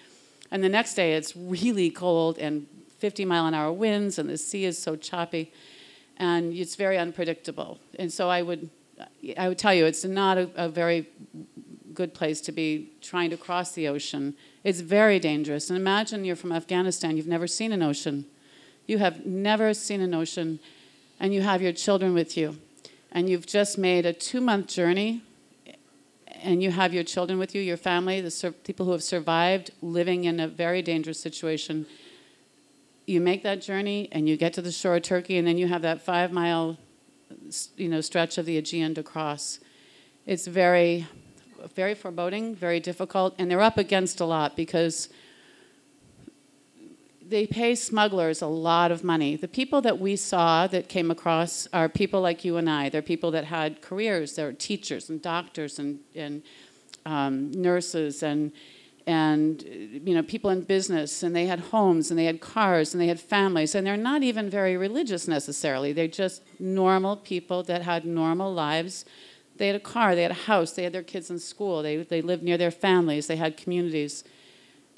and 0.52 0.64
the 0.64 0.70
next 0.70 0.94
day 0.94 1.16
it's 1.16 1.36
really 1.36 1.90
cold 1.90 2.38
and 2.38 2.68
50 3.00 3.26
mile 3.26 3.48
an 3.48 3.56
hour 3.56 3.72
winds, 3.72 4.20
and 4.20 4.30
the 4.30 4.38
sea 4.38 4.66
is 4.66 4.78
so 4.78 4.96
choppy, 4.96 5.52
and 6.18 6.54
it's 6.54 6.76
very 6.76 7.00
unpredictable. 7.00 7.80
And 7.98 8.14
so 8.14 8.30
I 8.30 8.44
would 8.44 8.70
I 9.38 9.48
would 9.50 9.58
tell 9.58 9.74
you, 9.74 9.86
it's 9.86 10.06
not 10.06 10.38
a, 10.38 10.50
a, 10.56 10.70
very 10.70 11.08
good 11.94 12.14
place 12.14 12.42
to 12.42 12.52
be 12.52 12.92
trying 13.02 13.30
to 13.30 13.38
cross 13.38 13.72
the 13.72 13.88
ocean. 13.88 14.36
It's 14.64 14.82
very 14.82 15.20
dangerous. 15.20 15.70
And 15.70 15.78
imagine 15.78 16.26
you're 16.26 16.36
from 16.36 16.52
Afghanistan, 16.52 17.18
you've 17.18 17.28
never 17.28 17.48
seen 17.48 17.72
an 17.72 17.82
ocean. 17.82 18.26
You 18.88 19.00
have 19.00 19.26
never 19.26 19.74
seen 19.74 20.02
an 20.02 20.14
ocean, 20.14 20.60
and 21.20 21.34
you 21.34 21.42
have 21.42 21.62
your 21.62 21.72
children 21.72 22.14
with 22.14 22.38
you. 22.38 22.58
And 23.12 23.30
you've 23.30 23.48
just 23.48 23.78
made 23.78 24.06
a 24.06 24.14
two 24.14 24.42
month 24.42 24.68
journey, 24.68 25.22
and 26.44 26.62
you 26.62 26.72
have 26.72 26.94
your 26.94 27.04
children 27.04 27.40
with 27.40 27.56
you, 27.56 27.62
your 27.62 27.78
family, 27.78 28.22
the 28.22 28.32
sur- 28.32 28.52
people 28.52 28.86
who 28.86 28.92
have 28.92 29.04
survived 29.04 29.72
living 29.82 30.26
in 30.26 30.40
a 30.40 30.48
very 30.48 30.82
dangerous 30.82 31.20
situation. 31.20 31.88
You 33.08 33.22
make 33.22 33.44
that 33.44 33.62
journey, 33.62 34.10
and 34.12 34.30
you 34.30 34.38
get 34.38 34.54
to 34.54 34.62
the 34.62 34.72
shore 34.72 34.98
of 34.98 35.04
Turkey, 35.04 35.38
and 35.38 35.48
then 35.48 35.58
you 35.58 35.68
have 35.68 35.82
that 35.82 36.02
five 36.02 36.32
mile 36.32 36.78
you 37.78 37.90
know, 37.90 38.02
stretch 38.02 38.38
of 38.38 38.46
the 38.46 38.58
Aegean 38.58 38.96
to 38.96 39.04
cross. 39.04 39.60
It's 40.26 40.48
very, 40.48 41.08
very 41.76 41.94
foreboding, 41.94 42.56
very 42.56 42.80
difficult, 42.80 43.36
and 43.38 43.50
they're 43.50 43.62
up 43.62 43.78
against 43.78 44.20
a 44.20 44.26
lot 44.26 44.56
because 44.56 45.10
they 47.28 47.48
pay 47.48 47.74
smugglers 47.74 48.42
a 48.42 48.48
lot 48.48 48.92
of 48.92 49.04
money. 49.04 49.36
The 49.36 49.48
people 49.48 49.82
that 49.82 50.00
we 50.00 50.16
saw 50.16 50.68
that 50.68 50.90
came 50.90 51.10
across 51.10 51.68
are 51.74 51.90
people 51.90 52.22
like 52.22 52.46
you 52.46 52.58
and 52.58 52.70
I. 52.70 52.90
They're 52.90 53.02
people 53.02 53.32
that 53.32 53.46
had 53.46 53.82
careers. 53.82 54.36
They're 54.36 54.54
teachers 54.54 55.10
and 55.10 55.22
doctors 55.22 55.80
and, 55.80 56.00
and 56.14 56.44
um, 57.06 57.52
nurses 57.52 58.22
and 58.22 58.52
and 59.08 59.62
you 59.62 60.16
know 60.16 60.24
people 60.24 60.50
in 60.50 60.62
business 60.62 61.22
and 61.22 61.36
they 61.36 61.46
had 61.46 61.60
homes 61.60 62.10
and 62.10 62.18
they 62.18 62.26
had 62.26 62.42
cars 62.42 62.94
and 62.94 63.02
they 63.02 63.08
had 63.08 63.20
families 63.20 63.76
and 63.76 63.86
they're 63.86 63.98
not 63.98 64.24
even 64.24 64.50
very 64.50 64.76
religious 64.78 65.28
necessarily. 65.28 65.94
They're 65.94 66.08
just 66.08 66.42
normal 66.60 67.16
people 67.18 67.62
that 67.64 67.84
had 67.84 68.06
normal 68.06 68.54
lives. 68.54 69.06
They 69.58 69.68
had 69.68 69.76
a 69.76 69.80
car 69.80 70.16
they 70.16 70.24
had 70.24 70.32
a 70.32 70.46
house 70.52 70.72
they 70.72 70.84
had 70.84 70.94
their 70.94 71.04
kids 71.04 71.30
in 71.30 71.40
school 71.40 71.82
they, 71.82 71.98
they 71.98 72.22
lived 72.22 72.44
near 72.44 72.58
their 72.58 72.72
families 72.72 73.28
they 73.28 73.38
had 73.38 73.56
communities 73.56 74.24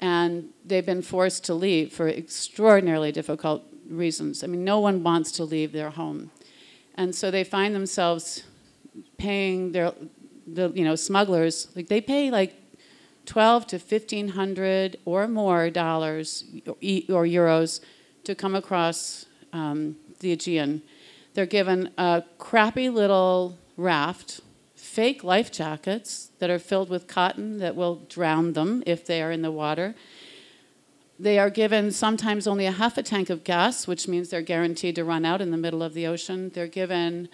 and 0.00 0.48
they've 0.64 0.86
been 0.86 1.02
forced 1.02 1.44
to 1.44 1.54
leave 1.54 1.92
for 1.92 2.08
extraordinarily 2.08 3.12
difficult 3.12 3.62
reasons. 3.88 4.42
I 4.42 4.46
mean 4.46 4.64
no 4.64 4.80
one 4.80 5.02
wants 5.02 5.32
to 5.32 5.44
leave 5.44 5.72
their 5.72 5.90
home. 5.90 6.30
And 6.94 7.14
so 7.14 7.30
they 7.30 7.44
find 7.44 7.74
themselves 7.74 8.42
paying 9.18 9.72
their 9.72 9.92
the 10.46 10.72
you 10.74 10.84
know 10.84 10.96
smugglers 10.96 11.68
like 11.76 11.88
they 11.88 12.00
pay 12.00 12.30
like 12.30 12.54
12 13.28 13.66
to 13.66 13.76
1500 13.76 14.96
or 15.04 15.28
more 15.28 15.68
dollars 15.68 16.44
or 16.80 17.24
euros 17.26 17.80
to 18.24 18.34
come 18.34 18.54
across 18.54 19.26
um, 19.52 19.96
the 20.20 20.32
Aegean. 20.32 20.80
They're 21.34 21.44
given 21.44 21.90
a 21.98 22.24
crappy 22.38 22.88
little 22.88 23.58
raft, 23.76 24.40
fake 24.76 25.22
life 25.22 25.52
jackets 25.52 26.30
that 26.38 26.48
are 26.48 26.58
filled 26.58 26.88
with 26.88 27.06
cotton 27.06 27.58
that 27.58 27.76
will 27.76 27.96
drown 28.08 28.54
them 28.54 28.82
if 28.86 29.04
they 29.04 29.20
are 29.20 29.30
in 29.30 29.42
the 29.42 29.52
water. 29.52 29.94
They 31.20 31.38
are 31.38 31.50
given 31.50 31.90
sometimes 31.90 32.46
only 32.46 32.64
a 32.64 32.72
half 32.72 32.96
a 32.96 33.02
tank 33.02 33.28
of 33.28 33.44
gas, 33.44 33.86
which 33.86 34.08
means 34.08 34.30
they're 34.30 34.40
guaranteed 34.40 34.94
to 34.94 35.04
run 35.04 35.26
out 35.26 35.42
in 35.42 35.50
the 35.50 35.58
middle 35.58 35.82
of 35.82 35.92
the 35.92 36.06
ocean. 36.06 36.50
They're 36.54 36.66
given, 36.66 37.28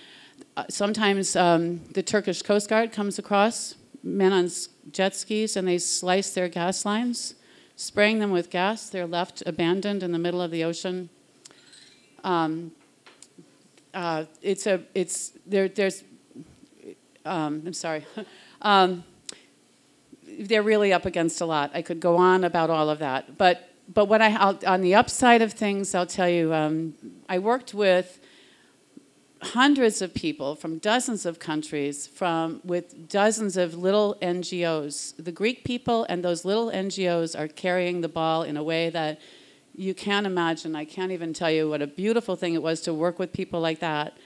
uh, 0.56 0.64
sometimes 0.68 1.36
um, 1.36 1.82
the 1.92 2.02
Turkish 2.02 2.42
Coast 2.42 2.68
Guard 2.68 2.90
comes 2.90 3.16
across, 3.20 3.76
men 4.02 4.32
on 4.32 4.48
jet 4.90 5.14
skis 5.14 5.56
and 5.56 5.66
they 5.66 5.78
slice 5.78 6.30
their 6.30 6.48
gas 6.48 6.84
lines, 6.84 7.34
spraying 7.76 8.18
them 8.18 8.30
with 8.30 8.50
gas. 8.50 8.88
They're 8.88 9.06
left 9.06 9.42
abandoned 9.46 10.02
in 10.02 10.12
the 10.12 10.18
middle 10.18 10.40
of 10.40 10.50
the 10.50 10.64
ocean. 10.64 11.08
Um, 12.22 12.72
uh, 13.92 14.24
it's 14.42 14.66
a 14.66 14.82
it's 14.94 15.32
there. 15.46 15.68
There's 15.68 16.02
um, 17.24 17.62
I'm 17.66 17.72
sorry. 17.72 18.04
um, 18.62 19.04
they're 20.38 20.62
really 20.62 20.92
up 20.92 21.06
against 21.06 21.40
a 21.40 21.46
lot. 21.46 21.70
I 21.74 21.82
could 21.82 22.00
go 22.00 22.16
on 22.16 22.44
about 22.44 22.70
all 22.70 22.90
of 22.90 22.98
that, 22.98 23.38
but 23.38 23.70
but 23.92 24.06
what 24.06 24.20
I 24.22 24.34
I'll, 24.34 24.58
on 24.66 24.80
the 24.80 24.94
upside 24.94 25.42
of 25.42 25.52
things, 25.52 25.94
I'll 25.94 26.06
tell 26.06 26.28
you. 26.28 26.52
Um, 26.52 26.94
I 27.28 27.38
worked 27.38 27.74
with 27.74 28.18
hundreds 29.44 30.02
of 30.02 30.14
people 30.14 30.56
from 30.56 30.78
dozens 30.78 31.26
of 31.26 31.38
countries, 31.38 32.06
from 32.06 32.60
with 32.64 33.08
dozens 33.08 33.56
of 33.56 33.74
little 33.74 34.16
NGOs. 34.20 35.14
The 35.22 35.32
Greek 35.32 35.64
people 35.64 36.04
and 36.08 36.24
those 36.24 36.44
little 36.44 36.70
NGOs 36.70 37.38
are 37.38 37.48
carrying 37.48 38.00
the 38.00 38.08
ball 38.08 38.42
in 38.42 38.56
a 38.56 38.62
way 38.62 38.90
that 38.90 39.20
you 39.76 39.94
can't 39.94 40.26
imagine. 40.26 40.74
I 40.74 40.84
can't 40.84 41.12
even 41.12 41.32
tell 41.32 41.50
you 41.50 41.68
what 41.68 41.82
a 41.82 41.86
beautiful 41.86 42.36
thing 42.36 42.54
it 42.54 42.62
was 42.62 42.80
to 42.82 42.94
work 42.94 43.18
with 43.18 43.32
people 43.32 43.60
like 43.60 43.80
that. 43.80 44.16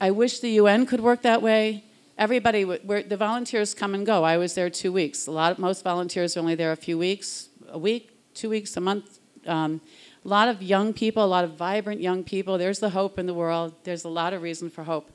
I 0.00 0.10
wish 0.10 0.40
the 0.40 0.50
UN 0.50 0.86
could 0.86 1.00
work 1.00 1.22
that 1.22 1.42
way. 1.42 1.84
Everybody, 2.16 2.64
the 2.64 3.16
volunteers 3.16 3.74
come 3.74 3.94
and 3.94 4.06
go. 4.06 4.22
I 4.22 4.36
was 4.36 4.54
there 4.54 4.70
two 4.70 4.92
weeks. 4.92 5.26
A 5.26 5.32
lot, 5.32 5.52
of, 5.52 5.58
most 5.58 5.82
volunteers 5.82 6.36
are 6.36 6.40
only 6.40 6.54
there 6.54 6.72
a 6.72 6.76
few 6.76 6.96
weeks, 6.96 7.48
a 7.68 7.78
week, 7.78 8.10
two 8.34 8.48
weeks, 8.48 8.76
a 8.76 8.80
month. 8.80 9.18
Um, 9.48 9.80
a 10.24 10.28
lot 10.28 10.48
of 10.48 10.62
young 10.62 10.92
people, 10.92 11.22
a 11.22 11.26
lot 11.26 11.44
of 11.44 11.54
vibrant 11.54 12.00
young 12.00 12.24
people. 12.24 12.56
There's 12.56 12.78
the 12.78 12.90
hope 12.90 13.18
in 13.18 13.26
the 13.26 13.34
world. 13.34 13.74
There's 13.84 14.04
a 14.04 14.08
lot 14.08 14.32
of 14.32 14.40
reason 14.42 14.70
for 14.70 14.84
hope. 14.84 15.10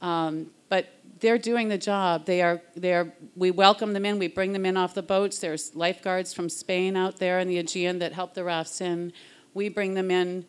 Um, 0.00 0.50
but 0.68 0.88
they're 1.20 1.38
doing 1.38 1.68
the 1.68 1.78
job. 1.78 2.26
They 2.26 2.42
are, 2.42 2.60
they 2.76 2.92
are, 2.92 3.12
we 3.36 3.50
welcome 3.50 3.92
them 3.92 4.04
in. 4.04 4.18
We 4.18 4.28
bring 4.28 4.52
them 4.52 4.64
in 4.64 4.76
off 4.76 4.94
the 4.94 5.02
boats. 5.02 5.38
There's 5.38 5.74
lifeguards 5.74 6.32
from 6.32 6.48
Spain 6.48 6.96
out 6.96 7.18
there 7.18 7.38
in 7.40 7.48
the 7.48 7.58
Aegean 7.58 7.98
that 7.98 8.12
help 8.12 8.34
the 8.34 8.44
rafts 8.44 8.80
in. 8.80 9.12
We 9.54 9.68
bring 9.68 9.94
them 9.94 10.10
in. 10.10 10.46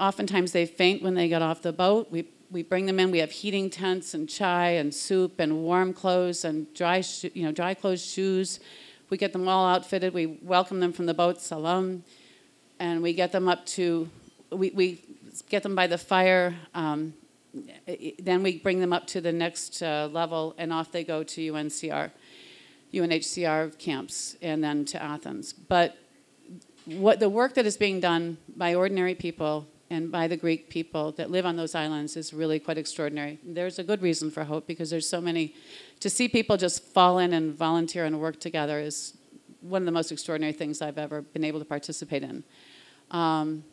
Oftentimes 0.00 0.52
they 0.52 0.66
faint 0.66 1.02
when 1.02 1.14
they 1.14 1.28
get 1.28 1.42
off 1.42 1.62
the 1.62 1.72
boat. 1.72 2.10
We, 2.10 2.28
we 2.50 2.62
bring 2.62 2.86
them 2.86 2.98
in. 2.98 3.10
We 3.10 3.18
have 3.18 3.30
heating 3.30 3.70
tents 3.70 4.14
and 4.14 4.28
chai 4.28 4.70
and 4.70 4.92
soup 4.94 5.38
and 5.38 5.62
warm 5.62 5.92
clothes 5.92 6.44
and 6.44 6.72
dry, 6.74 7.02
you 7.34 7.44
know, 7.44 7.52
dry 7.52 7.74
clothes, 7.74 8.04
shoes. 8.04 8.58
We 9.10 9.18
get 9.18 9.32
them 9.32 9.48
all 9.48 9.66
outfitted. 9.66 10.12
We 10.14 10.38
welcome 10.42 10.80
them 10.80 10.92
from 10.92 11.06
the 11.06 11.14
boat, 11.14 11.40
salam 11.40 12.04
and 12.78 13.02
we 13.02 13.12
get 13.12 13.32
them 13.32 13.48
up 13.48 13.66
to, 13.66 14.08
we, 14.50 14.70
we 14.70 15.00
get 15.48 15.62
them 15.62 15.74
by 15.74 15.86
the 15.86 15.98
fire. 15.98 16.54
Um, 16.74 17.14
then 18.18 18.42
we 18.42 18.58
bring 18.58 18.80
them 18.80 18.92
up 18.92 19.06
to 19.08 19.20
the 19.20 19.32
next 19.32 19.82
uh, 19.82 20.08
level, 20.12 20.54
and 20.58 20.72
off 20.72 20.90
they 20.90 21.04
go 21.04 21.22
to 21.22 21.52
UNCR, 21.52 22.10
UNHCR 22.92 23.78
camps, 23.78 24.36
and 24.42 24.62
then 24.62 24.84
to 24.86 25.02
Athens. 25.02 25.52
But 25.52 25.96
what 26.86 27.20
the 27.20 27.28
work 27.28 27.54
that 27.54 27.66
is 27.66 27.76
being 27.76 28.00
done 28.00 28.38
by 28.56 28.74
ordinary 28.74 29.14
people 29.14 29.66
and 29.90 30.10
by 30.10 30.26
the 30.26 30.36
Greek 30.36 30.68
people 30.68 31.12
that 31.12 31.30
live 31.30 31.46
on 31.46 31.56
those 31.56 31.74
islands 31.74 32.16
is 32.16 32.34
really 32.34 32.58
quite 32.58 32.78
extraordinary. 32.78 33.38
There's 33.44 33.78
a 33.78 33.84
good 33.84 34.02
reason 34.02 34.30
for 34.30 34.44
hope 34.44 34.66
because 34.66 34.90
there's 34.90 35.08
so 35.08 35.20
many. 35.20 35.54
To 36.00 36.10
see 36.10 36.28
people 36.28 36.56
just 36.56 36.82
fall 36.82 37.18
in 37.18 37.32
and 37.32 37.54
volunteer 37.54 38.04
and 38.04 38.20
work 38.20 38.40
together 38.40 38.80
is 38.80 39.16
one 39.64 39.82
of 39.82 39.86
the 39.86 39.92
most 39.92 40.12
extraordinary 40.12 40.52
things 40.52 40.82
I've 40.82 40.98
ever 40.98 41.22
been 41.22 41.44
able 41.44 41.58
to 41.58 41.64
participate 41.64 42.22
in. 42.22 42.44
Um, 43.10 43.64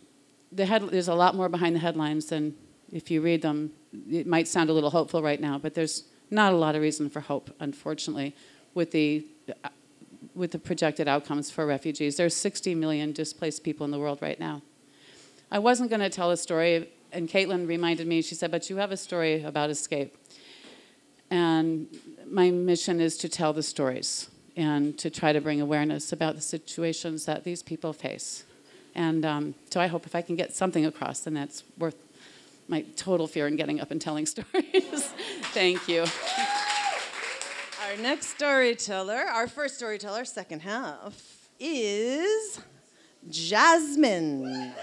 the 0.51 0.65
head, 0.65 0.83
there's 0.89 1.07
a 1.07 1.15
lot 1.15 1.35
more 1.35 1.49
behind 1.49 1.75
the 1.75 1.79
headlines 1.79 2.27
than 2.27 2.55
if 2.91 3.11
you 3.11 3.21
read 3.21 3.41
them. 3.41 3.71
It 4.09 4.25
might 4.25 4.47
sound 4.47 4.69
a 4.69 4.73
little 4.73 4.89
hopeful 4.89 5.21
right 5.21 5.39
now, 5.39 5.57
but 5.57 5.73
there's 5.73 6.05
not 6.29 6.53
a 6.53 6.55
lot 6.55 6.75
of 6.75 6.81
reason 6.81 7.09
for 7.09 7.19
hope, 7.19 7.53
unfortunately, 7.59 8.35
with 8.73 8.91
the 8.91 9.25
with 10.33 10.51
the 10.51 10.59
projected 10.59 11.09
outcomes 11.09 11.51
for 11.51 11.65
refugees. 11.65 12.15
There's 12.15 12.35
60 12.35 12.73
million 12.75 13.11
displaced 13.11 13.65
people 13.65 13.83
in 13.83 13.91
the 13.91 13.99
world 13.99 14.19
right 14.21 14.39
now. 14.39 14.61
I 15.51 15.59
wasn't 15.59 15.89
going 15.89 15.99
to 15.99 16.09
tell 16.09 16.31
a 16.31 16.37
story, 16.37 16.89
and 17.11 17.27
Caitlin 17.27 17.67
reminded 17.67 18.07
me. 18.07 18.21
She 18.21 18.35
said, 18.35 18.49
"But 18.49 18.69
you 18.69 18.77
have 18.77 18.91
a 18.91 18.97
story 18.97 19.43
about 19.43 19.69
escape." 19.69 20.17
And 21.29 21.87
my 22.29 22.51
mission 22.51 22.99
is 23.01 23.17
to 23.17 23.29
tell 23.29 23.53
the 23.53 23.63
stories 23.63 24.30
and 24.55 24.97
to 24.97 25.09
try 25.09 25.33
to 25.33 25.41
bring 25.41 25.61
awareness 25.61 26.11
about 26.11 26.35
the 26.35 26.41
situations 26.41 27.25
that 27.25 27.43
these 27.43 27.63
people 27.63 27.93
face. 27.93 28.43
And 28.95 29.25
um, 29.25 29.55
so 29.69 29.79
I 29.79 29.87
hope 29.87 30.05
if 30.05 30.15
I 30.15 30.21
can 30.21 30.35
get 30.35 30.53
something 30.53 30.85
across, 30.85 31.21
then 31.21 31.33
that's 31.33 31.63
worth 31.77 31.95
my 32.67 32.81
total 32.95 33.27
fear 33.27 33.47
in 33.47 33.55
getting 33.55 33.79
up 33.79 33.91
and 33.91 34.01
telling 34.01 34.25
stories. 34.25 35.13
Thank 35.53 35.87
you. 35.87 36.05
Our 37.89 37.97
next 38.01 38.27
storyteller, 38.27 39.17
our 39.17 39.47
first 39.47 39.75
storyteller, 39.75 40.25
second 40.25 40.61
half, 40.61 41.49
is 41.59 42.59
Jasmine. 43.29 44.73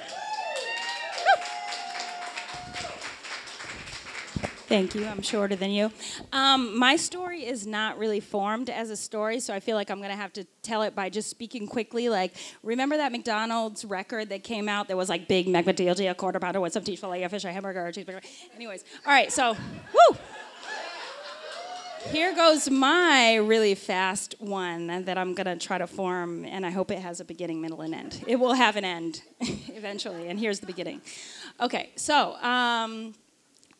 Thank 4.68 4.94
you. 4.94 5.06
I'm 5.06 5.22
shorter 5.22 5.56
than 5.56 5.70
you. 5.70 5.90
Um, 6.30 6.78
my 6.78 6.96
story 6.96 7.46
is 7.46 7.66
not 7.66 7.96
really 7.96 8.20
formed 8.20 8.68
as 8.68 8.90
a 8.90 8.98
story, 8.98 9.40
so 9.40 9.54
I 9.54 9.60
feel 9.60 9.76
like 9.76 9.90
I'm 9.90 9.96
going 9.96 10.10
to 10.10 10.16
have 10.16 10.34
to 10.34 10.44
tell 10.60 10.82
it 10.82 10.94
by 10.94 11.08
just 11.08 11.30
speaking 11.30 11.66
quickly. 11.66 12.10
Like, 12.10 12.34
remember 12.62 12.98
that 12.98 13.10
McDonald's 13.10 13.86
record 13.86 14.28
that 14.28 14.44
came 14.44 14.68
out 14.68 14.88
that 14.88 14.96
was 14.98 15.08
like 15.08 15.26
Big 15.26 15.46
McDLT, 15.46 16.10
a 16.10 16.14
quarter 16.14 16.38
pounder 16.38 16.60
with 16.60 16.74
some 16.74 16.84
cheese 16.84 17.00
fillet, 17.00 17.22
a 17.22 17.30
fish, 17.30 17.44
a 17.44 17.50
hamburger, 17.50 17.86
a 17.86 17.92
cheeseburger? 17.92 18.22
Anyways, 18.54 18.84
all 19.06 19.12
right, 19.12 19.32
so, 19.32 19.56
woo! 19.94 20.18
Here 22.10 22.34
goes 22.34 22.68
my 22.68 23.36
really 23.36 23.74
fast 23.74 24.34
one 24.38 25.04
that 25.06 25.16
I'm 25.16 25.32
going 25.32 25.46
to 25.46 25.56
try 25.56 25.78
to 25.78 25.86
form, 25.86 26.44
and 26.44 26.66
I 26.66 26.70
hope 26.70 26.90
it 26.90 26.98
has 26.98 27.20
a 27.20 27.24
beginning, 27.24 27.62
middle, 27.62 27.80
and 27.80 27.94
end. 27.94 28.22
It 28.26 28.36
will 28.36 28.52
have 28.52 28.76
an 28.76 28.84
end 28.84 29.22
eventually, 29.40 30.28
and 30.28 30.38
here's 30.38 30.60
the 30.60 30.66
beginning. 30.66 31.00
Okay, 31.58 31.88
so, 31.96 32.34
um, 32.42 33.14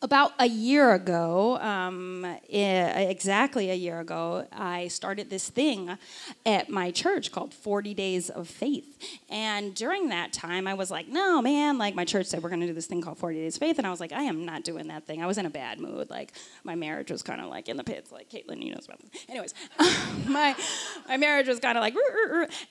about 0.01 0.31
a 0.39 0.47
year 0.47 0.93
ago, 0.93 1.57
um, 1.59 2.25
exactly 2.47 3.69
a 3.69 3.73
year 3.73 3.99
ago, 3.99 4.47
I 4.51 4.87
started 4.87 5.29
this 5.29 5.49
thing 5.49 5.97
at 6.45 6.69
my 6.69 6.91
church 6.91 7.33
called 7.33 7.53
40 7.53 7.93
Days 7.93 8.29
of 8.29 8.47
Faith. 8.47 8.85
And 9.29 9.75
during 9.75 10.09
that 10.09 10.31
time, 10.31 10.67
I 10.67 10.73
was 10.73 10.89
like, 10.89 11.09
no, 11.09 11.41
man, 11.41 11.77
like 11.77 11.95
my 11.95 12.05
church 12.05 12.27
said, 12.27 12.41
we're 12.41 12.49
going 12.49 12.61
to 12.61 12.67
do 12.67 12.73
this 12.73 12.85
thing 12.85 13.01
called 13.01 13.17
40 13.17 13.39
Days 13.39 13.55
of 13.57 13.59
Faith. 13.59 13.77
And 13.77 13.85
I 13.85 13.91
was 13.91 13.99
like, 13.99 14.13
I 14.13 14.23
am 14.23 14.45
not 14.45 14.63
doing 14.63 14.87
that 14.87 15.05
thing. 15.05 15.21
I 15.21 15.25
was 15.25 15.37
in 15.37 15.45
a 15.45 15.49
bad 15.49 15.81
mood. 15.81 16.09
Like, 16.09 16.31
my 16.63 16.75
marriage 16.75 17.11
was 17.11 17.21
kind 17.21 17.41
of 17.41 17.47
like 17.47 17.67
in 17.67 17.75
the 17.75 17.83
pits, 17.83 18.09
like 18.09 18.29
Caitlin, 18.29 18.63
you 18.63 18.71
know 18.71 18.79
about 18.85 18.99
this. 19.01 19.25
Anyways, 19.27 19.53
my, 20.27 20.55
my 21.09 21.17
marriage 21.17 21.47
was 21.49 21.59
kind 21.59 21.77
of 21.77 21.81
like, 21.81 21.95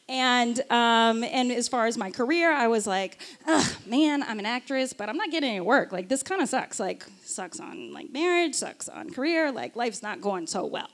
and, 0.08 0.60
um, 0.70 1.22
and 1.24 1.52
as 1.52 1.68
far 1.68 1.86
as 1.86 1.98
my 1.98 2.10
career, 2.10 2.50
I 2.50 2.68
was 2.68 2.86
like, 2.86 3.20
man, 3.86 4.22
I'm 4.22 4.38
an 4.38 4.46
actress, 4.46 4.94
but 4.94 5.10
I'm 5.10 5.16
not 5.18 5.30
getting 5.30 5.50
any 5.50 5.60
work. 5.60 5.92
Like, 5.92 6.08
this 6.08 6.22
kind 6.22 6.40
of 6.40 6.48
sucks. 6.48 6.80
Like, 6.80 7.04
sucks 7.28 7.60
on 7.60 7.92
like 7.92 8.12
marriage, 8.12 8.54
sucks 8.54 8.88
on 8.88 9.10
career, 9.10 9.52
like 9.52 9.76
life's 9.76 10.02
not 10.02 10.20
going 10.20 10.46
so 10.46 10.66
well. 10.66 10.90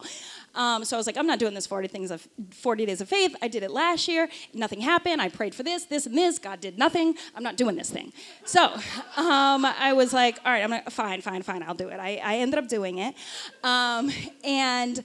Um, 0.54 0.84
so 0.84 0.96
I 0.96 0.98
was 0.98 1.06
like, 1.06 1.16
I'm 1.16 1.26
not 1.26 1.38
doing 1.38 1.54
this 1.54 1.66
40 1.66 1.88
things 1.88 2.10
of 2.10 2.26
40 2.50 2.86
days 2.86 3.00
of 3.00 3.08
faith. 3.08 3.34
I 3.42 3.48
did 3.48 3.62
it 3.62 3.70
last 3.70 4.08
year. 4.08 4.28
Nothing 4.52 4.80
happened. 4.80 5.20
I 5.20 5.28
prayed 5.28 5.54
for 5.54 5.62
this, 5.62 5.84
this, 5.86 6.06
and 6.06 6.16
this. 6.16 6.38
God 6.38 6.60
did 6.60 6.78
nothing. 6.78 7.14
I'm 7.34 7.42
not 7.42 7.56
doing 7.56 7.76
this 7.76 7.90
thing. 7.90 8.12
So 8.44 8.64
um, 9.16 9.64
I 9.64 9.92
was 9.94 10.12
like, 10.12 10.38
all 10.44 10.52
right, 10.52 10.62
I'm 10.62 10.90
fine, 10.90 11.20
fine, 11.20 11.42
fine. 11.42 11.62
I'll 11.62 11.74
do 11.74 11.88
it. 11.88 11.98
I, 11.98 12.20
I 12.22 12.36
ended 12.36 12.58
up 12.58 12.68
doing 12.68 12.98
it. 12.98 13.14
Um, 13.62 14.10
and 14.44 15.02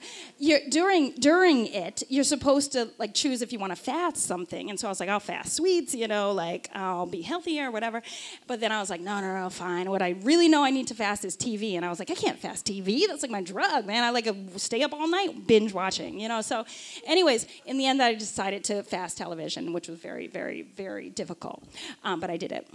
during 0.68 1.12
during 1.12 1.66
it, 1.66 2.02
you're 2.08 2.24
supposed 2.24 2.72
to 2.72 2.90
like 2.98 3.14
choose 3.14 3.42
if 3.42 3.52
you 3.52 3.58
want 3.58 3.72
to 3.72 3.76
fast 3.76 4.18
something. 4.18 4.70
And 4.70 4.78
so 4.78 4.88
I 4.88 4.90
was 4.90 5.00
like, 5.00 5.08
I'll 5.08 5.20
fast 5.20 5.54
sweets. 5.54 5.94
You 5.94 6.08
know, 6.08 6.32
like 6.32 6.70
I'll 6.74 7.06
be 7.06 7.22
healthier 7.22 7.68
or 7.68 7.70
whatever. 7.70 8.02
But 8.46 8.60
then 8.60 8.72
I 8.72 8.80
was 8.80 8.90
like, 8.90 9.00
no, 9.00 9.20
no, 9.20 9.42
no, 9.42 9.50
fine. 9.50 9.90
What 9.90 10.02
I 10.02 10.10
really 10.22 10.48
know 10.48 10.64
I 10.64 10.70
need 10.70 10.86
to 10.88 10.94
fast 10.94 11.24
is 11.24 11.36
TV. 11.36 11.74
And 11.74 11.84
I 11.84 11.88
was 11.88 11.98
like, 11.98 12.10
I 12.10 12.14
can't 12.14 12.38
fast 12.38 12.66
TV. 12.66 13.06
That's 13.08 13.22
like 13.22 13.30
my 13.30 13.42
drug, 13.42 13.86
man. 13.86 14.04
I 14.04 14.10
like 14.10 14.28
stay 14.56 14.82
up 14.82 14.92
all 14.92 15.08
night 15.08 15.39
binge 15.46 15.72
watching, 15.72 16.18
you 16.18 16.28
know. 16.28 16.40
So, 16.40 16.64
anyways, 17.06 17.46
in 17.66 17.78
the 17.78 17.86
end, 17.86 18.02
I 18.02 18.14
decided 18.14 18.64
to 18.64 18.82
fast 18.82 19.18
television, 19.18 19.72
which 19.72 19.88
was 19.88 19.98
very, 19.98 20.26
very, 20.26 20.62
very 20.62 21.10
difficult, 21.10 21.64
um, 22.04 22.20
but 22.20 22.30
I 22.30 22.36
did 22.36 22.52
it. 22.52 22.68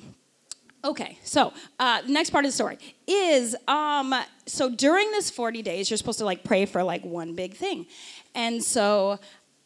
Okay, 0.83 1.17
so 1.23 1.51
uh, 1.79 2.03
next 2.07 2.29
part 2.29 2.45
of 2.45 2.49
the 2.49 2.55
story 2.55 2.77
is 3.07 3.55
um, 3.67 4.13
so 4.45 4.69
during 4.69 5.09
this 5.11 5.31
40 5.31 5.63
days, 5.63 5.89
you're 5.89 5.97
supposed 5.97 6.19
to 6.19 6.25
like 6.25 6.43
pray 6.43 6.67
for 6.67 6.83
like 6.83 7.03
one 7.03 7.33
big 7.33 7.55
thing. 7.55 7.87
And 8.35 8.63
so 8.63 9.17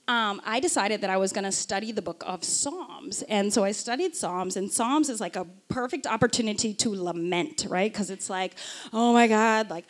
um, 0.08 0.42
I 0.46 0.62
decided 0.62 1.02
that 1.02 1.10
I 1.10 1.18
was 1.18 1.34
going 1.34 1.44
to 1.44 1.52
study 1.52 1.92
the 1.92 2.02
book 2.02 2.24
of 2.26 2.44
Psalms. 2.44 3.22
And 3.24 3.54
so 3.54 3.66
I 3.66 3.74
studied 3.74 4.16
Psalms, 4.16 4.56
and 4.56 4.72
Psalms 4.72 5.10
is 5.10 5.20
like 5.20 5.36
a 5.36 5.46
perfect 5.68 6.08
opportunity 6.08 6.74
to 6.76 6.96
lament, 6.96 7.68
right? 7.70 7.92
Because 7.92 8.10
it's 8.10 8.30
like, 8.30 8.56
oh 8.94 9.12
my 9.12 9.28
God, 9.28 9.70
like 9.70 9.86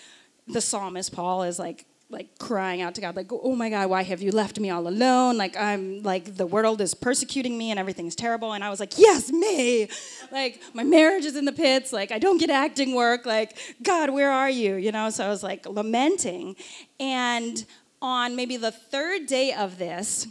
the 0.47 0.62
psalmist 0.62 1.14
Paul 1.14 1.43
is 1.43 1.60
like 1.60 1.86
like 2.12 2.39
crying 2.39 2.82
out 2.82 2.95
to 2.95 3.01
God, 3.01 3.16
like, 3.16 3.32
oh 3.32 3.55
my 3.55 3.70
God, 3.70 3.89
why 3.89 4.01
have 4.01 4.22
you 4.22 4.32
left 4.32 4.60
me 4.60 4.72
all 4.72 4.88
alone? 4.88 5.38
Like, 5.38 5.55
I'm 5.55 6.01
like, 6.01 6.38
the 6.38 6.47
world 6.47 6.82
is 6.82 6.95
persecuting 6.95 7.55
me 7.55 7.70
and 7.70 7.80
everything's 7.80 8.16
terrible. 8.16 8.53
And 8.53 8.64
I 8.64 8.70
was 8.72 8.80
like, 8.80 8.97
yes, 8.97 9.32
me. 9.32 9.89
Like, 10.32 10.60
my 10.74 10.84
marriage 10.84 11.26
is 11.26 11.36
in 11.36 11.45
the 11.45 11.51
pits. 11.51 11.93
Like, 11.93 12.12
I 12.12 12.18
don't 12.18 12.39
get 12.39 12.49
acting 12.49 12.95
work. 12.95 13.28
Like, 13.28 13.57
God, 13.84 14.10
where 14.10 14.32
are 14.32 14.49
you? 14.49 14.76
You 14.76 14.91
know, 14.91 15.12
so 15.12 15.26
I 15.26 15.30
was 15.30 15.43
like 15.43 15.68
lamenting. 15.68 16.55
And 16.99 17.64
on 18.01 18.36
maybe 18.36 18.57
the 18.57 18.72
third 18.72 19.28
day 19.28 19.53
of 19.53 19.78
this, 19.78 20.28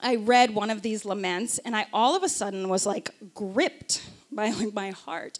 I 0.00 0.16
read 0.16 0.54
one 0.54 0.70
of 0.70 0.82
these 0.82 1.04
laments 1.04 1.58
and 1.58 1.76
I 1.76 1.86
all 1.92 2.16
of 2.16 2.22
a 2.22 2.28
sudden 2.28 2.68
was 2.68 2.86
like 2.86 3.10
gripped 3.34 4.02
by 4.32 4.50
like 4.50 4.74
my 4.74 4.90
heart 4.90 5.38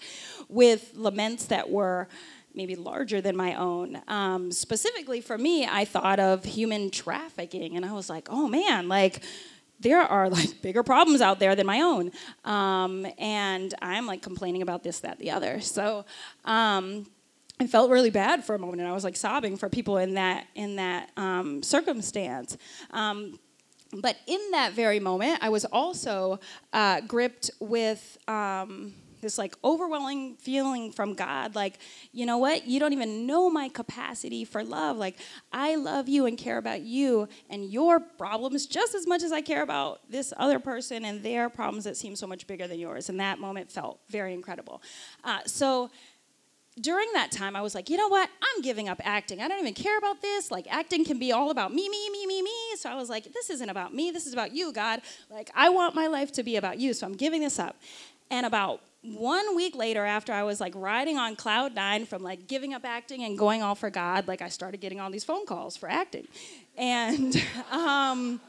with 0.49 0.93
laments 0.95 1.47
that 1.47 1.71
were 1.71 2.09
maybe 2.55 2.77
larger 2.77 3.21
than 3.21 3.37
my 3.37 3.55
own. 3.55 4.01
Um, 4.09 4.53
specifically 4.53 5.21
for 5.21 5.37
me, 5.37 5.67
I 5.67 5.85
thought 5.85 6.21
of 6.21 6.45
human 6.45 6.91
trafficking, 6.91 7.77
and 7.77 7.85
I 7.85 7.93
was 7.93 8.09
like, 8.09 8.29
oh 8.31 8.49
man, 8.49 8.89
like 8.89 9.23
there 9.81 10.01
are 10.01 10.29
like 10.29 10.61
bigger 10.63 10.83
problems 10.83 11.21
out 11.21 11.39
there 11.39 11.55
than 11.55 11.67
my 11.67 11.81
own. 11.81 12.11
Um, 12.45 13.07
and 13.19 13.75
I'm 13.83 14.07
like 14.07 14.23
complaining 14.23 14.63
about 14.63 14.83
this, 14.83 15.01
that, 15.01 15.19
the 15.19 15.31
other. 15.31 15.61
So 15.61 16.05
um, 16.45 17.07
I 17.61 17.67
felt 17.67 17.91
really 17.91 18.11
bad 18.11 18.45
for 18.45 18.55
a 18.55 18.59
moment, 18.59 18.81
and 18.81 18.89
I 18.89 18.93
was 18.93 19.05
like 19.05 19.17
sobbing 19.17 19.57
for 19.57 19.69
people 19.69 19.99
in 19.99 20.15
that 20.15 20.47
in 20.55 20.77
that 20.77 21.11
um, 21.17 21.63
circumstance. 21.63 22.57
Um, 22.91 23.39
but 23.93 24.17
in 24.27 24.41
that 24.51 24.73
very 24.73 24.99
moment, 24.99 25.39
I 25.41 25.51
was 25.51 25.65
also 25.65 26.41
uh, 26.73 27.01
gripped 27.03 27.51
with. 27.61 28.19
Um, 28.29 28.95
this 29.25 29.39
like 29.39 29.55
overwhelming 29.65 30.37
feeling 30.37 30.93
from 30.93 31.15
God 31.15 31.55
like 31.55 31.79
you 32.13 32.25
know 32.27 32.39
what 32.39 32.67
you 32.67 32.79
don't 32.79 32.93
even 32.93 33.27
know 33.27 33.51
my 33.51 33.69
capacity 33.69 34.45
for 34.45 34.63
love 34.63 34.97
like 34.97 35.19
I 35.53 35.75
love 35.75 36.09
you 36.09 36.27
and 36.27 36.39
care 36.39 36.59
about 36.59 36.83
you 36.83 37.29
and 37.51 37.65
your 37.65 37.99
problems 37.99 38.67
just 38.67 38.95
as 38.95 39.07
much 39.07 39.23
as 39.23 39.33
I 39.33 39.41
care 39.41 39.63
about 39.63 40.01
this 40.09 40.33
other 40.37 40.59
person 40.59 41.05
and 41.05 41.23
their 41.23 41.49
problems 41.49 41.85
that 41.85 41.97
seem 41.97 42.15
so 42.15 42.27
much 42.27 42.47
bigger 42.47 42.69
than 42.69 42.79
yours 42.79 43.09
and 43.09 43.19
that 43.19 43.41
moment 43.41 43.71
felt 43.71 43.99
very 44.09 44.33
incredible 44.33 44.81
uh, 45.25 45.41
so 45.47 45.91
during 46.81 47.07
that 47.13 47.31
time, 47.31 47.55
I 47.55 47.63
was 47.63 47.75
like, 47.75 47.89
you 47.89 47.97
know 47.97 48.09
what? 48.09 48.29
I'm 48.43 48.63
giving 48.63 48.89
up 48.89 49.01
acting. 49.05 49.41
I 49.41 49.47
don't 49.47 49.61
even 49.61 49.75
care 49.75 49.97
about 49.97 50.21
this. 50.21 50.51
Like, 50.51 50.67
acting 50.69 51.05
can 51.05 51.21
be 51.21 51.31
all 51.31 51.51
about 51.51 51.73
me, 51.73 51.89
me, 51.89 52.11
me, 52.11 52.27
me, 52.27 52.43
me. 52.43 52.51
So 52.77 52.91
I 52.91 52.97
was 52.97 53.09
like, 53.09 53.33
this 53.33 53.49
isn't 53.51 53.69
about 53.69 53.95
me. 53.95 54.11
This 54.11 54.27
is 54.27 54.33
about 54.33 54.53
you, 54.53 54.73
God. 54.73 55.01
Like, 55.31 55.51
I 55.55 55.69
want 55.69 55.95
my 55.95 56.09
life 56.09 56.33
to 56.33 56.43
be 56.43 56.57
about 56.57 56.79
you. 56.79 56.93
So 56.93 57.07
I'm 57.07 57.15
giving 57.15 57.43
this 57.43 57.61
up. 57.61 57.77
And 58.35 58.45
about 58.45 58.81
one 59.03 59.55
week 59.55 59.77
later, 59.77 60.05
after 60.05 60.33
I 60.33 60.43
was 60.43 60.61
like 60.61 60.73
riding 60.75 61.19
on 61.19 61.37
cloud 61.37 61.73
nine 61.73 62.05
from 62.05 62.25
like 62.25 62.49
giving 62.49 62.75
up 62.75 62.85
acting 62.85 63.23
and 63.23 63.39
going 63.39 63.63
all 63.63 63.77
for 63.77 63.91
God, 63.91 64.27
like, 64.27 64.43
I 64.43 64.49
started 64.49 64.81
getting 64.81 64.99
all 64.99 65.09
these 65.09 65.23
phone 65.23 65.47
calls 65.47 65.77
for 65.77 65.89
acting. 65.89 66.27
And, 66.77 67.41
um, 67.71 68.41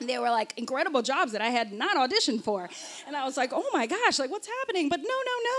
they 0.00 0.18
were 0.18 0.30
like 0.30 0.54
incredible 0.56 1.02
jobs 1.02 1.32
that 1.32 1.40
I 1.40 1.48
had 1.48 1.72
not 1.72 1.96
auditioned 1.96 2.42
for. 2.42 2.68
And 3.06 3.16
I 3.16 3.24
was 3.24 3.36
like, 3.36 3.50
oh 3.52 3.68
my 3.72 3.86
gosh, 3.86 4.18
like 4.18 4.30
what's 4.30 4.48
happening? 4.60 4.88
But 4.88 5.00
no, 5.00 5.04
no, 5.04 5.12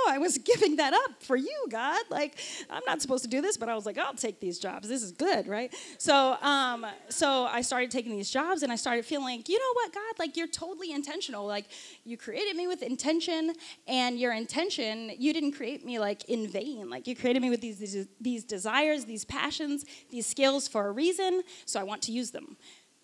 no, 0.07 0.13
I 0.15 0.17
was 0.17 0.37
giving 0.55 0.77
that 0.77 0.93
up 0.93 1.21
for 1.21 1.35
you, 1.35 1.65
God. 1.69 2.03
Like, 2.09 2.37
I'm 2.69 2.83
not 2.85 3.01
supposed 3.01 3.23
to 3.23 3.29
do 3.29 3.41
this, 3.41 3.57
but 3.57 3.69
I 3.69 3.75
was 3.75 3.85
like, 3.85 3.97
I'll 3.97 4.13
take 4.13 4.39
these 4.39 4.59
jobs. 4.59 4.87
This 4.87 5.03
is 5.03 5.11
good, 5.11 5.47
right? 5.47 5.73
So, 5.97 6.37
um, 6.41 6.85
so 7.09 7.45
I 7.45 7.61
started 7.61 7.91
taking 7.91 8.15
these 8.15 8.29
jobs 8.29 8.63
and 8.63 8.71
I 8.71 8.75
started 8.75 9.05
feeling 9.05 9.25
like, 9.25 9.49
you 9.49 9.57
know 9.57 9.73
what, 9.73 9.93
God, 9.93 10.19
like 10.19 10.37
you're 10.37 10.47
totally 10.47 10.91
intentional. 10.91 11.45
Like, 11.45 11.65
you 12.03 12.17
created 12.17 12.55
me 12.55 12.67
with 12.67 12.83
intention, 12.83 13.53
and 13.87 14.19
your 14.19 14.33
intention, 14.33 15.11
you 15.17 15.33
didn't 15.33 15.53
create 15.53 15.85
me 15.85 15.99
like 15.99 16.25
in 16.25 16.47
vain. 16.47 16.89
Like, 16.89 17.07
you 17.07 17.15
created 17.15 17.41
me 17.41 17.49
with 17.49 17.61
these, 17.61 17.77
these, 17.79 18.07
these 18.19 18.43
desires, 18.43 19.05
these 19.05 19.25
passions, 19.25 19.85
these 20.09 20.25
skills 20.25 20.67
for 20.67 20.87
a 20.87 20.91
reason, 20.91 21.43
so 21.65 21.79
I 21.79 21.83
want 21.83 22.01
to 22.03 22.11
use 22.11 22.31
them. 22.31 22.57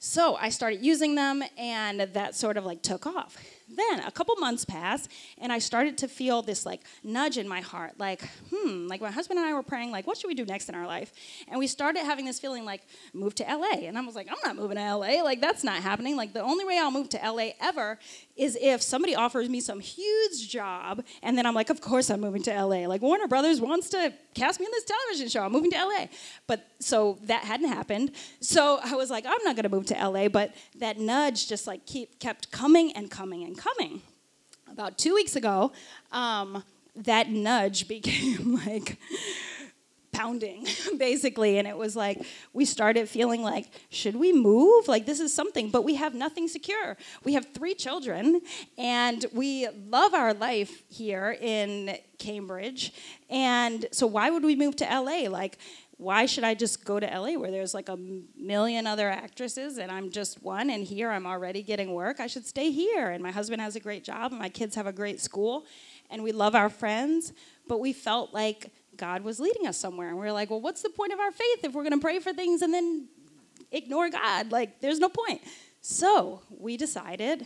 So 0.04 0.36
I 0.36 0.50
started 0.50 0.84
using 0.84 1.14
them, 1.14 1.44
and 1.60 2.00
that 2.00 2.34
sort 2.34 2.58
of 2.58 2.66
like 2.66 2.82
took 2.82 3.06
off. 3.06 3.38
Then 3.70 4.00
a 4.00 4.10
couple 4.10 4.36
months 4.38 4.66
passed, 4.66 5.12
and 5.38 5.54
I 5.54 5.60
started 5.60 5.96
to 6.00 6.08
feel 6.08 6.42
this 6.42 6.66
like 6.66 6.82
nudge 7.04 7.38
in 7.38 7.48
my 7.48 7.62
heart, 7.62 8.00
like, 8.00 8.28
hmm, 8.52 8.88
like 8.88 9.00
my 9.00 9.12
husband 9.12 9.38
and 9.38 9.48
I 9.48 9.54
were 9.54 9.62
praying, 9.62 9.92
like, 9.92 10.08
what 10.08 10.18
should 10.18 10.28
we 10.28 10.34
do 10.34 10.44
next 10.44 10.70
in 10.70 10.76
our 10.76 10.88
life? 10.88 11.14
And 11.48 11.60
we 11.60 11.68
started 11.68 12.00
having 12.00 12.26
this 12.26 12.40
feeling 12.40 12.66
like, 12.66 12.82
move 13.14 13.36
to 13.36 13.44
LA. 13.44 13.86
And 13.86 13.96
I 13.96 14.02
was 14.02 14.16
like, 14.16 14.28
I'm 14.28 14.40
not 14.44 14.56
moving 14.56 14.78
to 14.78 14.96
LA. 14.96 15.22
Like, 15.22 15.40
that's 15.40 15.64
not 15.64 15.84
happening. 15.84 16.16
Like, 16.16 16.34
the 16.34 16.42
only 16.42 16.66
way 16.66 16.80
I'll 16.80 16.90
move 16.90 17.10
to 17.10 17.20
LA 17.24 17.50
ever 17.62 18.00
is 18.42 18.58
if 18.60 18.82
somebody 18.82 19.14
offers 19.14 19.48
me 19.48 19.60
some 19.60 19.80
huge 19.80 20.50
job, 20.50 21.04
and 21.22 21.38
then 21.38 21.46
I'm 21.46 21.54
like, 21.54 21.70
of 21.70 21.80
course 21.80 22.10
I'm 22.10 22.22
moving 22.22 22.42
to 22.44 22.52
LA. 22.52 22.88
Like, 22.88 23.04
Warner 23.04 23.28
Brothers 23.28 23.62
wants 23.62 23.90
to 23.90 24.12
cast 24.34 24.60
me 24.60 24.66
in 24.66 24.72
this 24.72 24.84
television 24.84 25.30
show. 25.30 25.44
I'm 25.44 25.52
moving 25.52 25.70
to 25.70 25.78
LA. 25.78 26.08
But 26.48 26.66
so 26.80 27.20
that 27.26 27.44
hadn't 27.44 27.68
happened. 27.68 28.14
So 28.40 28.80
I 28.84 28.96
was 28.96 29.12
like, 29.12 29.28
I'm 29.28 29.44
not 29.44 29.56
going 29.56 29.64
to 29.64 29.70
move 29.70 29.86
to 29.88 29.94
LA. 29.94 30.28
But 30.28 30.56
that 30.80 30.98
nudge 30.98 31.48
just 31.48 31.68
like 31.68 31.86
keep, 31.86 32.20
kept 32.20 32.52
coming 32.52 32.92
and 32.94 33.12
coming 33.12 33.44
and 33.44 33.56
coming. 33.56 34.02
About 34.72 34.98
two 34.98 35.14
weeks 35.14 35.36
ago, 35.36 35.72
um, 36.12 36.64
that 36.96 37.30
nudge 37.30 37.88
became 37.96 38.56
like 38.66 38.98
pounding 40.12 40.68
basically 40.98 41.58
and 41.58 41.68
it 41.68 41.78
was 41.78 41.96
like 41.96 42.22
we 42.54 42.66
started 42.66 43.08
feeling 43.08 43.42
like 43.42 43.68
should 43.90 44.16
we 44.16 44.34
move 44.34 44.88
like 44.88 45.06
this 45.06 45.20
is 45.20 45.34
something 45.34 45.70
but 45.70 45.84
we 45.84 45.96
have 45.96 46.14
nothing 46.14 46.48
secure 46.48 46.98
we 47.24 47.34
have 47.34 47.48
three 47.54 47.74
children 47.74 48.42
and 48.78 49.26
we 49.34 49.68
love 49.88 50.14
our 50.14 50.34
life 50.34 50.84
here 50.90 51.38
in 51.42 51.98
cambridge 52.18 52.94
and 53.30 53.86
so 53.92 54.06
why 54.06 54.30
would 54.30 54.44
we 54.44 54.56
move 54.56 54.76
to 54.76 54.84
la 54.86 55.30
like 55.30 55.58
why 56.02 56.26
should 56.26 56.44
I 56.44 56.56
just 56.56 56.84
go 56.84 57.00
to 57.00 57.06
LA 57.06 57.34
where 57.34 57.52
there's 57.52 57.76
like 57.76 57.88
a 57.88 57.96
million 58.36 58.88
other 58.88 59.08
actresses 59.08 59.78
and 59.78 59.92
I'm 59.92 60.10
just 60.10 60.42
one 60.42 60.72
and 60.72 60.84
here 60.84 61.12
I'm 61.12 61.28
already 61.28 61.62
getting 61.62 61.94
work? 61.94 62.20
I 62.20 62.26
should 62.26 62.48
stay 62.48 62.72
here. 62.72 63.12
And 63.12 63.22
my 63.22 63.30
husband 63.30 63.62
has 63.62 63.76
a 63.76 63.80
great 63.80 64.04
job 64.04 64.32
and 64.32 64.40
my 64.40 64.50
kids 64.50 64.74
have 64.74 64.88
a 64.88 64.92
great 64.92 65.22
school 65.22 65.64
and 66.10 66.24
we 66.24 66.32
love 66.32 66.56
our 66.56 66.70
friends, 66.70 67.34
but 67.68 67.80
we 67.80 67.94
felt 67.94 68.34
like 68.34 68.72
God 68.98 69.24
was 69.24 69.40
leading 69.40 69.68
us 69.68 69.78
somewhere. 69.78 70.10
And 70.10 70.18
we 70.18 70.26
were 70.26 70.32
like, 70.32 70.50
well, 70.50 70.62
what's 70.62 70.82
the 70.82 70.90
point 70.90 71.14
of 71.14 71.20
our 71.20 71.32
faith 71.32 71.64
if 71.64 71.74
we're 71.74 71.84
going 71.84 71.94
to 71.94 72.02
pray 72.02 72.20
for 72.20 72.34
things 72.34 72.62
and 72.62 72.74
then 72.74 73.08
ignore 73.72 74.10
God? 74.10 74.52
Like, 74.52 74.80
there's 74.82 75.00
no 75.00 75.10
point. 75.10 75.42
So 75.82 76.42
we 76.50 76.78
decided 76.78 77.46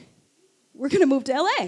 we're 0.74 0.90
going 0.90 1.02
to 1.02 1.08
move 1.08 1.24
to 1.26 1.34
LA. 1.34 1.68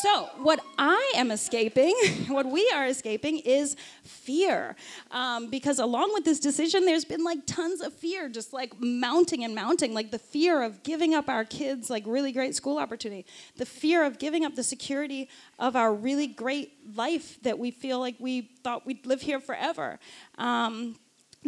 So, 0.00 0.28
what 0.42 0.60
I 0.76 1.12
am 1.16 1.30
escaping, 1.30 1.94
what 2.28 2.44
we 2.44 2.70
are 2.74 2.86
escaping, 2.86 3.38
is 3.38 3.76
fear. 4.02 4.76
Um, 5.10 5.48
because 5.48 5.78
along 5.78 6.12
with 6.12 6.24
this 6.24 6.38
decision, 6.38 6.84
there's 6.84 7.06
been 7.06 7.24
like 7.24 7.46
tons 7.46 7.80
of 7.80 7.94
fear, 7.94 8.28
just 8.28 8.52
like 8.52 8.78
mounting 8.78 9.42
and 9.42 9.54
mounting, 9.54 9.94
like 9.94 10.10
the 10.10 10.18
fear 10.18 10.62
of 10.62 10.82
giving 10.82 11.14
up 11.14 11.30
our 11.30 11.46
kids, 11.46 11.88
like 11.88 12.04
really 12.06 12.30
great 12.30 12.54
school 12.54 12.76
opportunity, 12.76 13.24
the 13.56 13.64
fear 13.64 14.04
of 14.04 14.18
giving 14.18 14.44
up 14.44 14.54
the 14.54 14.62
security 14.62 15.30
of 15.58 15.76
our 15.76 15.94
really 15.94 16.26
great 16.26 16.74
life 16.94 17.38
that 17.42 17.58
we 17.58 17.70
feel 17.70 17.98
like 17.98 18.16
we 18.18 18.42
thought 18.62 18.84
we'd 18.84 19.06
live 19.06 19.22
here 19.22 19.40
forever. 19.40 19.98
Um, 20.36 20.96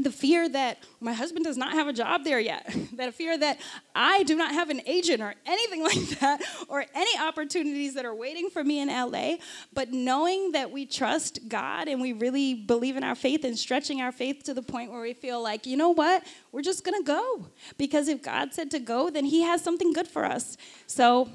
the 0.02 0.10
fear 0.10 0.48
that 0.48 0.78
my 1.00 1.12
husband 1.12 1.44
does 1.44 1.56
not 1.56 1.72
have 1.72 1.88
a 1.88 1.92
job 1.92 2.24
there 2.24 2.40
yet, 2.40 2.74
that 2.94 3.14
fear 3.14 3.36
that 3.38 3.58
I 3.94 4.22
do 4.24 4.36
not 4.36 4.52
have 4.52 4.70
an 4.70 4.80
agent 4.86 5.22
or 5.22 5.34
anything 5.46 5.82
like 5.84 6.20
that, 6.20 6.42
or 6.68 6.84
any 6.94 7.18
opportunities 7.18 7.94
that 7.94 8.04
are 8.04 8.14
waiting 8.14 8.50
for 8.50 8.62
me 8.62 8.80
in 8.80 8.88
LA, 8.88 9.36
but 9.72 9.92
knowing 9.92 10.52
that 10.52 10.70
we 10.70 10.86
trust 10.86 11.48
God 11.48 11.88
and 11.88 12.00
we 12.00 12.12
really 12.12 12.54
believe 12.54 12.96
in 12.96 13.04
our 13.04 13.14
faith 13.14 13.44
and 13.44 13.58
stretching 13.58 14.00
our 14.00 14.12
faith 14.12 14.42
to 14.44 14.54
the 14.54 14.62
point 14.62 14.90
where 14.90 15.02
we 15.02 15.14
feel 15.14 15.42
like, 15.42 15.66
you 15.66 15.76
know 15.76 15.90
what, 15.90 16.24
we're 16.52 16.62
just 16.62 16.84
gonna 16.84 17.02
go. 17.02 17.46
Because 17.76 18.08
if 18.08 18.22
God 18.22 18.52
said 18.52 18.70
to 18.72 18.78
go, 18.78 19.10
then 19.10 19.24
He 19.24 19.42
has 19.42 19.62
something 19.62 19.92
good 19.92 20.08
for 20.08 20.24
us. 20.24 20.56
So 20.86 21.28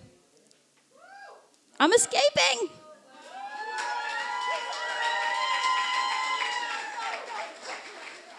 I'm 1.80 1.92
escaping. 1.92 2.70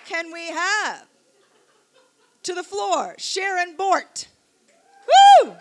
Can 0.05 0.33
we 0.33 0.49
have 0.49 1.07
to 2.43 2.55
the 2.55 2.63
floor 2.63 3.15
Sharon 3.17 3.75
Bort? 3.77 4.29
Woo! 5.43 5.55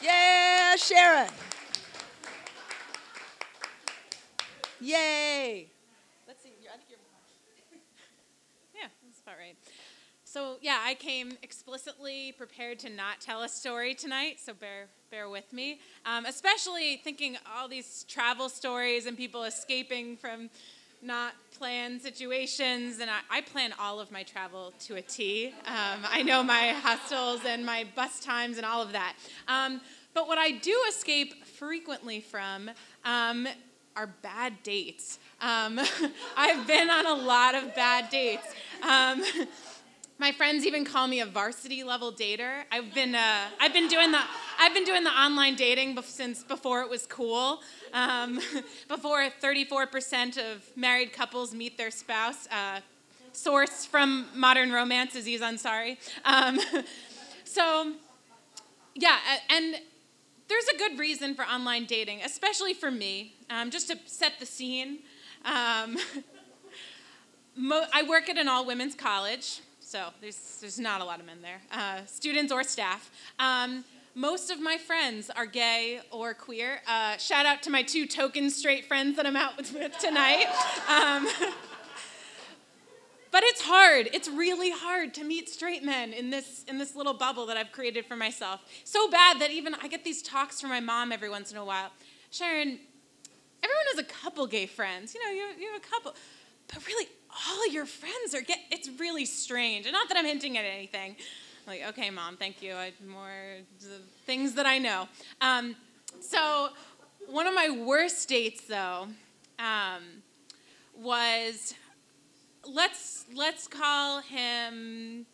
Yeah, 0.00 0.76
Sharon. 0.76 1.30
Yay. 4.80 5.66
Let's 6.28 6.42
see. 6.42 6.50
I 6.72 6.76
think 6.76 6.84
you're. 6.88 6.98
Yeah, 8.72 8.86
that's 9.04 9.20
about 9.20 9.38
right. 9.38 9.56
So 10.22 10.58
yeah, 10.60 10.78
I 10.84 10.94
came 10.94 11.32
explicitly 11.42 12.32
prepared 12.38 12.78
to 12.80 12.90
not 12.90 13.20
tell 13.20 13.42
a 13.42 13.48
story 13.48 13.94
tonight, 13.94 14.38
so 14.38 14.54
bear 14.54 14.86
bear 15.10 15.28
with 15.28 15.52
me. 15.52 15.80
Um, 16.06 16.26
especially 16.26 16.98
thinking 17.02 17.36
all 17.56 17.66
these 17.66 18.04
travel 18.04 18.48
stories 18.48 19.06
and 19.06 19.16
people 19.16 19.42
escaping 19.42 20.16
from 20.16 20.50
not 21.02 21.34
planned 21.56 22.02
situations, 22.02 23.00
and 23.00 23.10
I, 23.10 23.18
I, 23.30 23.40
plan 23.40 23.72
all 23.78 24.00
of 24.00 24.10
my 24.10 24.22
travel 24.22 24.72
to 24.86 24.96
a 24.96 25.02
T. 25.02 25.48
Um, 25.66 26.00
I 26.08 26.22
know 26.22 26.42
my 26.42 26.68
hostels 26.68 27.40
and 27.46 27.64
my 27.64 27.86
bus 27.94 28.20
times 28.20 28.56
and 28.56 28.66
all 28.66 28.82
of 28.82 28.92
that. 28.92 29.14
Um, 29.46 29.80
but 30.14 30.28
what 30.28 30.38
I 30.38 30.52
do 30.52 30.76
escape 30.88 31.44
frequently 31.44 32.20
from 32.20 32.70
um, 33.04 33.48
are 33.96 34.08
bad 34.22 34.62
dates. 34.62 35.18
Um, 35.40 35.80
I've 36.36 36.66
been 36.66 36.90
on 36.90 37.06
a 37.06 37.14
lot 37.14 37.54
of 37.54 37.74
bad 37.74 38.10
dates. 38.10 38.46
My 40.20 40.32
friends 40.32 40.66
even 40.66 40.84
call 40.84 41.06
me 41.06 41.20
a 41.20 41.26
varsity 41.26 41.84
level 41.84 42.12
dater. 42.12 42.64
I've 42.72 42.92
been 42.92 43.14
uh, 43.14 43.44
I've 43.60 43.72
been 43.72 43.86
doing 43.86 44.10
the 44.10 44.18
I've 44.58 44.74
been 44.74 44.82
doing 44.82 45.04
the 45.04 45.12
online 45.12 45.54
dating 45.54 45.96
since 46.02 46.42
before 46.42 46.82
it 46.82 46.90
was 46.90 47.06
cool. 47.06 47.60
Um, 47.94 48.40
before 48.88 49.28
34% 49.40 50.38
of 50.38 50.68
married 50.74 51.12
couples 51.12 51.54
meet 51.54 51.78
their 51.78 51.92
spouse. 51.92 52.48
Uh, 52.48 52.80
source 53.32 53.86
from 53.86 54.26
Modern 54.34 54.72
Romance, 54.72 55.14
Aziz 55.14 55.40
Ansari. 55.40 55.98
Um, 56.24 56.58
so, 57.44 57.92
yeah, 58.96 59.18
and 59.48 59.76
there's 60.48 60.66
a 60.74 60.78
good 60.78 60.98
reason 60.98 61.36
for 61.36 61.44
online 61.44 61.84
dating, 61.84 62.22
especially 62.22 62.74
for 62.74 62.90
me. 62.90 63.34
Um, 63.50 63.70
just 63.70 63.86
to 63.86 63.98
set 64.06 64.40
the 64.40 64.46
scene, 64.46 64.98
um, 65.44 65.96
mo- 67.56 67.86
I 67.94 68.02
work 68.02 68.28
at 68.28 68.36
an 68.36 68.48
all 68.48 68.66
women's 68.66 68.96
college 68.96 69.60
so 69.88 70.10
there's, 70.20 70.58
there's 70.60 70.78
not 70.78 71.00
a 71.00 71.04
lot 71.04 71.18
of 71.18 71.24
men 71.24 71.38
there, 71.40 71.62
uh, 71.72 72.04
students 72.04 72.52
or 72.52 72.62
staff. 72.62 73.10
Um, 73.38 73.86
most 74.14 74.50
of 74.50 74.60
my 74.60 74.76
friends 74.76 75.30
are 75.30 75.46
gay 75.46 76.00
or 76.10 76.34
queer. 76.34 76.82
Uh, 76.86 77.16
shout 77.16 77.46
out 77.46 77.62
to 77.62 77.70
my 77.70 77.82
two 77.82 78.06
token 78.06 78.50
straight 78.50 78.84
friends 78.84 79.16
that 79.16 79.24
I'm 79.24 79.34
out 79.34 79.56
with 79.56 79.96
tonight. 79.98 80.44
Um, 80.90 81.26
but 83.30 83.42
it's 83.44 83.62
hard. 83.62 84.10
It's 84.12 84.28
really 84.28 84.70
hard 84.72 85.14
to 85.14 85.24
meet 85.24 85.48
straight 85.48 85.82
men 85.82 86.12
in 86.12 86.28
this 86.28 86.66
in 86.68 86.76
this 86.76 86.94
little 86.94 87.14
bubble 87.14 87.46
that 87.46 87.56
I've 87.56 87.72
created 87.72 88.04
for 88.04 88.16
myself. 88.16 88.60
So 88.84 89.10
bad 89.10 89.40
that 89.40 89.50
even 89.52 89.74
I 89.82 89.88
get 89.88 90.04
these 90.04 90.20
talks 90.20 90.60
from 90.60 90.68
my 90.68 90.80
mom 90.80 91.12
every 91.12 91.30
once 91.30 91.50
in 91.50 91.56
a 91.56 91.64
while. 91.64 91.88
Sharon, 92.30 92.78
everyone 93.62 93.84
has 93.94 93.98
a 94.00 94.04
couple 94.04 94.46
gay 94.46 94.66
friends. 94.66 95.14
You 95.14 95.24
know, 95.24 95.30
you, 95.30 95.46
you 95.58 95.72
have 95.72 95.80
a 95.80 95.86
couple, 95.86 96.14
but 96.66 96.86
really 96.86 97.06
all 97.30 97.68
your 97.68 97.86
friends 97.86 98.34
are 98.34 98.40
gay. 98.40 98.54
It's 98.70 98.88
really 98.98 99.24
strange. 99.24 99.86
And 99.86 99.92
not 99.92 100.08
that 100.08 100.16
I'm 100.16 100.24
hinting 100.24 100.56
at 100.58 100.64
anything. 100.64 101.16
like, 101.66 101.82
okay, 101.88 102.10
mom, 102.10 102.36
thank 102.36 102.62
you. 102.62 102.74
I 102.74 102.92
more 103.06 103.58
things 104.26 104.54
that 104.54 104.66
I 104.66 104.78
know. 104.78 105.08
Um, 105.40 105.76
so 106.20 106.70
one 107.26 107.46
of 107.46 107.54
my 107.54 107.70
worst 107.70 108.28
dates 108.28 108.62
though 108.62 109.08
um, 109.58 110.02
was 110.96 111.74
let's 112.66 113.26
let's 113.34 113.66
call 113.66 114.20
him 114.20 115.26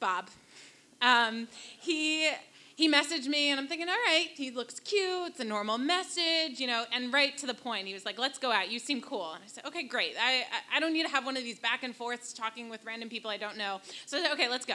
Bob. 0.00 0.28
Um, 1.02 1.48
he 1.80 2.30
he 2.76 2.92
messaged 2.92 3.26
me, 3.26 3.50
and 3.50 3.58
I'm 3.58 3.66
thinking, 3.66 3.88
all 3.88 3.94
right, 3.94 4.28
he 4.34 4.50
looks 4.50 4.78
cute. 4.80 5.28
It's 5.28 5.40
a 5.40 5.44
normal 5.44 5.78
message, 5.78 6.60
you 6.60 6.66
know, 6.66 6.84
and 6.92 7.10
right 7.10 7.36
to 7.38 7.46
the 7.46 7.54
point. 7.54 7.86
He 7.86 7.94
was 7.94 8.04
like, 8.04 8.18
let's 8.18 8.38
go 8.38 8.52
out. 8.52 8.70
You 8.70 8.78
seem 8.78 9.00
cool. 9.00 9.32
And 9.32 9.42
I 9.42 9.46
said, 9.46 9.64
okay, 9.64 9.82
great. 9.82 10.14
I 10.20 10.44
I 10.72 10.78
don't 10.78 10.92
need 10.92 11.04
to 11.04 11.08
have 11.08 11.24
one 11.24 11.38
of 11.38 11.42
these 11.42 11.58
back 11.58 11.82
and 11.82 11.96
forths 11.96 12.34
talking 12.34 12.68
with 12.68 12.84
random 12.84 13.08
people 13.08 13.30
I 13.30 13.38
don't 13.38 13.56
know. 13.56 13.80
So 14.04 14.18
I 14.18 14.22
said, 14.22 14.32
okay, 14.32 14.50
let's 14.50 14.66
go. 14.66 14.74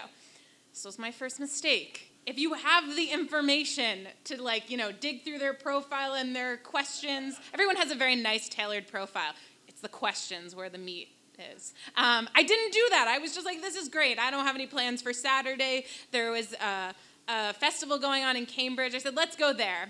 This 0.73 0.83
was 0.83 0.97
my 0.97 1.11
first 1.11 1.39
mistake. 1.39 2.11
If 2.25 2.39
you 2.39 2.55
have 2.55 2.95
the 2.95 3.05
information 3.05 4.07
to 4.25 4.41
like, 4.41 4.71
you 4.71 4.77
know, 4.77 4.91
dig 4.91 5.23
through 5.23 5.37
their 5.37 5.53
profile 5.53 6.15
and 6.15 6.35
their 6.35 6.57
questions, 6.57 7.39
everyone 7.53 7.75
has 7.75 7.91
a 7.91 7.95
very 7.95 8.15
nice 8.15 8.49
tailored 8.49 8.87
profile. 8.87 9.33
It's 9.67 9.81
the 9.81 9.89
questions 9.89 10.55
where 10.55 10.69
the 10.69 10.79
meat 10.79 11.09
is. 11.55 11.73
Um, 11.95 12.27
I 12.33 12.41
didn't 12.41 12.73
do 12.73 12.87
that. 12.91 13.07
I 13.07 13.19
was 13.19 13.33
just 13.33 13.45
like, 13.45 13.61
this 13.61 13.75
is 13.75 13.89
great. 13.89 14.17
I 14.17 14.31
don't 14.31 14.45
have 14.45 14.55
any 14.55 14.67
plans 14.67 15.01
for 15.01 15.13
Saturday. 15.13 15.85
There 16.11 16.31
was 16.31 16.53
a, 16.53 16.93
a 17.27 17.53
festival 17.53 17.97
going 17.97 18.23
on 18.23 18.35
in 18.35 18.45
Cambridge. 18.45 18.95
I 18.95 18.99
said, 18.99 19.15
let's 19.15 19.35
go 19.35 19.53
there. 19.53 19.89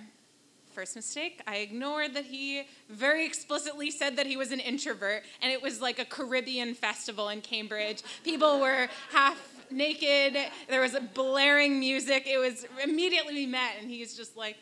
First 0.74 0.96
mistake, 0.96 1.42
I 1.48 1.58
ignored 1.58 2.14
that 2.14 2.26
he 2.26 2.64
very 2.90 3.26
explicitly 3.26 3.92
said 3.92 4.16
that 4.16 4.26
he 4.26 4.38
was 4.38 4.54
an 4.54 4.62
introvert, 4.62 5.24
and 5.42 5.52
it 5.52 5.62
was 5.62 5.82
like 5.82 6.00
a 6.00 6.06
Caribbean 6.06 6.76
festival 6.76 7.28
in 7.28 7.42
Cambridge. 7.42 8.04
People 8.24 8.62
were 8.62 8.88
half 9.12 9.38
naked, 9.70 10.38
there 10.70 10.82
was 10.82 10.96
blaring 11.14 11.80
music. 11.80 12.26
It 12.26 12.38
was 12.38 12.66
immediately 12.82 13.34
we 13.34 13.46
met, 13.46 13.74
and 13.82 13.90
he's 13.90 14.16
just 14.16 14.38
like, 14.38 14.58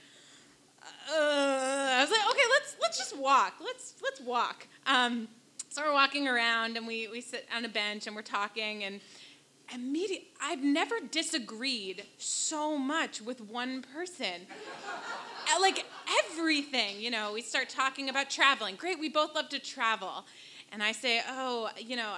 uh, 0.82 1.14
I 1.16 2.02
was 2.02 2.10
like, 2.10 2.28
okay, 2.32 2.48
let's 2.54 2.76
let's 2.82 2.98
just 2.98 3.18
walk. 3.18 3.56
Let's 3.64 3.94
let's 4.02 4.22
walk. 4.22 4.68
Um, 4.88 5.28
so 5.72 5.84
we're 5.84 5.94
walking 5.94 6.28
around 6.28 6.78
and 6.78 6.88
we, 6.88 7.08
we 7.10 7.22
sit 7.22 7.48
on 7.56 7.64
a 7.64 7.70
bench 7.70 8.08
and 8.08 8.16
we're 8.16 8.24
talking 8.24 8.84
and 8.84 9.00
immediately 9.74 10.28
I've 10.42 10.64
never 10.64 10.96
disagreed 11.12 12.04
so 12.18 12.78
much 12.78 13.22
with 13.22 13.42
one 13.42 13.84
person. 13.94 14.48
Uh, 15.52 15.62
like 15.62 15.86
everything, 16.26 17.00
you 17.00 17.12
know, 17.12 17.34
we 17.34 17.42
start 17.42 17.70
talking 17.70 18.10
about 18.10 18.30
traveling. 18.30 18.76
Great, 18.76 19.00
we 19.00 19.10
both 19.10 19.36
love 19.36 19.50
to 19.50 19.60
travel. 19.60 20.26
And 20.72 20.84
I 20.84 20.92
say, 20.92 21.22
oh, 21.28 21.70
you 21.78 21.96
know, 21.96 22.16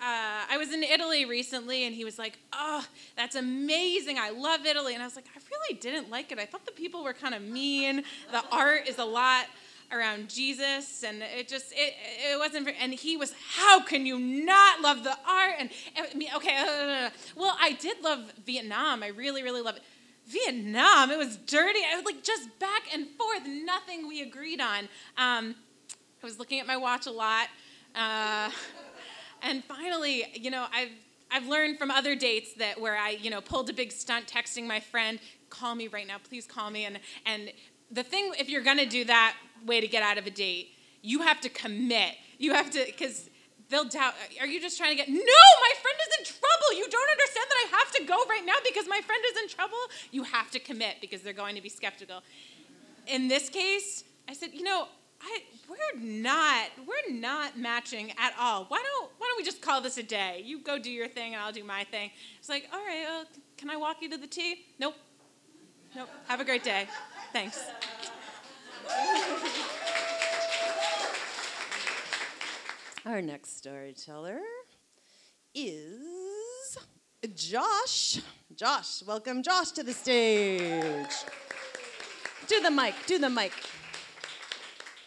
uh, 0.00 0.46
I 0.50 0.56
was 0.58 0.72
in 0.72 0.84
Italy 0.84 1.24
recently, 1.24 1.84
and 1.84 1.92
he 1.94 2.04
was 2.04 2.20
like, 2.20 2.38
"Oh, 2.52 2.86
that's 3.16 3.34
amazing! 3.34 4.16
I 4.16 4.30
love 4.30 4.64
Italy." 4.64 4.94
And 4.94 5.02
I 5.02 5.06
was 5.06 5.16
like, 5.16 5.26
"I 5.34 5.40
really 5.50 5.80
didn't 5.80 6.08
like 6.08 6.30
it. 6.30 6.38
I 6.38 6.46
thought 6.46 6.64
the 6.64 6.72
people 6.72 7.02
were 7.02 7.12
kind 7.12 7.34
of 7.34 7.42
mean. 7.42 8.04
The 8.30 8.44
art 8.52 8.86
is 8.86 8.98
a 8.98 9.04
lot 9.04 9.46
around 9.90 10.28
Jesus, 10.28 11.02
and 11.02 11.22
it 11.22 11.48
just 11.48 11.72
it 11.72 11.94
it 12.32 12.38
wasn't. 12.38 12.68
And 12.80 12.92
he 12.92 13.16
was, 13.16 13.32
how 13.54 13.80
can 13.82 14.06
you 14.06 14.18
not 14.18 14.80
love 14.80 15.04
the 15.04 15.16
art? 15.26 15.54
And, 15.58 15.70
and 15.96 16.24
okay, 16.36 16.56
uh, 16.56 17.10
well, 17.36 17.56
I 17.60 17.72
did 17.72 18.02
love 18.02 18.32
Vietnam. 18.44 19.02
I 19.02 19.08
really, 19.08 19.42
really 19.42 19.62
love 19.62 19.76
it. 19.76 19.82
Vietnam, 20.26 21.10
it 21.10 21.16
was 21.16 21.36
dirty. 21.38 21.80
I 21.90 21.96
was 21.96 22.04
like 22.04 22.22
just 22.22 22.58
back 22.58 22.82
and 22.92 23.06
forth, 23.08 23.46
nothing 23.46 24.06
we 24.06 24.20
agreed 24.20 24.60
on. 24.60 24.84
Um, 25.16 25.54
I 26.22 26.26
was 26.26 26.38
looking 26.38 26.60
at 26.60 26.66
my 26.66 26.76
watch 26.76 27.06
a 27.06 27.10
lot, 27.10 27.48
uh, 27.94 28.50
and 29.42 29.64
finally, 29.64 30.26
you 30.34 30.50
know, 30.50 30.66
I've 30.72 30.90
I've 31.30 31.46
learned 31.46 31.78
from 31.78 31.90
other 31.90 32.14
dates 32.14 32.54
that 32.54 32.80
where 32.80 32.96
I, 32.96 33.10
you 33.10 33.30
know, 33.30 33.40
pulled 33.40 33.70
a 33.70 33.72
big 33.72 33.92
stunt 33.92 34.26
texting 34.26 34.66
my 34.66 34.80
friend, 34.80 35.18
call 35.50 35.74
me 35.74 35.88
right 35.88 36.06
now, 36.06 36.16
please 36.18 36.46
call 36.46 36.70
me. 36.70 36.84
And 36.84 36.98
and 37.24 37.52
the 37.90 38.02
thing, 38.02 38.32
if 38.38 38.50
you're 38.50 38.62
gonna 38.62 38.86
do 38.86 39.04
that, 39.06 39.34
way 39.66 39.80
to 39.80 39.88
get 39.88 40.02
out 40.02 40.18
of 40.18 40.26
a 40.26 40.30
date. 40.30 40.70
You 41.02 41.20
have 41.22 41.40
to 41.42 41.48
commit. 41.48 42.14
You 42.38 42.54
have 42.54 42.70
to, 42.70 42.84
because 42.86 43.28
they'll 43.68 43.84
doubt. 43.84 44.14
Are 44.40 44.46
you 44.46 44.60
just 44.60 44.78
trying 44.78 44.90
to 44.90 44.96
get, 44.96 45.08
no, 45.08 45.14
my 45.16 45.72
friend 45.82 45.98
is 46.06 46.18
in 46.18 46.24
trouble. 46.24 46.78
You 46.78 46.88
don't 46.88 47.10
understand 47.10 47.46
that 47.48 47.66
I 47.66 47.78
have 47.78 47.92
to 47.92 48.04
go 48.04 48.16
right 48.28 48.44
now 48.44 48.54
because 48.64 48.86
my 48.88 49.00
friend 49.00 49.22
is 49.26 49.42
in 49.42 49.48
trouble. 49.48 49.78
You 50.10 50.22
have 50.24 50.50
to 50.52 50.58
commit 50.58 50.96
because 51.00 51.22
they're 51.22 51.32
going 51.32 51.54
to 51.56 51.62
be 51.62 51.68
skeptical. 51.68 52.22
In 53.06 53.28
this 53.28 53.48
case, 53.48 54.04
I 54.28 54.34
said, 54.34 54.50
you 54.52 54.62
know, 54.62 54.88
I, 55.20 55.42
we're 55.68 56.00
not 56.00 56.68
we're 56.86 57.14
not 57.14 57.58
matching 57.58 58.12
at 58.12 58.34
all. 58.38 58.66
Why 58.68 58.78
don't 58.78 59.10
why 59.18 59.26
don't 59.26 59.36
we 59.36 59.44
just 59.44 59.60
call 59.60 59.80
this 59.80 59.98
a 59.98 60.02
day? 60.02 60.42
You 60.44 60.60
go 60.60 60.78
do 60.78 60.90
your 60.90 61.08
thing 61.08 61.34
and 61.34 61.42
I'll 61.42 61.52
do 61.52 61.64
my 61.64 61.84
thing. 61.84 62.10
It's 62.38 62.48
like, 62.48 62.68
all 62.72 62.78
right, 62.78 63.24
can 63.56 63.68
I 63.68 63.76
walk 63.76 63.96
you 64.00 64.08
to 64.10 64.16
the 64.16 64.26
T? 64.26 64.66
Nope. 64.78 64.94
Nope. 65.96 66.08
Have 66.28 66.40
a 66.40 66.44
great 66.44 66.62
day. 66.62 66.86
Thanks. 67.32 67.58
Our 73.06 73.22
next 73.22 73.58
storyteller 73.58 74.40
is 75.54 76.78
Josh. 77.34 78.20
Josh, 78.54 79.02
welcome 79.06 79.42
Josh 79.42 79.70
to 79.72 79.82
the 79.82 79.92
stage. 79.92 81.12
Do 82.46 82.60
the 82.60 82.70
mic, 82.70 82.94
do 83.06 83.18
the 83.18 83.28
mic. 83.28 83.52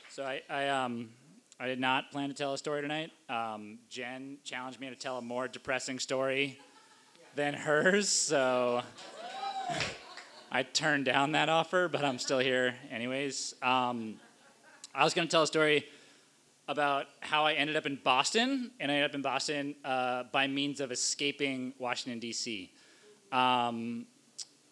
So 0.09 0.23
I, 0.23 0.41
I, 0.49 0.67
um, 0.67 1.09
I 1.59 1.67
did 1.67 1.79
not 1.79 2.11
plan 2.11 2.29
to 2.29 2.35
tell 2.35 2.53
a 2.53 2.57
story 2.57 2.81
tonight. 2.81 3.11
Um, 3.29 3.79
Jen 3.89 4.37
challenged 4.43 4.79
me 4.79 4.89
to 4.89 4.95
tell 4.95 5.17
a 5.17 5.21
more 5.21 5.47
depressing 5.47 5.99
story 5.99 6.59
than 7.35 7.53
hers, 7.53 8.09
so 8.09 8.81
I 10.53 10.63
turned 10.63 11.05
down 11.05 11.31
that 11.31 11.47
offer, 11.47 11.87
but 11.87 12.03
I'm 12.03 12.19
still 12.19 12.39
here 12.39 12.75
anyways. 12.91 13.55
Um, 13.61 14.15
I 14.93 15.05
was 15.05 15.13
going 15.13 15.25
to 15.25 15.31
tell 15.31 15.43
a 15.43 15.47
story 15.47 15.85
about 16.67 17.05
how 17.21 17.45
I 17.45 17.53
ended 17.53 17.77
up 17.77 17.85
in 17.85 17.97
Boston, 18.03 18.71
and 18.77 18.91
I 18.91 18.95
ended 18.95 19.11
up 19.11 19.15
in 19.15 19.21
Boston 19.21 19.75
uh, 19.85 20.23
by 20.33 20.47
means 20.47 20.81
of 20.81 20.91
escaping 20.91 21.73
Washington, 21.79 22.19
D.C. 22.19 22.69
Um, 23.31 24.05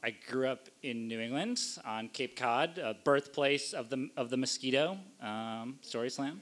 I 0.04 0.10
grew 0.30 0.50
up 0.50 0.68
in 0.84 1.08
New 1.08 1.22
England 1.22 1.62
on 1.86 2.10
Cape 2.10 2.36
Cod, 2.36 2.98
birthplace 3.06 3.72
of 3.72 3.90
the, 3.90 4.10
of 4.18 4.30
the 4.30 4.36
mosquito, 4.36 4.98
um, 5.22 5.78
Story 5.80 6.10
Slam. 6.10 6.42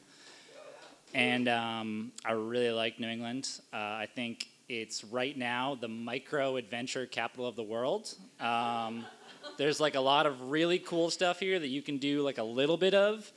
And 1.14 1.48
um, 1.48 2.12
I 2.26 2.32
really 2.32 2.72
like 2.72 3.00
New 3.00 3.08
England. 3.08 3.48
Uh, 3.72 3.78
I 3.78 4.08
think 4.16 4.48
it's 4.68 5.04
right 5.04 5.38
now 5.38 5.78
the 5.80 5.88
micro 5.88 6.58
adventure 6.58 7.06
capital 7.06 7.48
of 7.48 7.56
the 7.56 7.64
world. 7.64 8.16
Um, 8.40 9.06
there's 9.58 9.80
like 9.80 9.96
a 9.96 10.00
lot 10.00 10.26
of 10.26 10.50
really 10.50 10.80
cool 10.80 11.10
stuff 11.10 11.40
here 11.40 11.60
that 11.60 11.68
you 11.68 11.82
can 11.82 11.98
do 11.98 12.22
like 12.22 12.38
a 12.38 12.44
little 12.44 12.78
bit 12.78 12.94
of. 12.94 13.32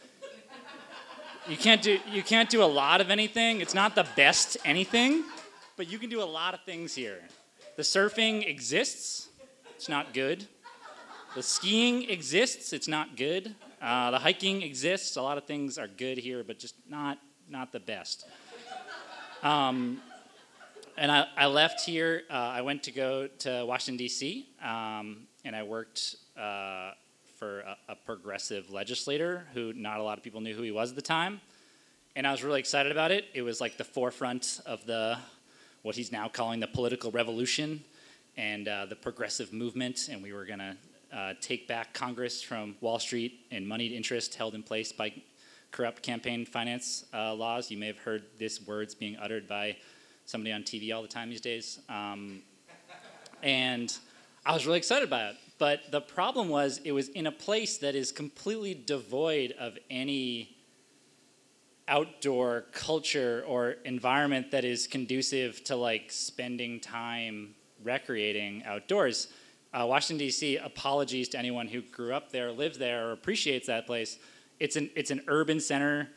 You 1.48 1.56
can't 1.56 1.82
do 1.82 1.98
you 2.12 2.22
can't 2.22 2.50
do 2.50 2.62
a 2.62 2.66
lot 2.66 3.00
of 3.00 3.10
anything. 3.10 3.60
It's 3.60 3.74
not 3.74 3.94
the 3.94 4.06
best 4.16 4.56
anything, 4.64 5.24
but 5.76 5.90
you 5.90 5.98
can 5.98 6.10
do 6.10 6.22
a 6.22 6.24
lot 6.24 6.54
of 6.54 6.60
things 6.64 6.94
here. 6.94 7.20
The 7.76 7.82
surfing 7.82 8.46
exists. 8.46 9.28
It's 9.74 9.88
not 9.88 10.12
good. 10.12 10.46
The 11.34 11.42
skiing 11.42 12.10
exists. 12.10 12.72
It's 12.72 12.88
not 12.88 13.16
good. 13.16 13.54
Uh, 13.80 14.10
the 14.10 14.18
hiking 14.18 14.62
exists. 14.62 15.16
A 15.16 15.22
lot 15.22 15.38
of 15.38 15.44
things 15.44 15.78
are 15.78 15.88
good 15.88 16.18
here, 16.18 16.44
but 16.44 16.58
just 16.58 16.74
not 16.88 17.18
not 17.48 17.72
the 17.72 17.80
best. 17.80 18.26
Um, 19.42 20.02
and 20.98 21.10
I, 21.10 21.26
I, 21.36 21.46
left 21.46 21.80
here. 21.86 22.24
Uh, 22.28 22.34
I 22.34 22.60
went 22.60 22.82
to 22.82 22.92
go 22.92 23.26
to 23.38 23.64
Washington 23.64 23.96
D.C. 23.96 24.50
Um, 24.62 25.26
and 25.44 25.56
I 25.56 25.62
worked 25.62 26.16
uh, 26.36 26.92
for 27.38 27.60
a, 27.60 27.76
a, 27.90 27.96
progressive 27.96 28.70
legislator 28.70 29.46
who 29.54 29.72
not 29.72 30.00
a 30.00 30.02
lot 30.02 30.18
of 30.18 30.24
people 30.24 30.40
knew 30.40 30.54
who 30.54 30.62
he 30.62 30.70
was 30.70 30.90
at 30.90 30.96
the 30.96 31.02
time. 31.02 31.40
And 32.14 32.26
I 32.26 32.32
was 32.32 32.44
really 32.44 32.60
excited 32.60 32.92
about 32.92 33.10
it. 33.10 33.26
It 33.34 33.42
was 33.42 33.60
like 33.60 33.76
the 33.76 33.84
forefront 33.84 34.60
of 34.66 34.84
the 34.84 35.18
what 35.82 35.96
he's 35.96 36.12
now 36.12 36.28
calling 36.28 36.60
the 36.60 36.66
political 36.66 37.10
revolution 37.10 37.82
and 38.36 38.68
uh, 38.68 38.86
the 38.86 38.96
progressive 38.96 39.52
movement. 39.52 40.08
And 40.10 40.22
we 40.22 40.32
were 40.32 40.44
going 40.44 40.58
to 40.58 40.76
uh, 41.16 41.34
take 41.40 41.66
back 41.66 41.94
Congress 41.94 42.42
from 42.42 42.76
Wall 42.80 42.98
Street 42.98 43.46
and 43.50 43.66
moneyed 43.66 43.92
interest 43.92 44.34
held 44.34 44.54
in 44.54 44.62
place 44.62 44.92
by 44.92 45.12
corrupt 45.70 46.02
campaign 46.02 46.44
finance 46.44 47.06
uh, 47.14 47.32
laws. 47.32 47.70
You 47.70 47.78
may 47.78 47.86
have 47.86 47.98
heard 47.98 48.24
these 48.38 48.60
words 48.66 48.94
being 48.94 49.16
uttered 49.16 49.48
by 49.48 49.76
somebody 50.26 50.52
on 50.52 50.62
TV 50.62 50.94
all 50.94 51.02
the 51.02 51.08
time 51.08 51.30
these 51.30 51.40
days. 51.40 51.80
Um, 51.88 52.42
and 53.42 53.96
I 54.44 54.54
was 54.54 54.66
really 54.66 54.78
excited 54.78 55.06
about 55.06 55.34
it. 55.34 55.36
but 55.58 55.90
the 55.90 56.00
problem 56.00 56.48
was 56.48 56.80
it 56.84 56.92
was 56.92 57.08
in 57.10 57.26
a 57.26 57.32
place 57.32 57.76
that 57.78 57.94
is 57.94 58.10
completely 58.12 58.74
devoid 58.74 59.52
of 59.58 59.76
any 59.90 60.56
outdoor 61.86 62.64
culture 62.72 63.44
or 63.46 63.72
environment 63.84 64.50
that 64.52 64.64
is 64.64 64.86
conducive 64.86 65.62
to 65.64 65.76
like 65.76 66.10
spending 66.10 66.80
time 66.80 67.54
recreating 67.82 68.62
outdoors. 68.64 69.28
Uh, 69.74 69.84
Washington 69.86 70.26
D.C. 70.26 70.56
Apologies 70.56 71.28
to 71.28 71.38
anyone 71.38 71.68
who 71.68 71.82
grew 71.82 72.14
up 72.14 72.32
there, 72.32 72.50
lives 72.50 72.78
there, 72.78 73.08
or 73.08 73.12
appreciates 73.12 73.66
that 73.66 73.86
place. 73.86 74.18
It's 74.58 74.76
an 74.76 74.90
it's 74.94 75.10
an 75.10 75.22
urban 75.28 75.60
center 75.60 76.08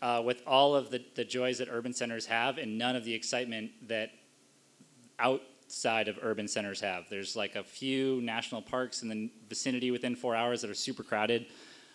uh, 0.00 0.22
with 0.24 0.42
all 0.46 0.74
of 0.74 0.90
the, 0.90 1.04
the 1.14 1.24
joys 1.24 1.58
that 1.58 1.68
urban 1.70 1.92
centers 1.92 2.26
have, 2.26 2.58
and 2.58 2.78
none 2.78 2.94
of 2.94 3.04
the 3.04 3.14
excitement 3.14 3.70
that 3.88 4.10
outside 5.72 6.06
of 6.06 6.18
urban 6.20 6.46
centers 6.46 6.82
have. 6.82 7.08
There's 7.08 7.34
like 7.34 7.56
a 7.56 7.64
few 7.64 8.20
national 8.20 8.60
parks 8.60 9.00
in 9.00 9.08
the 9.08 9.30
vicinity 9.48 9.90
within 9.90 10.14
four 10.14 10.36
hours 10.36 10.60
that 10.60 10.70
are 10.70 10.74
super 10.74 11.02
crowded, 11.02 11.46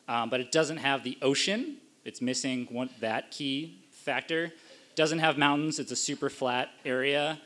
um, 0.07 0.31
but 0.31 0.39
it 0.39 0.51
doesn't 0.51 0.77
have 0.77 1.03
the 1.03 1.15
ocean. 1.21 1.77
It's 2.03 2.19
missing 2.19 2.67
one, 2.71 2.89
that 3.01 3.29
key 3.29 3.83
factor. 3.91 4.51
Doesn't 4.95 5.19
have 5.19 5.37
mountains. 5.37 5.77
It's 5.77 5.91
a 5.91 5.95
super 5.95 6.27
flat 6.27 6.69
area. 6.85 7.37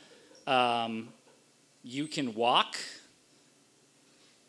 Um, 0.46 1.10
you 1.82 2.06
can 2.06 2.34
walk 2.34 2.76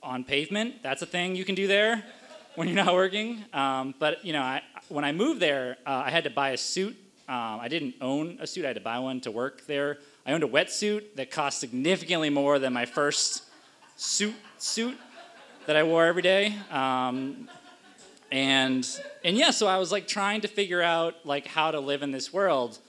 on 0.02 0.24
pavement. 0.24 0.84
That's 0.84 1.02
a 1.02 1.06
thing 1.06 1.36
you 1.36 1.44
can 1.44 1.54
do 1.54 1.68
there 1.68 2.02
when 2.56 2.70
you're 2.70 2.82
not 2.82 2.94
working. 2.94 3.44
Um, 3.52 3.94
but 4.00 4.24
you 4.24 4.32
know, 4.32 4.42
I, 4.42 4.62
when 4.88 5.04
I 5.04 5.12
moved 5.12 5.42
there, 5.42 5.76
uh, 5.86 6.04
I 6.06 6.12
had 6.12 6.24
to 6.24 6.30
buy 6.30 6.52
a 6.52 6.58
suit. 6.58 6.96
Um, 7.28 7.60
I 7.60 7.68
didn't 7.68 7.96
own 8.00 8.38
a 8.40 8.48
suit. 8.48 8.64
I 8.64 8.68
had 8.68 8.78
to 8.78 8.82
buy 8.82 9.00
one 9.00 9.20
to 9.22 9.32
work 9.32 9.68
there. 9.68 9.98
I 10.26 10.32
owned 10.32 10.44
a 10.44 10.48
wetsuit 10.48 11.16
that 11.16 11.32
cost 11.32 11.60
significantly 11.60 12.30
more 12.30 12.60
than 12.60 12.74
my 12.74 12.86
first 12.86 13.44
suit 13.98 14.36
suit 14.58 14.98
that 15.66 15.76
I 15.76 15.84
wore 15.84 16.06
every 16.06 16.22
day. 16.22 16.56
Um, 16.72 17.50
and 18.32 18.88
and 19.24 19.38
yeah, 19.38 19.52
so 19.52 19.68
I 19.68 19.78
was 19.78 19.92
like 19.92 20.08
trying 20.08 20.42
to 20.42 20.48
figure 20.48 20.82
out 20.82 21.16
like 21.26 21.46
how 21.46 21.72
to 21.72 21.80
live 21.80 22.04
in 22.04 22.12
this 22.12 22.32
world 22.32 22.80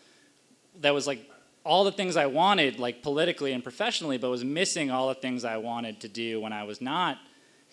that 0.80 0.94
was 0.94 1.06
like 1.06 1.30
all 1.64 1.84
the 1.84 1.92
things 1.92 2.16
I 2.16 2.26
wanted, 2.26 2.78
like 2.78 3.02
politically 3.02 3.52
and 3.52 3.62
professionally, 3.62 4.18
but 4.18 4.30
was 4.30 4.44
missing 4.44 4.90
all 4.90 5.08
the 5.08 5.14
things 5.14 5.44
I 5.44 5.56
wanted 5.56 6.00
to 6.00 6.08
do 6.08 6.40
when 6.40 6.52
I 6.52 6.64
was 6.64 6.80
not 6.80 7.18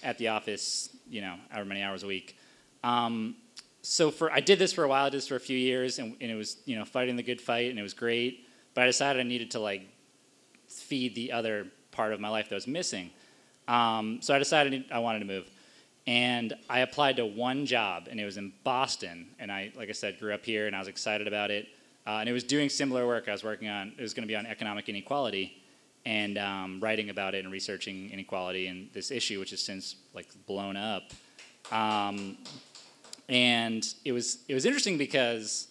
at 0.01 0.17
the 0.17 0.29
office, 0.29 0.89
you 1.09 1.21
know, 1.21 1.35
however 1.49 1.67
many 1.67 1.81
hours 1.81 2.03
a 2.03 2.07
week. 2.07 2.37
Um, 2.83 3.35
so 3.81 4.11
for 4.11 4.31
I 4.31 4.39
did 4.39 4.59
this 4.59 4.73
for 4.73 4.83
a 4.83 4.87
while. 4.87 5.05
I 5.05 5.09
did 5.09 5.17
this 5.17 5.27
for 5.27 5.35
a 5.35 5.39
few 5.39 5.57
years, 5.57 5.99
and, 5.99 6.15
and, 6.21 6.31
it 6.31 6.35
was 6.35 6.57
you 6.65 6.77
know 6.77 6.85
fighting 6.85 7.15
the 7.15 7.23
good 7.23 7.41
fight, 7.41 7.69
and 7.69 7.79
it 7.79 7.83
was 7.83 7.93
great. 7.93 8.47
But 8.73 8.83
I 8.83 8.87
decided 8.87 9.19
I 9.19 9.23
needed 9.23 9.51
to 9.51 9.59
like 9.59 9.87
feed 10.67 11.15
the 11.15 11.31
other 11.31 11.67
part 11.91 12.13
of 12.13 12.19
my 12.19 12.29
life 12.29 12.49
that 12.49 12.55
was 12.55 12.67
missing. 12.67 13.11
Um, 13.67 14.21
so 14.21 14.33
I 14.33 14.39
decided 14.39 14.85
I 14.91 14.99
wanted 14.99 15.19
to 15.19 15.25
move, 15.25 15.49
and 16.07 16.53
I 16.69 16.79
applied 16.79 17.17
to 17.17 17.25
one 17.25 17.65
job, 17.65 18.07
and 18.09 18.19
it 18.19 18.25
was 18.25 18.37
in 18.37 18.53
Boston. 18.63 19.27
And 19.39 19.51
I, 19.51 19.71
like 19.75 19.89
I 19.89 19.93
said, 19.93 20.19
grew 20.19 20.33
up 20.33 20.45
here, 20.45 20.67
and 20.67 20.75
I 20.75 20.79
was 20.79 20.87
excited 20.87 21.27
about 21.27 21.51
it. 21.51 21.67
Uh, 22.07 22.17
and 22.17 22.27
it 22.27 22.33
was 22.33 22.43
doing 22.43 22.69
similar 22.69 23.05
work 23.05 23.29
I 23.29 23.31
was 23.31 23.43
working 23.43 23.67
on. 23.67 23.93
It 23.97 24.01
was 24.01 24.13
going 24.13 24.23
to 24.23 24.27
be 24.27 24.35
on 24.35 24.45
economic 24.45 24.89
inequality 24.89 25.61
and 26.05 26.37
um, 26.39 26.79
writing 26.79 27.11
about 27.11 27.35
it 27.35 27.43
and 27.43 27.53
researching 27.53 28.09
inequality 28.09 28.67
and 28.67 28.89
this 28.93 29.11
issue, 29.11 29.39
which 29.39 29.51
has 29.51 29.61
since 29.61 29.95
like 30.13 30.27
blown 30.47 30.75
up. 30.75 31.11
Um, 31.71 32.37
and 33.29 33.87
it 34.03 34.11
was 34.11 34.39
it 34.47 34.53
was 34.53 34.65
interesting 34.65 34.97
because 34.97 35.67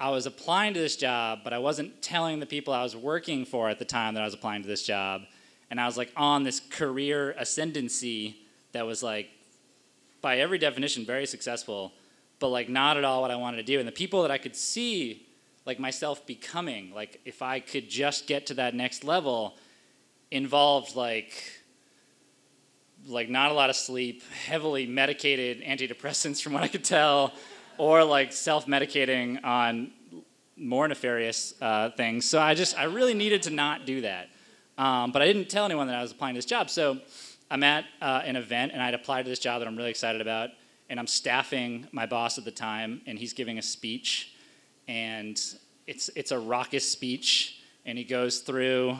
I 0.00 0.10
was 0.10 0.26
applying 0.26 0.74
to 0.74 0.80
this 0.80 0.96
job, 0.96 1.40
but 1.44 1.52
I 1.52 1.58
wasn't 1.58 2.00
telling 2.00 2.40
the 2.40 2.46
people 2.46 2.72
I 2.72 2.82
was 2.82 2.96
working 2.96 3.44
for 3.44 3.68
at 3.68 3.78
the 3.78 3.84
time 3.84 4.14
that 4.14 4.22
I 4.22 4.24
was 4.24 4.34
applying 4.34 4.62
to 4.62 4.68
this 4.68 4.82
job, 4.82 5.22
and 5.70 5.80
I 5.80 5.86
was 5.86 5.96
like 5.96 6.10
on 6.16 6.42
this 6.42 6.58
career 6.58 7.32
ascendancy 7.38 8.36
that 8.72 8.86
was 8.86 9.02
like, 9.02 9.28
by 10.22 10.38
every 10.38 10.58
definition, 10.58 11.04
very 11.04 11.26
successful 11.26 11.92
but 12.40 12.48
like 12.48 12.68
not 12.68 12.96
at 12.96 13.04
all 13.04 13.20
what 13.20 13.30
I 13.30 13.36
wanted 13.36 13.58
to 13.58 13.62
do. 13.62 13.78
And 13.78 13.86
the 13.86 13.92
people 13.92 14.22
that 14.22 14.32
I 14.32 14.38
could 14.38 14.56
see 14.56 15.26
like 15.66 15.78
myself 15.78 16.26
becoming, 16.26 16.92
like 16.92 17.20
if 17.24 17.42
I 17.42 17.60
could 17.60 17.88
just 17.88 18.26
get 18.26 18.46
to 18.46 18.54
that 18.54 18.74
next 18.74 19.04
level, 19.04 19.56
involved 20.32 20.96
like 20.96 21.32
like 23.06 23.30
not 23.30 23.50
a 23.50 23.54
lot 23.54 23.70
of 23.70 23.76
sleep, 23.76 24.22
heavily 24.46 24.86
medicated 24.86 25.62
antidepressants 25.62 26.42
from 26.42 26.54
what 26.54 26.62
I 26.62 26.68
could 26.68 26.84
tell, 26.84 27.32
or 27.80 28.04
like 28.04 28.30
self-medicating 28.30 29.42
on 29.42 29.90
more 30.56 30.86
nefarious 30.86 31.54
uh, 31.62 31.88
things. 31.90 32.28
So 32.28 32.38
I 32.38 32.52
just 32.54 32.78
I 32.78 32.84
really 32.84 33.14
needed 33.14 33.42
to 33.44 33.50
not 33.50 33.86
do 33.86 34.02
that. 34.02 34.28
Um, 34.76 35.12
but 35.12 35.22
I 35.22 35.26
didn't 35.26 35.48
tell 35.48 35.64
anyone 35.64 35.86
that 35.86 35.96
I 35.96 36.02
was 36.02 36.12
applying 36.12 36.34
to 36.34 36.38
this 36.38 36.44
job. 36.44 36.68
So 36.68 36.98
I'm 37.50 37.62
at 37.62 37.86
uh, 38.02 38.22
an 38.24 38.36
event 38.36 38.72
and 38.72 38.82
I'd 38.82 38.92
applied 38.92 39.24
to 39.24 39.30
this 39.30 39.38
job 39.38 39.60
that 39.60 39.68
I'm 39.68 39.76
really 39.76 39.90
excited 39.90 40.20
about 40.20 40.50
and 40.90 41.00
I'm 41.00 41.06
staffing 41.06 41.86
my 41.92 42.04
boss 42.04 42.36
at 42.36 42.44
the 42.44 42.50
time, 42.50 43.00
and 43.06 43.16
he's 43.16 43.32
giving 43.32 43.58
a 43.58 43.62
speech, 43.62 44.34
and 44.88 45.40
it's 45.86 46.10
it's 46.16 46.32
a 46.32 46.38
raucous 46.38 46.86
speech, 46.90 47.62
and 47.86 47.96
he 47.96 48.04
goes 48.04 48.40
through 48.40 48.98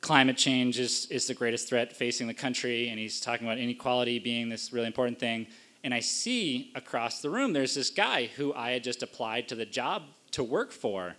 climate 0.00 0.36
change 0.36 0.80
is, 0.80 1.06
is 1.10 1.26
the 1.26 1.34
greatest 1.34 1.68
threat 1.68 1.96
facing 1.96 2.26
the 2.26 2.34
country, 2.34 2.88
and 2.88 2.98
he's 2.98 3.20
talking 3.20 3.46
about 3.46 3.58
inequality 3.58 4.18
being 4.18 4.48
this 4.48 4.72
really 4.72 4.86
important 4.86 5.18
thing. 5.18 5.46
And 5.82 5.94
I 5.94 6.00
see 6.00 6.72
across 6.74 7.22
the 7.22 7.30
room 7.30 7.52
there's 7.52 7.74
this 7.74 7.90
guy 7.90 8.26
who 8.26 8.52
I 8.54 8.70
had 8.72 8.84
just 8.84 9.02
applied 9.02 9.48
to 9.48 9.54
the 9.54 9.64
job 9.66 10.02
to 10.32 10.44
work 10.44 10.72
for. 10.72 11.16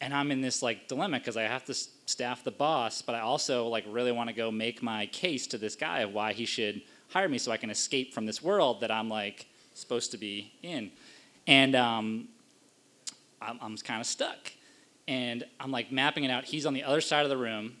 And 0.00 0.14
I'm 0.14 0.30
in 0.30 0.40
this 0.40 0.62
like 0.62 0.86
dilemma 0.86 1.18
because 1.18 1.36
I 1.36 1.42
have 1.42 1.64
to 1.64 1.74
staff 1.74 2.44
the 2.44 2.52
boss, 2.52 3.02
but 3.02 3.14
I 3.14 3.20
also 3.20 3.66
like 3.66 3.84
really 3.88 4.12
want 4.12 4.28
to 4.28 4.34
go 4.34 4.50
make 4.50 4.82
my 4.82 5.06
case 5.06 5.46
to 5.48 5.58
this 5.58 5.74
guy 5.74 6.00
of 6.00 6.12
why 6.12 6.32
he 6.32 6.44
should 6.44 6.82
hire 7.08 7.28
me 7.28 7.38
so 7.38 7.50
I 7.50 7.56
can 7.56 7.70
escape 7.70 8.14
from 8.14 8.26
this 8.26 8.42
world 8.42 8.80
that 8.80 8.90
I'm 8.90 9.08
like 9.08 9.46
supposed 9.74 10.12
to 10.12 10.18
be 10.18 10.52
in. 10.62 10.92
And 11.46 11.74
um, 11.74 12.28
I'm, 13.40 13.58
I'm 13.60 13.76
kind 13.78 14.00
of 14.00 14.06
stuck. 14.06 14.52
And 15.06 15.44
I'm 15.58 15.70
like 15.70 15.90
mapping 15.90 16.24
it 16.24 16.30
out. 16.30 16.44
He's 16.44 16.66
on 16.66 16.74
the 16.74 16.84
other 16.84 17.00
side 17.00 17.24
of 17.24 17.30
the 17.30 17.36
room, 17.36 17.76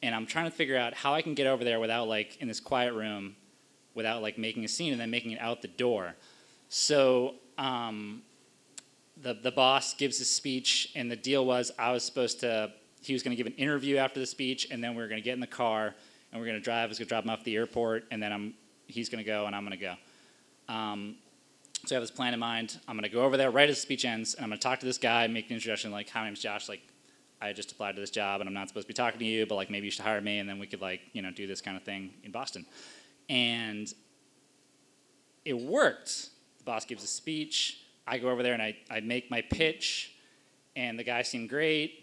and 0.00 0.14
I'm 0.14 0.26
trying 0.26 0.44
to 0.44 0.50
figure 0.52 0.76
out 0.76 0.94
how 0.94 1.12
I 1.12 1.20
can 1.20 1.34
get 1.34 1.48
over 1.48 1.64
there 1.64 1.80
without 1.80 2.06
like 2.06 2.36
in 2.40 2.46
this 2.46 2.60
quiet 2.60 2.94
room, 2.94 3.34
without 3.94 4.22
like 4.22 4.38
making 4.38 4.64
a 4.64 4.68
scene 4.68 4.92
and 4.92 5.00
then 5.00 5.10
making 5.10 5.32
it 5.32 5.40
out 5.40 5.62
the 5.62 5.68
door. 5.68 6.14
So 6.68 7.34
um, 7.58 8.22
the 9.20 9.34
the 9.34 9.52
boss 9.52 9.94
gives 9.94 10.18
his 10.18 10.30
speech, 10.30 10.90
and 10.94 11.10
the 11.10 11.16
deal 11.16 11.44
was 11.44 11.70
I 11.78 11.92
was 11.92 12.04
supposed 12.04 12.40
to. 12.40 12.72
He 13.02 13.12
was 13.12 13.22
going 13.22 13.36
to 13.36 13.42
give 13.42 13.52
an 13.52 13.58
interview 13.58 13.96
after 13.96 14.20
the 14.20 14.26
speech, 14.26 14.68
and 14.70 14.82
then 14.82 14.94
we 14.94 15.02
were 15.02 15.08
going 15.08 15.20
to 15.20 15.24
get 15.24 15.34
in 15.34 15.40
the 15.40 15.46
car 15.46 15.94
and 16.32 16.40
we're 16.40 16.46
going 16.46 16.58
to 16.58 16.64
drive. 16.64 16.84
I 16.84 16.88
was 16.88 16.98
going 16.98 17.06
to 17.06 17.08
drop 17.10 17.24
him 17.24 17.30
off 17.30 17.40
at 17.40 17.44
the 17.44 17.56
airport, 17.56 18.04
and 18.10 18.22
then 18.22 18.32
I'm 18.32 18.54
he's 18.86 19.08
going 19.08 19.22
to 19.22 19.28
go, 19.28 19.46
and 19.46 19.54
I'm 19.54 19.64
going 19.64 19.78
to 19.78 19.84
go. 19.84 19.94
Um, 20.72 21.16
so 21.84 21.94
I 21.94 21.96
have 21.96 22.02
this 22.02 22.10
plan 22.10 22.34
in 22.34 22.40
mind. 22.40 22.78
I'm 22.88 22.96
going 22.96 23.08
to 23.08 23.14
go 23.14 23.22
over 23.22 23.36
there 23.36 23.50
right 23.50 23.68
as 23.68 23.76
the 23.76 23.82
speech 23.82 24.04
ends, 24.04 24.34
and 24.34 24.44
I'm 24.44 24.50
going 24.50 24.58
to 24.58 24.62
talk 24.62 24.80
to 24.80 24.86
this 24.86 24.98
guy, 24.98 25.26
make 25.26 25.48
an 25.50 25.54
introduction, 25.54 25.92
like, 25.92 26.08
"Hi, 26.10 26.20
my 26.20 26.26
name's 26.26 26.40
Josh. 26.40 26.68
Like, 26.68 26.82
I 27.40 27.52
just 27.52 27.72
applied 27.72 27.96
to 27.96 28.00
this 28.00 28.10
job, 28.10 28.40
and 28.40 28.48
I'm 28.48 28.54
not 28.54 28.68
supposed 28.68 28.86
to 28.86 28.88
be 28.88 28.94
talking 28.94 29.18
to 29.18 29.24
you, 29.24 29.46
but 29.46 29.56
like, 29.56 29.70
maybe 29.70 29.86
you 29.86 29.90
should 29.90 30.04
hire 30.04 30.20
me, 30.20 30.38
and 30.38 30.48
then 30.48 30.58
we 30.58 30.66
could 30.66 30.80
like, 30.80 31.00
you 31.12 31.22
know, 31.22 31.30
do 31.30 31.46
this 31.46 31.60
kind 31.60 31.76
of 31.76 31.82
thing 31.82 32.14
in 32.24 32.30
Boston." 32.30 32.64
And 33.32 33.92
it 35.44 35.54
worked. 35.54 36.28
The 36.58 36.64
boss 36.64 36.84
gives 36.84 37.02
a 37.02 37.06
speech. 37.06 37.80
I 38.06 38.18
go 38.18 38.28
over 38.28 38.42
there 38.42 38.52
and 38.52 38.62
I, 38.62 38.76
I 38.90 39.00
make 39.00 39.30
my 39.30 39.40
pitch, 39.40 40.12
and 40.76 40.98
the 40.98 41.04
guy 41.04 41.22
seemed 41.22 41.48
great 41.48 42.02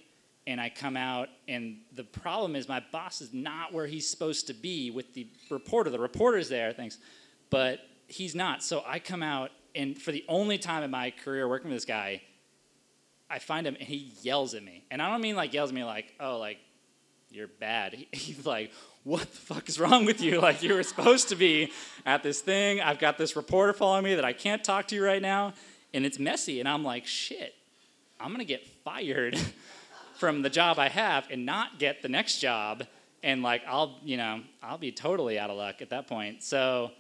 and 0.50 0.60
I 0.60 0.70
come 0.70 0.98
out, 0.98 1.30
and 1.48 1.78
the 1.94 2.04
problem 2.04 2.56
is 2.56 2.68
my 2.68 2.84
boss 2.92 3.22
is 3.22 3.34
not 3.36 3.72
where 3.72 3.86
he's 3.86 4.10
supposed 4.10 4.48
to 4.48 4.54
be 4.54 4.90
with 4.90 5.14
the 5.14 5.28
reporter. 5.52 5.92
The 5.92 6.00
reporter's 6.00 6.50
there, 6.50 6.74
thanks, 6.74 6.98
but 7.52 7.82
he's 8.08 8.34
not. 8.34 8.64
So 8.64 8.84
I 8.88 8.98
come 8.98 9.22
out, 9.22 9.52
and 9.76 9.96
for 9.96 10.12
the 10.12 10.26
only 10.28 10.58
time 10.58 10.82
in 10.82 10.90
my 10.90 11.12
career 11.12 11.48
working 11.48 11.70
with 11.70 11.78
this 11.78 11.86
guy, 11.86 12.24
I 13.30 13.38
find 13.38 13.68
him, 13.68 13.76
and 13.80 13.88
he 13.88 14.12
yells 14.24 14.56
at 14.56 14.64
me. 14.64 14.86
And 14.90 15.04
I 15.04 15.12
don't 15.12 15.22
mean 15.22 15.36
like 15.36 15.54
yells 15.54 15.70
at 15.70 15.76
me 15.76 15.84
like, 15.84 16.16
oh, 16.20 16.40
like, 16.40 16.58
you're 17.32 17.48
bad. 17.48 17.94
He, 17.96 18.08
he's 18.12 18.46
like, 18.46 18.72
what 19.04 19.22
the 19.22 19.28
fuck 19.28 19.70
is 19.70 19.80
wrong 19.80 20.06
with 20.06 20.22
you? 20.22 20.42
Like, 20.42 20.62
you 20.62 20.74
were 20.74 20.84
supposed 20.84 21.30
to 21.30 21.36
be 21.36 21.72
at 22.06 22.24
this 22.24 22.42
thing. 22.42 22.82
I've 22.82 23.00
got 23.00 23.18
this 23.18 23.36
reporter 23.36 23.74
following 23.74 24.04
me 24.04 24.16
that 24.16 24.26
I 24.26 24.34
can't 24.34 24.64
talk 24.64 24.88
to 24.90 24.96
you 24.96 25.04
right 25.04 25.22
now, 25.22 25.54
and 25.94 26.06
it's 26.06 26.20
messy. 26.20 26.60
And 26.60 26.68
I'm 26.68 26.84
like, 26.84 27.06
shit, 27.06 27.56
I'm 28.20 28.32
gonna 28.32 28.44
get 28.44 28.68
fired. 28.84 29.38
from 30.20 30.42
the 30.42 30.50
job 30.50 30.78
I 30.78 30.90
have 30.90 31.28
and 31.32 31.46
not 31.46 31.80
get 31.80 32.02
the 32.02 32.10
next 32.10 32.40
job, 32.40 32.84
and 33.24 33.42
like 33.42 33.64
I'll 33.66 33.98
you 34.04 34.18
know 34.18 34.42
I'll 34.62 34.78
be 34.78 34.92
totally 34.92 35.40
out 35.40 35.50
of 35.50 35.58
luck 35.58 35.82
at 35.82 35.90
that 35.90 36.08
point. 36.08 36.44
So 36.44 36.92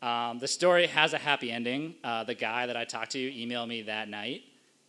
um, 0.00 0.38
the 0.38 0.48
story 0.48 0.86
has 0.86 1.12
a 1.12 1.18
happy 1.18 1.52
ending. 1.52 1.94
Uh, 2.02 2.24
the 2.24 2.34
guy 2.34 2.66
that 2.66 2.76
I 2.76 2.84
talked 2.84 3.12
to 3.12 3.18
emailed 3.18 3.68
me 3.68 3.82
that 3.82 4.08
night, 4.08 4.42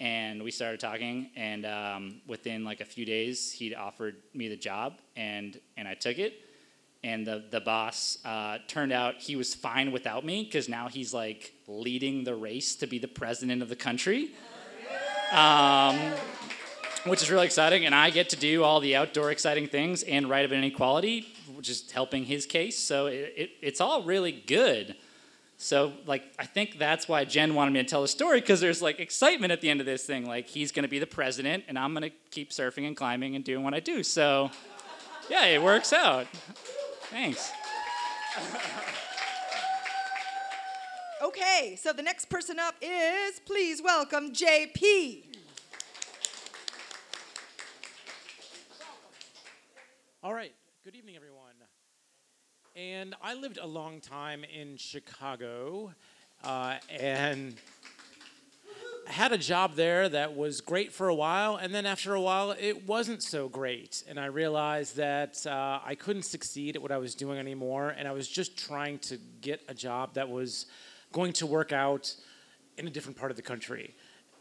and 0.04 0.44
we 0.44 0.52
started 0.52 0.82
talking. 0.82 1.30
And 1.36 1.66
um, 1.66 2.22
within 2.28 2.66
like 2.66 2.82
a 2.82 2.86
few 2.86 3.06
days, 3.06 3.54
he'd 3.54 3.74
offered 3.74 4.18
me 4.34 4.50
the 4.50 4.58
job, 4.58 5.00
and 5.16 5.60
and 5.78 5.88
I 5.88 5.94
took 5.94 6.20
it. 6.20 6.34
And 7.04 7.26
the 7.26 7.46
the 7.50 7.62
boss 7.62 8.18
uh, 8.26 8.58
turned 8.68 8.92
out 8.92 9.16
he 9.16 9.36
was 9.36 9.56
fine 9.56 9.92
without 9.92 10.26
me 10.26 10.44
because 10.44 10.68
now 10.68 10.90
he's 10.90 11.14
like 11.14 11.54
leading 11.68 12.26
the 12.26 12.36
race 12.36 12.76
to 12.78 12.88
be 12.88 13.00
the 13.00 13.08
president 13.08 13.62
of 13.62 13.70
the 13.70 13.76
country. 13.76 14.32
Um, 15.32 15.98
which 17.06 17.24
is 17.24 17.32
really 17.32 17.46
exciting. 17.46 17.86
And 17.86 17.96
I 17.96 18.12
get 18.12 18.30
to 18.30 18.36
do 18.36 18.64
all 18.64 18.80
the 18.80 18.96
outdoor 18.96 19.32
exciting 19.32 19.68
things 19.68 20.04
and 20.04 20.30
write 20.30 20.46
about 20.46 20.58
inequality 20.58 21.26
which 21.64 21.70
is 21.70 21.90
helping 21.92 22.26
his 22.26 22.46
case. 22.46 22.78
So 22.78 23.08
it, 23.08 23.34
it, 23.38 23.50
it's 23.62 23.80
all 23.80 24.04
really 24.04 24.32
good. 24.34 24.96
So 25.64 25.94
like 26.06 26.24
I 26.38 26.46
think 26.46 26.78
that's 26.78 27.08
why 27.08 27.24
Jen 27.24 27.56
wanted 27.56 27.72
me 27.72 27.82
to 27.82 27.88
tell 27.88 28.02
the 28.02 28.08
story 28.10 28.42
because 28.42 28.60
there's 28.60 28.82
like 28.82 29.00
excitement 29.00 29.54
at 29.54 29.62
the 29.62 29.70
end 29.70 29.80
of 29.80 29.86
this 29.86 30.04
thing. 30.04 30.26
Like 30.26 30.48
he's 30.48 30.74
going 30.74 30.84
to 30.84 30.90
be 30.90 31.00
the 31.00 31.08
president, 31.08 31.64
and 31.70 31.80
I'm 31.80 31.94
going 31.94 32.04
to 32.04 32.12
keep 32.32 32.52
surfing 32.52 32.86
and 32.86 32.98
climbing 32.98 33.38
and 33.38 33.46
doing 33.46 33.64
what 33.64 33.74
I 33.74 33.80
do. 33.80 34.04
So 34.04 34.52
yeah, 35.30 35.46
it 35.46 35.64
works 35.64 35.94
out. 35.94 36.28
Thanks. 37.10 37.54
Okay, 41.24 41.78
so 41.80 41.94
the 41.94 42.04
next 42.04 42.26
person 42.26 42.60
up 42.60 42.76
is 42.82 43.40
please 43.46 43.82
welcome 43.82 44.34
JP. 44.34 45.24
All 50.22 50.34
right. 50.34 50.54
Good 50.84 50.96
evening, 50.96 51.16
everyone. 51.16 51.43
And 52.76 53.14
I 53.22 53.36
lived 53.36 53.60
a 53.62 53.68
long 53.68 54.02
time 54.02 54.44
in 54.44 54.78
Chicago, 54.78 55.94
uh, 56.44 56.78
and 56.90 57.54
had 59.06 59.32
a 59.32 59.38
job 59.38 59.76
there 59.76 60.10
that 60.10 60.36
was 60.36 60.60
great 60.60 60.92
for 60.92 61.08
a 61.08 61.14
while, 61.14 61.58
and 61.58 61.72
then 61.72 61.86
after 61.86 62.16
a 62.16 62.22
while, 62.22 62.50
it 62.50 62.88
wasn't 62.88 63.22
so 63.22 63.48
great. 63.48 64.04
And 64.08 64.20
I 64.20 64.26
realized 64.26 64.96
that 64.96 65.46
uh, 65.46 65.82
I 65.86 65.94
couldn't 65.94 66.24
succeed 66.24 66.76
at 66.76 66.82
what 66.82 66.92
I 66.92 66.98
was 66.98 67.14
doing 67.14 67.38
anymore, 67.38 67.90
and 67.90 68.08
I 68.08 68.12
was 68.12 68.28
just 68.28 68.58
trying 68.58 68.98
to 69.00 69.20
get 69.42 69.62
a 69.68 69.76
job 69.76 70.16
that 70.16 70.28
was 70.28 70.66
going 71.12 71.34
to 71.34 71.46
work 71.46 71.72
out 71.72 72.16
in 72.80 72.88
a 72.88 72.90
different 72.90 73.20
part 73.20 73.30
of 73.30 73.38
the 73.38 73.44
country. 73.44 73.94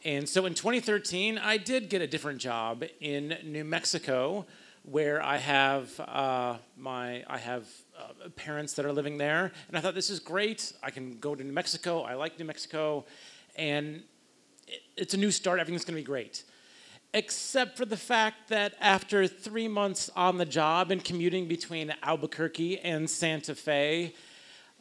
And 0.06 0.26
so 0.26 0.46
in 0.46 0.54
2013, 0.54 1.36
I 1.36 1.58
did 1.58 1.90
get 1.90 2.00
a 2.00 2.06
different 2.06 2.38
job 2.38 2.82
in 2.98 3.36
New 3.44 3.64
Mexico, 3.64 4.46
where 4.84 5.22
I 5.22 5.36
have 5.36 6.00
uh, 6.00 6.56
my 6.76 7.24
I 7.28 7.38
have 7.38 7.68
uh, 8.02 8.28
parents 8.30 8.74
that 8.74 8.84
are 8.84 8.92
living 8.92 9.18
there, 9.18 9.52
and 9.68 9.76
I 9.76 9.80
thought 9.80 9.94
this 9.94 10.10
is 10.10 10.20
great. 10.20 10.72
I 10.82 10.90
can 10.90 11.18
go 11.18 11.34
to 11.34 11.44
New 11.44 11.52
Mexico. 11.52 12.02
I 12.02 12.14
like 12.14 12.38
New 12.38 12.44
Mexico, 12.44 13.04
and 13.56 14.02
it, 14.66 14.82
it's 14.96 15.14
a 15.14 15.16
new 15.16 15.30
start. 15.30 15.60
Everything's 15.60 15.84
going 15.84 15.96
to 15.96 16.00
be 16.00 16.06
great, 16.06 16.44
except 17.14 17.76
for 17.76 17.84
the 17.84 17.96
fact 17.96 18.48
that 18.48 18.74
after 18.80 19.26
three 19.26 19.68
months 19.68 20.10
on 20.16 20.38
the 20.38 20.46
job 20.46 20.90
and 20.90 21.04
commuting 21.04 21.46
between 21.46 21.94
Albuquerque 22.02 22.80
and 22.80 23.08
Santa 23.08 23.54
Fe, 23.54 24.14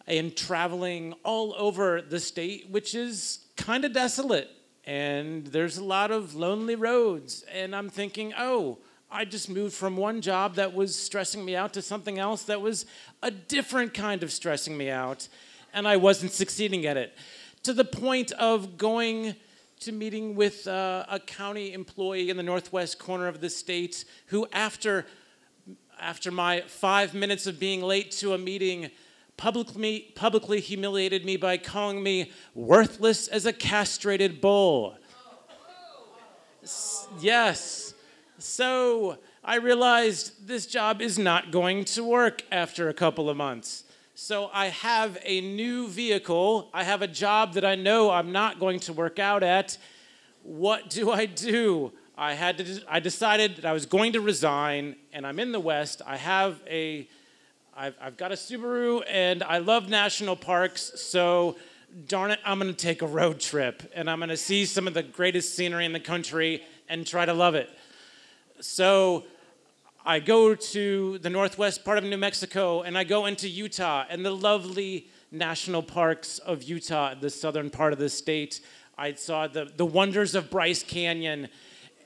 and 0.08 0.36
traveling 0.36 1.14
all 1.24 1.54
over 1.58 2.02
the 2.02 2.20
state, 2.20 2.70
which 2.70 2.96
is 2.96 3.46
kind 3.56 3.86
of 3.86 3.94
desolate, 3.94 4.50
and 4.86 5.48
there's 5.48 5.78
a 5.78 5.84
lot 5.84 6.12
of 6.12 6.34
lonely 6.34 6.76
roads, 6.76 7.44
and 7.54 7.76
I'm 7.76 7.90
thinking, 7.90 8.34
oh 8.38 8.80
I 9.14 9.26
just 9.26 9.50
moved 9.50 9.74
from 9.74 9.98
one 9.98 10.22
job 10.22 10.56
that 10.56 10.74
was 10.74 10.96
stressing 10.96 11.44
me 11.44 11.54
out 11.54 11.74
to 11.74 11.82
something 11.82 12.18
else 12.18 12.44
that 12.44 12.62
was 12.62 12.86
a 13.22 13.30
different 13.30 13.94
kind 13.94 14.24
of 14.24 14.32
stressing 14.32 14.78
me 14.78 14.90
out, 14.90 15.28
and 15.74 15.86
I 15.86 15.98
wasn't 15.98 16.32
succeeding 16.32 16.86
at 16.86 16.96
it. 16.96 17.18
To 17.64 17.74
the 17.74 17.84
point 17.84 18.32
of 18.32 18.78
going 18.78 19.36
to 19.82 19.92
meeting 19.92 20.36
with 20.36 20.66
uh, 20.66 21.06
a 21.10 21.20
county 21.20 21.74
employee 21.74 22.30
in 22.30 22.38
the 22.38 22.44
northwest 22.44 23.00
corner 23.00 23.28
of 23.28 23.42
the 23.42 23.50
state 23.50 24.06
who, 24.28 24.48
after, 24.54 25.06
after 26.00 26.32
my 26.32 26.62
five 26.62 27.14
minutes 27.14 27.48
of 27.48 27.60
being 27.60 27.82
late 27.82 28.12
to 28.12 28.34
a 28.34 28.38
meeting, 28.38 28.92
publicly, 29.36 30.14
publicly 30.16 30.62
humiliated 30.62 31.26
me 31.26 31.36
by 31.36 31.58
calling 31.58 32.02
me 32.02 32.32
worthless 32.56 33.28
as 33.28 33.46
a 33.46 33.52
castrated 33.52 34.40
bull. 34.40 34.96
Yes. 37.20 37.91
So 38.42 39.20
I 39.44 39.58
realized 39.58 40.48
this 40.48 40.66
job 40.66 41.02
is 41.02 41.20
not 41.20 41.52
going 41.52 41.86
to 41.86 42.04
work 42.04 42.44
after 42.52 42.90
a 42.90 42.94
couple 42.94 43.30
of 43.30 43.38
months. 43.38 43.84
So 44.16 44.50
I 44.52 44.68
have 44.68 45.18
a 45.24 45.42
new 45.42 45.88
vehicle. 45.88 46.70
I 46.74 46.84
have 46.84 47.02
a 47.04 47.08
job 47.08 47.54
that 47.54 47.64
I 47.64 47.76
know 47.76 48.10
I'm 48.10 48.32
not 48.32 48.60
going 48.60 48.80
to 48.82 48.94
work 48.94 49.20
out 49.20 49.44
at. 49.44 49.78
What 50.42 50.90
do 50.90 51.12
I 51.12 51.28
do? 51.28 51.92
I 52.18 52.34
had 52.34 52.58
to 52.58 52.82
I 52.90 53.00
decided 53.00 53.58
that 53.58 53.66
I 53.66 53.74
was 53.74 53.86
going 53.86 54.14
to 54.14 54.22
resign 54.22 54.96
and 55.14 55.26
I'm 55.26 55.40
in 55.40 55.52
the 55.52 55.60
West. 55.60 56.02
I 56.06 56.18
have 56.18 56.60
a 56.68 57.08
I've, 57.76 57.96
I've 58.02 58.18
got 58.18 58.32
a 58.32 58.36
Subaru 58.36 59.04
and 59.08 59.44
I 59.44 59.60
love 59.60 59.88
national 59.88 60.36
parks, 60.36 60.92
so 60.96 61.58
darn 62.08 62.32
it, 62.32 62.40
I'm 62.44 62.60
gonna 62.60 62.74
take 62.74 63.02
a 63.02 63.08
road 63.08 63.40
trip 63.40 63.84
and 63.96 64.10
I'm 64.10 64.20
gonna 64.20 64.36
see 64.36 64.66
some 64.66 64.88
of 64.88 64.94
the 64.94 65.04
greatest 65.04 65.56
scenery 65.56 65.86
in 65.86 65.94
the 65.94 66.00
country 66.00 66.64
and 66.90 67.08
try 67.08 67.26
to 67.26 67.34
love 67.34 67.56
it. 67.56 67.70
So 68.62 69.24
I 70.06 70.20
go 70.20 70.54
to 70.54 71.18
the 71.18 71.30
northwest 71.32 71.84
part 71.84 71.98
of 71.98 72.04
New 72.04 72.18
Mexico 72.18 72.84
and 72.84 72.96
I 72.96 73.04
go 73.04 73.26
into 73.26 73.50
Utah 73.50 74.06
and 74.08 74.24
the 74.24 74.36
lovely 74.36 75.08
national 75.32 75.82
parks 75.82 76.38
of 76.38 76.62
Utah, 76.62 77.16
the 77.16 77.32
southern 77.32 77.72
part 77.72 77.92
of 77.92 77.98
the 77.98 78.08
state. 78.10 78.62
I 79.00 79.14
saw 79.14 79.48
the, 79.48 79.72
the 79.76 79.86
wonders 79.86 80.36
of 80.36 80.52
Bryce 80.52 80.84
Canyon 80.84 81.48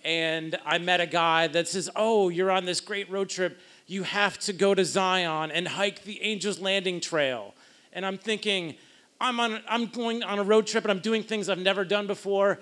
and 0.06 0.58
I 0.66 0.78
met 0.78 1.01
a 1.01 1.06
guy 1.06 1.47
that 1.47 1.68
says, 1.68 1.89
Oh, 1.93 2.30
you're 2.30 2.51
on 2.51 2.64
this 2.64 2.80
great 2.80 3.10
road 3.12 3.28
trip. 3.28 3.60
You 3.86 4.03
have 4.03 4.38
to 4.39 4.53
go 4.53 4.74
to 4.74 4.86
Zion 4.86 5.51
and 5.51 5.68
hike 5.68 6.03
the 6.03 6.22
Angel's 6.22 6.60
Landing 6.60 7.01
Trail. 7.01 7.53
And 7.91 8.06
I'm 8.06 8.18
thinking, 8.18 8.76
I'm, 9.20 9.41
on, 9.41 9.62
I'm 9.68 9.88
going 9.88 10.24
on 10.24 10.39
a 10.39 10.43
road 10.43 10.68
trip 10.68 10.86
and 10.86 10.91
I'm 10.91 10.99
doing 10.99 11.22
things 11.22 11.49
I've 11.49 11.60
never 11.60 11.84
done 11.84 12.08
before. 12.08 12.60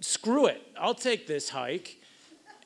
Screw 0.00 0.46
it, 0.46 0.60
I'll 0.78 0.94
take 0.94 1.26
this 1.26 1.48
hike. 1.48 2.00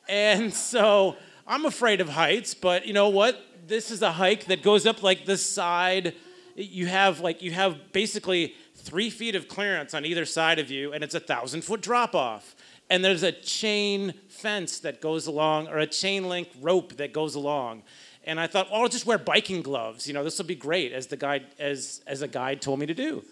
And 0.08 0.52
so 0.54 1.16
I'm 1.46 1.66
afraid 1.66 2.00
of 2.00 2.08
heights, 2.08 2.54
but 2.54 2.86
you 2.86 2.94
know 2.94 3.10
what? 3.10 3.44
This 3.66 3.90
is 3.90 4.00
a 4.00 4.12
hike 4.12 4.46
that 4.46 4.62
goes 4.62 4.86
up 4.86 5.02
like 5.02 5.26
this 5.26 5.44
side. 5.44 6.14
You 6.56 6.86
have 6.86 7.20
like 7.20 7.42
you 7.42 7.52
have 7.52 7.92
basically 7.92 8.54
three 8.74 9.10
feet 9.10 9.34
of 9.34 9.48
clearance 9.48 9.92
on 9.92 10.06
either 10.06 10.24
side 10.24 10.58
of 10.58 10.70
you, 10.70 10.92
and 10.92 11.04
it's 11.04 11.14
a 11.14 11.20
thousand 11.20 11.62
foot 11.62 11.82
drop 11.82 12.14
off. 12.14 12.56
And 12.90 13.04
there's 13.04 13.22
a 13.22 13.32
chain 13.32 14.14
fence 14.28 14.78
that 14.78 15.02
goes 15.02 15.26
along, 15.26 15.68
or 15.68 15.76
a 15.76 15.86
chain 15.86 16.26
link 16.26 16.48
rope 16.58 16.96
that 16.96 17.12
goes 17.12 17.34
along. 17.34 17.82
And 18.24 18.40
I 18.40 18.46
thought, 18.46 18.68
oh, 18.70 18.82
I'll 18.82 18.88
just 18.88 19.04
wear 19.04 19.18
biking 19.18 19.60
gloves. 19.60 20.06
You 20.06 20.14
know, 20.14 20.24
this 20.24 20.38
will 20.38 20.46
be 20.46 20.54
great, 20.54 20.92
as 20.92 21.08
the 21.08 21.18
guide 21.18 21.46
as 21.58 22.00
as 22.06 22.22
a 22.22 22.28
guide 22.28 22.62
told 22.62 22.78
me 22.78 22.86
to 22.86 22.94
do. 22.94 23.22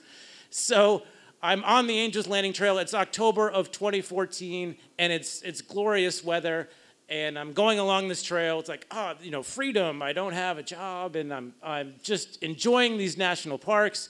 So 0.50 1.04
I'm 1.42 1.62
on 1.64 1.86
the 1.86 1.98
Angels 1.98 2.26
Landing 2.26 2.52
Trail. 2.52 2.78
It's 2.78 2.94
October 2.94 3.50
of 3.50 3.70
2014, 3.70 4.76
and 4.98 5.12
it's 5.12 5.42
it's 5.42 5.60
glorious 5.60 6.24
weather. 6.24 6.68
And 7.08 7.38
I'm 7.38 7.52
going 7.52 7.78
along 7.78 8.08
this 8.08 8.22
trail. 8.22 8.58
It's 8.58 8.68
like, 8.68 8.84
oh, 8.90 9.14
you 9.22 9.30
know, 9.30 9.42
freedom. 9.42 10.02
I 10.02 10.12
don't 10.12 10.32
have 10.32 10.58
a 10.58 10.62
job, 10.62 11.14
and 11.14 11.32
I'm 11.32 11.54
I'm 11.62 11.94
just 12.02 12.42
enjoying 12.42 12.96
these 12.96 13.16
national 13.16 13.58
parks. 13.58 14.08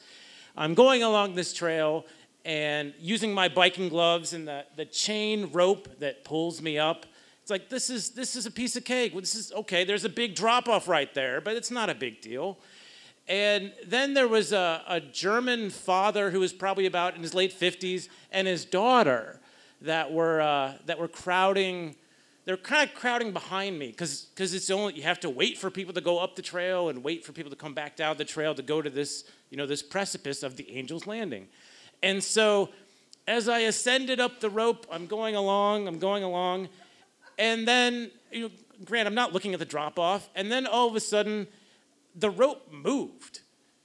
I'm 0.57 0.74
going 0.74 1.03
along 1.03 1.35
this 1.35 1.53
trail 1.53 2.07
and 2.45 2.95
using 3.01 3.35
my 3.35 3.49
biking 3.49 3.89
gloves 3.89 4.33
and 4.33 4.47
the, 4.47 4.64
the 4.77 4.85
chain 4.85 5.51
rope 5.53 5.99
that 5.99 6.24
pulls 6.24 6.62
me 6.62 6.79
up. 6.79 7.05
It's 7.43 7.51
like 7.51 7.68
this 7.68 7.91
is 7.91 8.11
this 8.11 8.37
is 8.37 8.47
a 8.47 8.51
piece 8.51 8.77
of 8.77 8.85
cake. 8.85 9.14
This 9.14 9.35
is 9.35 9.53
okay. 9.53 9.85
There's 9.85 10.05
a 10.05 10.09
big 10.09 10.35
drop 10.35 10.68
off 10.68 10.89
right 10.89 11.12
there, 11.12 11.41
but 11.41 11.57
it's 11.57 11.70
not 11.70 11.91
a 11.91 11.95
big 11.95 12.20
deal. 12.20 12.59
And 13.29 13.72
then 13.85 14.14
there 14.14 14.29
was 14.29 14.53
a, 14.53 14.83
a 14.87 15.01
German 15.01 15.70
father 15.70 16.31
who 16.31 16.41
was 16.41 16.53
probably 16.53 16.87
about 16.87 17.16
in 17.16 17.22
his 17.22 17.35
late 17.35 17.59
50s 17.59 18.09
and 18.31 18.47
his 18.47 18.64
daughter 18.64 19.41
that 19.83 20.12
were, 20.12 20.41
uh, 20.41 20.74
that 20.87 20.99
were 20.99 21.09
crowding. 21.09 21.97
They're 22.45 22.57
kind 22.57 22.89
of 22.89 22.95
crowding 22.95 23.33
behind 23.33 23.79
me 23.79 23.89
because 23.89 24.29
it's 24.39 24.70
only 24.70 24.95
you 24.95 25.03
have 25.03 25.18
to 25.20 25.31
wait 25.31 25.59
for 25.59 25.70
people 25.70 25.93
to 25.95 26.01
go 26.01 26.18
up 26.18 26.37
the 26.37 26.43
trail 26.43 26.89
and 26.89 27.03
wait 27.03 27.24
for 27.24 27.33
people 27.33 27.51
to 27.51 27.57
come 27.57 27.74
back 27.74 27.97
down 27.97 28.16
the 28.16 28.24
trail 28.24 28.55
to 28.55 28.62
go 28.62 28.81
to 28.81 28.89
this 28.89 29.24
you 29.51 29.57
know 29.57 29.66
this 29.66 29.83
precipice 29.83 30.45
of 30.45 30.57
the 30.57 30.77
Angel's 30.77 31.07
Landing, 31.07 31.49
and 32.03 32.22
so 32.22 32.70
as 33.27 33.49
I 33.49 33.61
ascended 33.61 34.20
up 34.20 34.39
the 34.39 34.49
rope, 34.49 34.87
I'm 34.91 35.07
going 35.07 35.35
along, 35.35 35.89
I'm 35.89 35.99
going 35.99 36.22
along, 36.22 36.68
and 37.37 37.66
then 37.66 38.12
you 38.31 38.43
know, 38.43 38.51
Grant, 38.85 39.09
I'm 39.09 39.14
not 39.14 39.33
looking 39.33 39.53
at 39.53 39.59
the 39.59 39.64
drop 39.66 39.99
off, 39.99 40.29
and 40.37 40.51
then 40.51 40.66
all 40.66 40.89
of 40.89 40.95
a 40.95 41.01
sudden 41.01 41.49
the 42.17 42.31
rope 42.31 42.73
moved. 42.73 43.41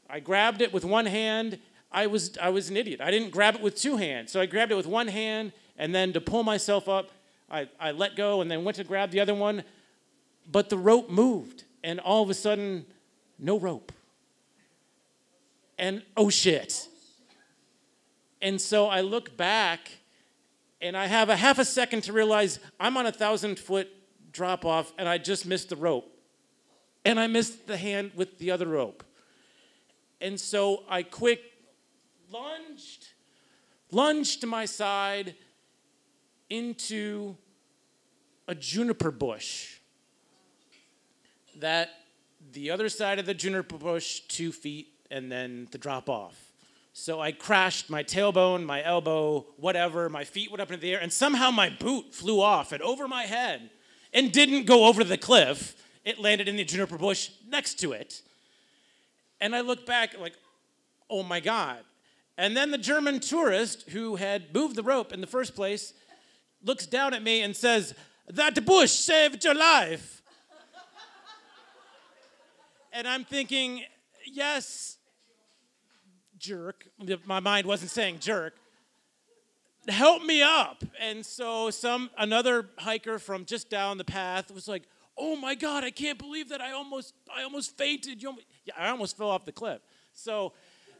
I 0.09 0.19
grabbed 0.19 0.61
it 0.61 0.73
with 0.73 0.85
one 0.85 1.05
hand. 1.05 1.59
I 1.91 2.07
was, 2.07 2.37
I 2.37 2.49
was 2.49 2.69
an 2.69 2.77
idiot. 2.77 3.01
I 3.01 3.11
didn't 3.11 3.31
grab 3.31 3.55
it 3.55 3.61
with 3.61 3.75
two 3.75 3.97
hands. 3.97 4.31
So 4.31 4.39
I 4.39 4.45
grabbed 4.45 4.71
it 4.71 4.75
with 4.75 4.87
one 4.87 5.07
hand, 5.07 5.51
and 5.77 5.93
then 5.93 6.13
to 6.13 6.21
pull 6.21 6.43
myself 6.43 6.87
up, 6.87 7.11
I, 7.49 7.67
I 7.79 7.91
let 7.91 8.15
go 8.15 8.41
and 8.41 8.49
then 8.49 8.63
went 8.63 8.77
to 8.77 8.83
grab 8.83 9.11
the 9.11 9.19
other 9.19 9.35
one. 9.35 9.63
But 10.49 10.69
the 10.69 10.77
rope 10.77 11.09
moved, 11.09 11.65
and 11.83 11.99
all 11.99 12.23
of 12.23 12.29
a 12.29 12.33
sudden, 12.33 12.85
no 13.37 13.59
rope. 13.59 13.91
And 15.77 16.03
oh 16.15 16.29
shit. 16.29 16.87
And 18.41 18.59
so 18.59 18.87
I 18.87 19.01
look 19.01 19.35
back, 19.35 19.91
and 20.81 20.95
I 20.95 21.07
have 21.07 21.29
a 21.29 21.35
half 21.35 21.59
a 21.59 21.65
second 21.65 22.03
to 22.03 22.13
realize 22.13 22.59
I'm 22.79 22.95
on 22.97 23.05
a 23.05 23.11
thousand 23.11 23.59
foot 23.59 23.89
drop 24.31 24.65
off, 24.65 24.93
and 24.97 25.09
I 25.09 25.17
just 25.17 25.45
missed 25.45 25.69
the 25.69 25.75
rope 25.75 26.10
and 27.05 27.19
I 27.19 27.27
missed 27.27 27.67
the 27.67 27.77
hand 27.77 28.11
with 28.15 28.37
the 28.39 28.51
other 28.51 28.67
rope. 28.67 29.03
And 30.19 30.39
so 30.39 30.83
I 30.87 31.03
quick 31.03 31.41
lunged, 32.31 33.07
lunged 33.91 34.41
to 34.41 34.47
my 34.47 34.65
side 34.65 35.35
into 36.49 37.35
a 38.47 38.53
juniper 38.53 39.11
bush 39.11 39.77
that 41.59 41.89
the 42.53 42.71
other 42.71 42.89
side 42.89 43.19
of 43.19 43.25
the 43.25 43.33
juniper 43.33 43.77
bush, 43.77 44.21
two 44.21 44.51
feet, 44.51 44.89
and 45.09 45.31
then 45.31 45.67
the 45.71 45.77
drop 45.77 46.09
off. 46.09 46.51
So 46.93 47.21
I 47.21 47.31
crashed 47.31 47.89
my 47.89 48.03
tailbone, 48.03 48.65
my 48.65 48.83
elbow, 48.83 49.45
whatever. 49.57 50.09
My 50.09 50.25
feet 50.25 50.51
went 50.51 50.61
up 50.61 50.69
into 50.69 50.81
the 50.81 50.93
air, 50.93 50.99
and 50.99 51.11
somehow 51.11 51.51
my 51.51 51.69
boot 51.69 52.13
flew 52.13 52.41
off 52.41 52.71
and 52.71 52.81
over 52.81 53.07
my 53.07 53.23
head 53.23 53.69
and 54.13 54.31
didn't 54.31 54.65
go 54.65 54.85
over 54.85 55.03
the 55.03 55.17
cliff. 55.17 55.75
It 56.03 56.19
landed 56.19 56.47
in 56.47 56.55
the 56.55 56.63
juniper 56.63 56.97
bush 56.97 57.29
next 57.47 57.75
to 57.81 57.91
it. 57.91 58.21
And 59.39 59.55
I 59.55 59.61
looked 59.61 59.85
back, 59.85 60.19
like, 60.19 60.33
oh 61.09 61.23
my 61.23 61.39
God. 61.39 61.79
And 62.37 62.55
then 62.55 62.71
the 62.71 62.77
German 62.77 63.19
tourist 63.19 63.89
who 63.89 64.15
had 64.15 64.53
moved 64.53 64.75
the 64.75 64.83
rope 64.83 65.13
in 65.13 65.21
the 65.21 65.27
first 65.27 65.55
place 65.55 65.93
looks 66.63 66.85
down 66.85 67.13
at 67.13 67.21
me 67.21 67.41
and 67.41 67.55
says, 67.55 67.93
That 68.27 68.65
bush 68.65 68.91
saved 68.91 69.43
your 69.43 69.55
life. 69.55 70.21
and 72.93 73.07
I'm 73.07 73.23
thinking, 73.23 73.83
Yes, 74.25 74.97
jerk. 76.37 76.87
My 77.25 77.39
mind 77.39 77.67
wasn't 77.67 77.91
saying 77.91 78.19
jerk. 78.19 78.55
Help 79.87 80.23
me 80.23 80.41
up. 80.41 80.83
And 80.99 81.25
so 81.25 81.69
some 81.69 82.09
another 82.17 82.69
hiker 82.77 83.17
from 83.19 83.45
just 83.45 83.69
down 83.69 83.97
the 83.97 84.03
path 84.03 84.51
was 84.51 84.67
like, 84.67 84.83
"Oh 85.17 85.35
my 85.35 85.55
god, 85.55 85.83
I 85.83 85.91
can't 85.91 86.17
believe 86.17 86.49
that 86.49 86.61
I 86.61 86.71
almost 86.71 87.13
I 87.35 87.43
almost 87.43 87.77
fainted. 87.77 88.21
You 88.21 88.29
almost, 88.29 88.47
yeah, 88.65 88.73
I 88.77 88.89
almost 88.89 89.17
fell 89.17 89.29
off 89.29 89.45
the 89.45 89.51
cliff." 89.51 89.81
So 90.13 90.53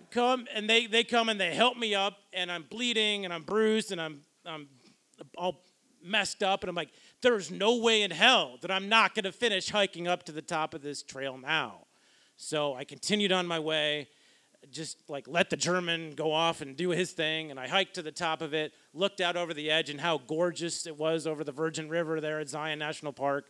come 0.09 0.47
and 0.53 0.70
they 0.70 0.88
they 0.88 1.03
come 1.03 1.30
and 1.30 1.39
they 1.39 1.53
help 1.53 1.78
me 1.78 1.95
up 1.95 2.18
and 2.34 2.51
I'm 2.51 2.64
bleeding 2.64 3.26
and 3.26 3.34
I'm 3.34 3.43
bruised 3.43 3.91
and 3.91 4.01
I'm 4.01 4.22
I'm 4.45 4.68
all 5.38 5.64
messed 6.03 6.43
up 6.43 6.64
and 6.64 6.70
I'm 6.70 6.76
like, 6.76 6.91
"There's 7.22 7.51
no 7.51 7.78
way 7.78 8.01
in 8.01 8.12
hell 8.12 8.57
that 8.62 8.72
I'm 8.72 8.89
not 8.89 9.16
going 9.16 9.26
to 9.26 9.32
finish 9.32 9.70
hiking 9.70 10.07
up 10.07 10.24
to 10.24 10.32
the 10.32 10.41
top 10.41 10.74
of 10.74 10.82
this 10.82 11.03
trail 11.03 11.38
now." 11.38 11.88
So 12.38 12.74
I 12.74 12.86
continued 12.86 13.32
on 13.32 13.45
my 13.45 13.59
way 13.59 14.07
just 14.70 14.97
like 15.09 15.28
let 15.28 15.49
the 15.49 15.57
German 15.57 16.12
go 16.12 16.32
off 16.32 16.62
and 16.62 16.76
do 16.76 16.89
his 16.89 17.12
thing. 17.12 17.49
And 17.51 17.59
I 17.59 17.68
hiked 17.68 17.95
to 17.95 18.01
the 18.01 18.12
top 18.12 18.41
of 18.41 18.53
it, 18.53 18.74
looked 18.93 19.22
out 19.22 19.36
over 19.36 19.53
the 19.53 19.72
edge, 19.72 19.89
and 19.89 19.99
how 19.99 20.20
gorgeous 20.20 20.86
it 20.86 20.97
was 20.97 21.26
over 21.26 21.43
the 21.43 21.51
Virgin 21.51 21.89
River 21.89 22.22
there 22.22 22.39
at 22.39 22.49
Zion 22.49 22.80
National 22.80 23.14
Park. 23.14 23.49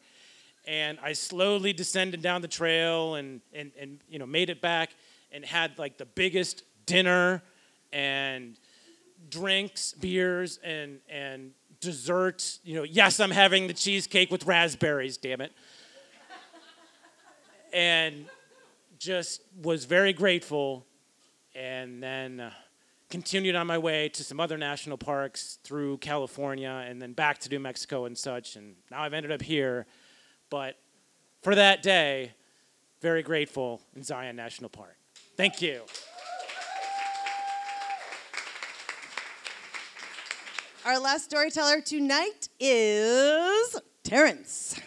And 0.67 0.99
I 1.01 1.13
slowly 1.13 1.73
descended 1.73 2.21
down 2.21 2.41
the 2.41 2.47
trail 2.47 3.15
and, 3.15 3.41
and, 3.53 3.71
and 3.79 3.99
you 4.07 4.19
know 4.19 4.25
made 4.27 4.49
it 4.49 4.61
back 4.61 4.91
and 5.31 5.43
had 5.43 5.77
like 5.79 5.97
the 5.97 6.05
biggest 6.05 6.63
dinner 6.85 7.41
and 7.91 8.57
drinks, 9.29 9.93
beers, 9.93 10.59
and 10.63 10.99
and 11.09 11.51
dessert. 11.79 12.59
You 12.63 12.75
know, 12.75 12.83
yes, 12.83 13.19
I'm 13.19 13.31
having 13.31 13.67
the 13.67 13.73
cheesecake 13.73 14.31
with 14.31 14.45
raspberries. 14.45 15.17
Damn 15.17 15.41
it. 15.41 15.51
and 17.73 18.25
just 18.99 19.41
was 19.63 19.85
very 19.85 20.13
grateful 20.13 20.85
and 21.55 22.03
then 22.03 22.39
uh, 22.39 22.51
continued 23.09 23.55
on 23.55 23.65
my 23.65 23.77
way 23.77 24.07
to 24.09 24.23
some 24.23 24.39
other 24.39 24.57
national 24.57 24.97
parks 24.97 25.57
through 25.63 25.97
California 25.97 26.85
and 26.87 27.01
then 27.01 27.13
back 27.13 27.39
to 27.39 27.49
New 27.49 27.59
Mexico 27.59 28.05
and 28.05 28.17
such. 28.17 28.55
And 28.55 28.75
now 28.91 29.01
I've 29.01 29.13
ended 29.13 29.31
up 29.31 29.41
here. 29.41 29.87
But 30.51 30.77
for 31.41 31.55
that 31.55 31.81
day, 31.81 32.33
very 33.01 33.23
grateful 33.23 33.81
in 33.95 34.03
Zion 34.03 34.35
National 34.35 34.69
Park. 34.69 34.97
Thank 35.35 35.61
you. 35.61 35.81
Our 40.85 40.99
last 40.99 41.23
storyteller 41.23 41.79
tonight 41.81 42.49
is 42.59 43.79
Terrence. 44.03 44.79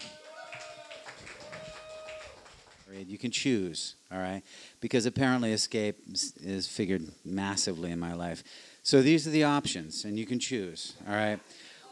You 2.92 3.18
can 3.18 3.30
choose, 3.30 3.96
all 4.12 4.18
right? 4.18 4.42
Because 4.80 5.06
apparently 5.06 5.52
escape 5.52 5.96
is 6.42 6.68
figured 6.68 7.08
massively 7.24 7.90
in 7.90 7.98
my 7.98 8.12
life. 8.12 8.44
So 8.82 9.00
these 9.02 9.26
are 9.26 9.30
the 9.30 9.44
options, 9.44 10.04
and 10.04 10.18
you 10.18 10.26
can 10.26 10.38
choose, 10.38 10.92
all 11.08 11.14
right? 11.14 11.40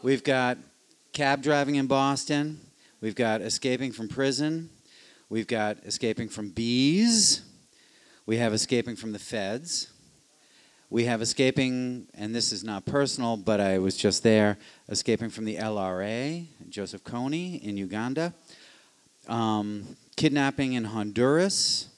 We've 0.03 0.23
got 0.23 0.59
cab 1.11 1.41
driving 1.41 1.75
in 1.75 1.87
Boston. 1.87 2.61
We've 3.03 3.15
got 3.15 3.41
escaping 3.41 3.91
from 3.91 4.07
prison. 4.07 4.69
We've 5.27 5.45
got 5.45 5.75
escaping 5.83 6.29
from 6.29 6.51
bees. 6.51 7.41
We 8.25 8.37
have 8.37 8.53
escaping 8.53 8.95
from 8.95 9.11
the 9.11 9.19
feds. 9.19 9.91
We 10.89 11.03
have 11.03 11.21
escaping, 11.21 12.07
and 12.13 12.33
this 12.33 12.53
is 12.53 12.63
not 12.63 12.85
personal, 12.85 13.35
but 13.35 13.59
I 13.59 13.77
was 13.77 13.97
just 13.97 14.23
there, 14.23 14.57
escaping 14.87 15.31
from 15.31 15.43
the 15.43 15.57
LRA, 15.57 16.47
Joseph 16.69 17.03
Kony 17.03 17.61
in 17.61 17.75
Uganda. 17.75 18.33
Um, 19.27 19.97
kidnapping 20.15 20.71
in 20.71 20.85
Honduras, 20.85 21.89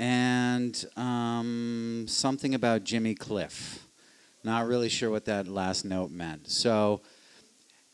and 0.00 0.84
um, 0.96 2.06
something 2.08 2.56
about 2.56 2.82
Jimmy 2.82 3.14
Cliff. 3.14 3.86
Not 4.42 4.66
really 4.66 4.88
sure 4.88 5.10
what 5.10 5.26
that 5.26 5.46
last 5.46 5.84
note 5.84 6.10
meant. 6.10 6.50
So, 6.50 7.02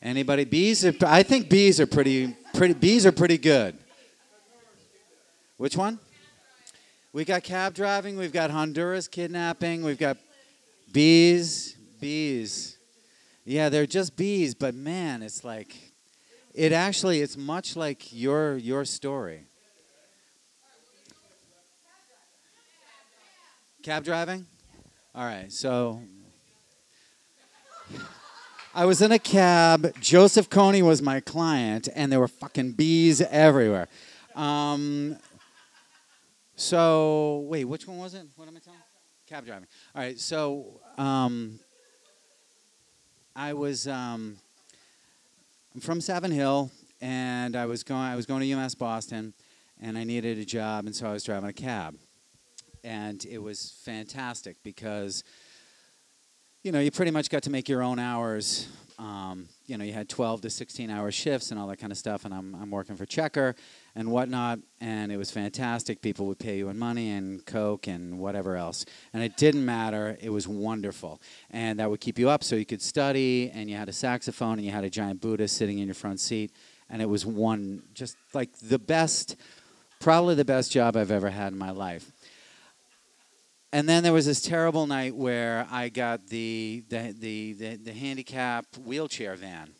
anybody? 0.05 0.45
Bees? 0.45 0.85
Are, 0.85 0.93
I 1.05 1.23
think 1.23 1.49
bees 1.49 1.79
are 1.79 1.87
pretty, 1.87 2.35
pretty. 2.53 2.73
Bees 2.73 3.05
are 3.05 3.11
pretty 3.11 3.37
good. 3.37 3.77
Which 5.57 5.75
one? 5.75 5.99
We 7.11 7.25
got 7.25 7.43
cab 7.43 7.73
driving. 7.73 8.17
We've 8.17 8.33
got 8.33 8.51
Honduras 8.51 9.07
kidnapping. 9.07 9.83
We've 9.83 9.97
got 9.97 10.17
bees. 10.91 11.75
Bees. 11.99 12.77
Yeah, 13.45 13.69
they're 13.69 13.85
just 13.85 14.15
bees, 14.15 14.53
but 14.55 14.75
man, 14.75 15.21
it's 15.21 15.43
like 15.43 15.75
it 16.53 16.71
actually 16.71 17.21
it's 17.21 17.37
much 17.37 17.75
like 17.75 18.11
your 18.11 18.57
your 18.57 18.85
story. 18.85 19.45
Cab 23.83 24.03
driving? 24.03 24.47
All 25.13 25.23
right, 25.23 25.51
so 25.51 26.01
I 28.77 28.83
was 28.83 29.01
in 29.01 29.13
a 29.13 29.19
cab. 29.19 29.95
Joseph 30.01 30.49
Kony 30.49 30.81
was 30.81 31.01
my 31.01 31.21
client, 31.21 31.87
and 31.95 32.11
there 32.11 32.19
were 32.19 32.27
fucking 32.27 32.73
bees 32.73 33.21
everywhere. 33.21 33.87
Um, 34.35 35.15
so 36.57 37.45
wait, 37.47 37.63
which 37.63 37.87
one 37.87 37.99
was 37.99 38.15
it? 38.15 38.27
What 38.35 38.49
am 38.49 38.57
I 38.57 38.59
telling? 38.59 38.79
Cab 39.27 39.45
driving. 39.45 39.67
All 39.95 40.01
right, 40.01 40.19
so 40.19 40.81
um, 40.97 41.57
I 43.33 43.53
was. 43.53 43.87
Um, 43.87 44.35
I'm 45.73 45.79
from 45.79 46.01
Savin 46.01 46.31
Hill, 46.31 46.69
and 46.99 47.55
I 47.55 47.67
was 47.67 47.81
going. 47.81 48.01
I 48.01 48.17
was 48.17 48.25
going 48.25 48.41
to 48.41 48.47
UMass 48.47 48.77
Boston, 48.77 49.33
and 49.81 49.97
I 49.97 50.03
needed 50.03 50.37
a 50.37 50.43
job, 50.43 50.85
and 50.85 50.93
so 50.93 51.07
I 51.07 51.13
was 51.13 51.23
driving 51.23 51.47
a 51.47 51.53
cab, 51.53 51.95
and 52.83 53.23
it 53.23 53.41
was 53.41 53.73
fantastic 53.85 54.57
because, 54.63 55.23
you 56.65 56.71
know, 56.71 56.79
you 56.79 56.89
pretty 56.89 57.11
much 57.11 57.29
got 57.29 57.43
to 57.43 57.51
make 57.51 57.69
your 57.69 57.83
own 57.83 57.99
hours. 57.99 58.67
Um, 58.97 59.47
you 59.67 59.77
know, 59.77 59.83
you 59.83 59.93
had 59.93 60.09
12 60.09 60.41
to 60.41 60.49
16 60.49 60.89
hour 60.89 61.11
shifts 61.11 61.51
and 61.51 61.59
all 61.59 61.67
that 61.67 61.77
kind 61.77 61.91
of 61.91 61.97
stuff, 61.97 62.25
and 62.25 62.33
I'm 62.33 62.55
I'm 62.55 62.71
working 62.71 62.95
for 62.95 63.05
Checker 63.05 63.53
and 63.93 64.09
whatnot, 64.09 64.57
and 64.81 65.11
it 65.11 65.17
was 65.17 65.29
fantastic. 65.29 66.01
People 66.01 66.25
would 66.25 66.39
pay 66.39 66.57
you 66.57 66.69
in 66.69 66.79
money 66.79 67.11
and 67.11 67.45
coke 67.45 67.85
and 67.85 68.17
whatever 68.17 68.55
else, 68.55 68.83
and 69.13 69.21
it 69.21 69.37
didn't 69.37 69.63
matter. 69.63 70.17
It 70.19 70.31
was 70.31 70.47
wonderful, 70.47 71.21
and 71.51 71.79
that 71.79 71.87
would 71.91 71.99
keep 71.99 72.17
you 72.17 72.29
up 72.29 72.43
so 72.43 72.55
you 72.55 72.65
could 72.65 72.81
study. 72.81 73.51
And 73.53 73.69
you 73.69 73.75
had 73.75 73.87
a 73.87 73.93
saxophone, 73.93 74.53
and 74.53 74.65
you 74.65 74.71
had 74.71 74.83
a 74.83 74.89
giant 74.89 75.21
Buddha 75.21 75.47
sitting 75.47 75.77
in 75.77 75.85
your 75.85 75.93
front 75.93 76.19
seat, 76.19 76.51
and 76.89 76.99
it 76.99 77.07
was 77.07 77.27
one 77.27 77.83
just 77.93 78.17
like 78.33 78.57
the 78.57 78.79
best, 78.79 79.35
probably 79.99 80.33
the 80.33 80.45
best 80.45 80.71
job 80.71 80.97
I've 80.97 81.11
ever 81.11 81.29
had 81.29 81.53
in 81.53 81.59
my 81.59 81.69
life. 81.69 82.11
And 83.73 83.89
then 83.89 84.03
there 84.03 84.13
was 84.13 84.25
this 84.25 84.41
terrible 84.41 84.87
night 84.87 85.15
where 85.15 85.67
I 85.69 85.89
got 85.89 86.27
the 86.27 86.83
the 86.89 87.13
the 87.17 87.53
the, 87.53 87.75
the 87.75 87.93
handicap 87.93 88.65
wheelchair 88.77 89.35
van, 89.35 89.71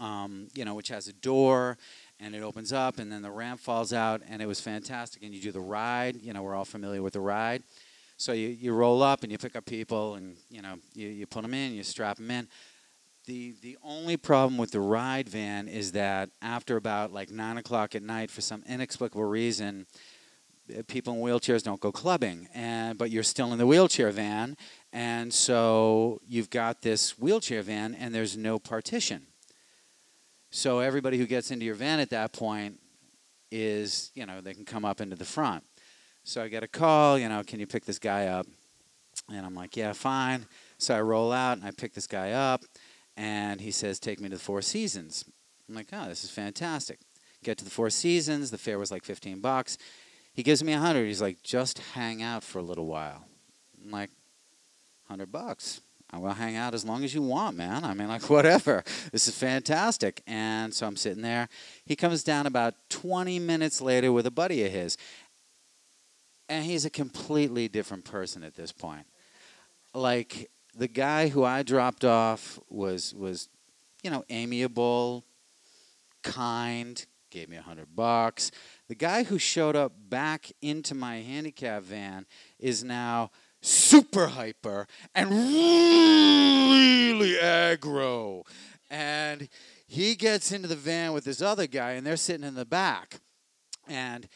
um, 0.00 0.48
you 0.54 0.64
know, 0.64 0.74
which 0.74 0.88
has 0.88 1.08
a 1.08 1.12
door 1.12 1.76
and 2.20 2.34
it 2.34 2.42
opens 2.42 2.72
up 2.72 2.98
and 2.98 3.12
then 3.12 3.22
the 3.22 3.30
ramp 3.30 3.60
falls 3.60 3.92
out 3.92 4.22
and 4.28 4.40
it 4.40 4.46
was 4.46 4.60
fantastic. 4.60 5.22
And 5.22 5.34
you 5.34 5.40
do 5.40 5.52
the 5.52 5.60
ride 5.60 6.16
you 6.16 6.32
know 6.32 6.42
we're 6.42 6.54
all 6.54 6.64
familiar 6.64 7.02
with 7.02 7.12
the 7.12 7.20
ride. 7.20 7.62
So 8.16 8.32
you, 8.32 8.48
you 8.48 8.72
roll 8.72 9.02
up 9.02 9.22
and 9.22 9.30
you 9.30 9.38
pick 9.38 9.54
up 9.54 9.64
people 9.66 10.14
and 10.14 10.36
you 10.48 10.62
know 10.62 10.76
you, 10.94 11.08
you 11.08 11.26
put 11.26 11.42
them 11.42 11.54
in 11.54 11.74
you 11.74 11.82
strap 11.82 12.16
them 12.16 12.30
in. 12.30 12.48
The 13.26 13.54
the 13.60 13.76
only 13.82 14.16
problem 14.16 14.56
with 14.56 14.70
the 14.70 14.80
ride 14.80 15.28
van 15.28 15.68
is 15.68 15.92
that 15.92 16.30
after 16.40 16.76
about 16.76 17.12
like 17.12 17.30
nine 17.30 17.58
o'clock 17.58 17.94
at 17.94 18.02
night 18.02 18.30
for 18.30 18.40
some 18.40 18.62
inexplicable 18.66 19.24
reason 19.24 19.86
people 20.86 21.14
in 21.14 21.20
wheelchairs 21.20 21.62
don't 21.62 21.80
go 21.80 21.90
clubbing 21.90 22.48
and 22.54 22.98
but 22.98 23.10
you're 23.10 23.22
still 23.22 23.52
in 23.52 23.58
the 23.58 23.66
wheelchair 23.66 24.10
van 24.10 24.56
and 24.92 25.32
so 25.32 26.20
you've 26.26 26.50
got 26.50 26.82
this 26.82 27.18
wheelchair 27.18 27.62
van 27.62 27.94
and 27.94 28.14
there's 28.14 28.36
no 28.36 28.58
partition 28.58 29.26
so 30.50 30.80
everybody 30.80 31.18
who 31.18 31.26
gets 31.26 31.50
into 31.50 31.66
your 31.66 31.74
van 31.74 32.00
at 32.00 32.10
that 32.10 32.32
point 32.32 32.80
is, 33.50 34.10
you 34.14 34.26
know, 34.26 34.40
they 34.40 34.54
can 34.54 34.64
come 34.64 34.84
up 34.84 35.00
into 35.00 35.16
the 35.16 35.24
front. 35.24 35.64
So 36.24 36.42
I 36.42 36.48
get 36.48 36.62
a 36.62 36.68
call, 36.68 37.18
you 37.18 37.28
know, 37.28 37.42
can 37.46 37.60
you 37.60 37.66
pick 37.66 37.84
this 37.84 37.98
guy 37.98 38.26
up? 38.26 38.46
And 39.30 39.44
I'm 39.44 39.54
like, 39.54 39.76
yeah, 39.76 39.92
fine. 39.92 40.46
So 40.78 40.94
I 40.94 41.00
roll 41.00 41.32
out 41.32 41.58
and 41.58 41.66
I 41.66 41.70
pick 41.70 41.92
this 41.92 42.06
guy 42.06 42.32
up, 42.32 42.62
and 43.16 43.60
he 43.60 43.70
says, 43.70 43.98
take 43.98 44.20
me 44.20 44.28
to 44.28 44.36
the 44.36 44.42
Four 44.42 44.62
Seasons. 44.62 45.24
I'm 45.68 45.74
like, 45.74 45.88
oh, 45.92 46.08
this 46.08 46.24
is 46.24 46.30
fantastic. 46.30 47.00
Get 47.42 47.58
to 47.58 47.64
the 47.64 47.70
Four 47.70 47.90
Seasons. 47.90 48.50
The 48.50 48.58
fare 48.58 48.78
was 48.78 48.90
like 48.90 49.04
15 49.04 49.40
bucks. 49.40 49.76
He 50.38 50.44
gives 50.44 50.62
me 50.62 50.72
a 50.72 50.78
hundred. 50.78 51.06
He's 51.06 51.20
like, 51.20 51.42
just 51.42 51.80
hang 51.80 52.22
out 52.22 52.44
for 52.44 52.60
a 52.60 52.62
little 52.62 52.86
while. 52.86 53.24
I'm 53.82 53.90
like, 53.90 54.10
hundred 55.08 55.32
bucks. 55.32 55.80
I 56.12 56.18
will 56.18 56.30
hang 56.30 56.54
out 56.54 56.74
as 56.74 56.84
long 56.84 57.02
as 57.02 57.12
you 57.12 57.22
want, 57.22 57.56
man. 57.56 57.82
I 57.82 57.92
mean, 57.92 58.06
like, 58.06 58.22
whatever. 58.30 58.84
This 59.10 59.26
is 59.26 59.36
fantastic. 59.36 60.22
And 60.28 60.72
so 60.72 60.86
I'm 60.86 60.94
sitting 60.94 61.24
there. 61.24 61.48
He 61.84 61.96
comes 61.96 62.22
down 62.22 62.46
about 62.46 62.74
20 62.88 63.40
minutes 63.40 63.80
later 63.80 64.12
with 64.12 64.28
a 64.28 64.30
buddy 64.30 64.64
of 64.64 64.70
his. 64.70 64.96
And 66.48 66.64
he's 66.64 66.84
a 66.84 66.90
completely 66.90 67.66
different 67.66 68.04
person 68.04 68.44
at 68.44 68.54
this 68.54 68.70
point. 68.70 69.06
Like, 69.92 70.52
the 70.72 70.86
guy 70.86 71.30
who 71.30 71.42
I 71.42 71.64
dropped 71.64 72.04
off 72.04 72.60
was, 72.68 73.12
was 73.12 73.48
you 74.04 74.10
know, 74.12 74.24
amiable, 74.30 75.24
kind, 76.22 77.04
gave 77.30 77.48
me 77.48 77.56
a 77.56 77.62
hundred 77.62 77.94
bucks. 77.94 78.50
The 78.88 78.94
guy 78.94 79.22
who 79.24 79.38
showed 79.38 79.76
up 79.76 79.92
back 80.08 80.50
into 80.60 80.94
my 80.94 81.16
handicap 81.16 81.82
van 81.82 82.26
is 82.58 82.84
now 82.84 83.30
super 83.60 84.28
hyper 84.28 84.86
and 85.14 85.30
really 85.30 85.48
aggro. 87.34 88.46
And 88.90 89.48
he 89.86 90.14
gets 90.14 90.52
into 90.52 90.68
the 90.68 90.76
van 90.76 91.12
with 91.12 91.24
this 91.24 91.42
other 91.42 91.66
guy, 91.66 91.92
and 91.92 92.06
they're 92.06 92.16
sitting 92.16 92.46
in 92.46 92.54
the 92.54 92.64
back. 92.64 93.20
And 93.86 94.28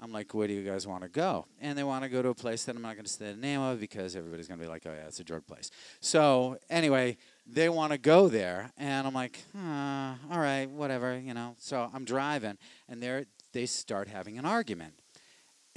I'm 0.00 0.12
like, 0.12 0.34
where 0.34 0.46
do 0.48 0.54
you 0.54 0.62
guys 0.62 0.86
want 0.86 1.02
to 1.02 1.08
go? 1.08 1.46
And 1.60 1.78
they 1.78 1.84
want 1.84 2.04
to 2.04 2.10
go 2.10 2.20
to 2.20 2.30
a 2.30 2.34
place 2.34 2.64
that 2.64 2.76
I'm 2.76 2.82
not 2.82 2.94
going 2.94 3.06
to 3.06 3.10
say 3.10 3.32
the 3.32 3.36
name 3.36 3.60
of 3.60 3.80
because 3.80 4.16
everybody's 4.16 4.48
going 4.48 4.58
to 4.58 4.64
be 4.64 4.68
like, 4.68 4.82
oh, 4.86 4.92
yeah, 4.92 5.06
it's 5.06 5.20
a 5.20 5.24
drug 5.24 5.46
place. 5.46 5.70
So, 6.00 6.58
anyway, 6.68 7.16
they 7.46 7.68
want 7.68 7.92
to 7.92 7.98
go 7.98 8.28
there. 8.28 8.70
And 8.76 9.06
I'm 9.06 9.14
like, 9.14 9.38
uh, 9.56 10.14
all 10.30 10.40
right, 10.40 10.68
whatever, 10.68 11.18
you 11.18 11.34
know. 11.34 11.56
So 11.58 11.90
I'm 11.92 12.04
driving, 12.04 12.58
and 12.88 13.02
they 13.02 13.24
they 13.52 13.66
start 13.66 14.08
having 14.08 14.38
an 14.38 14.44
argument. 14.44 14.94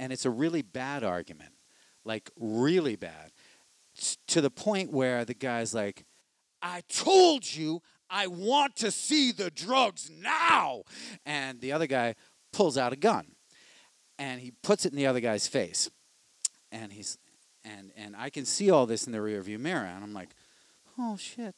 And 0.00 0.12
it's 0.12 0.24
a 0.24 0.30
really 0.30 0.62
bad 0.62 1.02
argument, 1.02 1.52
like, 2.04 2.30
really 2.38 2.94
bad, 2.94 3.32
to 4.28 4.40
the 4.40 4.50
point 4.50 4.92
where 4.92 5.24
the 5.24 5.34
guy's 5.34 5.74
like, 5.74 6.04
I 6.62 6.82
told 6.88 7.52
you 7.52 7.82
I 8.10 8.26
want 8.26 8.76
to 8.76 8.90
see 8.90 9.32
the 9.32 9.50
drugs 9.50 10.10
now. 10.10 10.82
And 11.26 11.60
the 11.60 11.72
other 11.72 11.86
guy 11.86 12.14
pulls 12.52 12.78
out 12.78 12.92
a 12.92 12.96
gun 12.96 13.32
and 14.18 14.40
he 14.40 14.52
puts 14.62 14.84
it 14.84 14.92
in 14.92 14.96
the 14.96 15.06
other 15.06 15.20
guy's 15.20 15.46
face. 15.46 15.90
And 16.72 16.92
he's 16.92 17.18
and 17.64 17.92
and 17.96 18.14
I 18.16 18.30
can 18.30 18.44
see 18.44 18.70
all 18.70 18.86
this 18.86 19.06
in 19.06 19.12
the 19.12 19.18
rearview 19.18 19.58
mirror, 19.58 19.84
and 19.84 20.02
I'm 20.02 20.14
like, 20.14 20.30
oh 20.98 21.16
shit. 21.16 21.54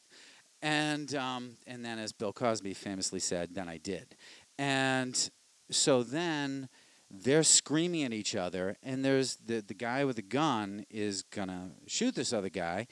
And 0.61 1.13
um, 1.15 1.57
and 1.65 1.83
then, 1.83 1.97
as 1.97 2.11
Bill 2.11 2.33
Cosby 2.33 2.73
famously 2.73 3.19
said, 3.19 3.55
then 3.55 3.67
I 3.67 3.77
did. 3.77 4.15
And 4.59 5.29
so 5.71 6.03
then 6.03 6.69
they're 7.09 7.43
screaming 7.43 8.03
at 8.03 8.13
each 8.13 8.35
other, 8.35 8.77
and 8.83 9.03
there's 9.03 9.37
the 9.37 9.61
the 9.61 9.73
guy 9.73 10.05
with 10.05 10.17
the 10.17 10.21
gun 10.21 10.85
is 10.89 11.23
gonna 11.23 11.71
shoot 11.87 12.15
this 12.15 12.31
other 12.31 12.49
guy. 12.49 12.87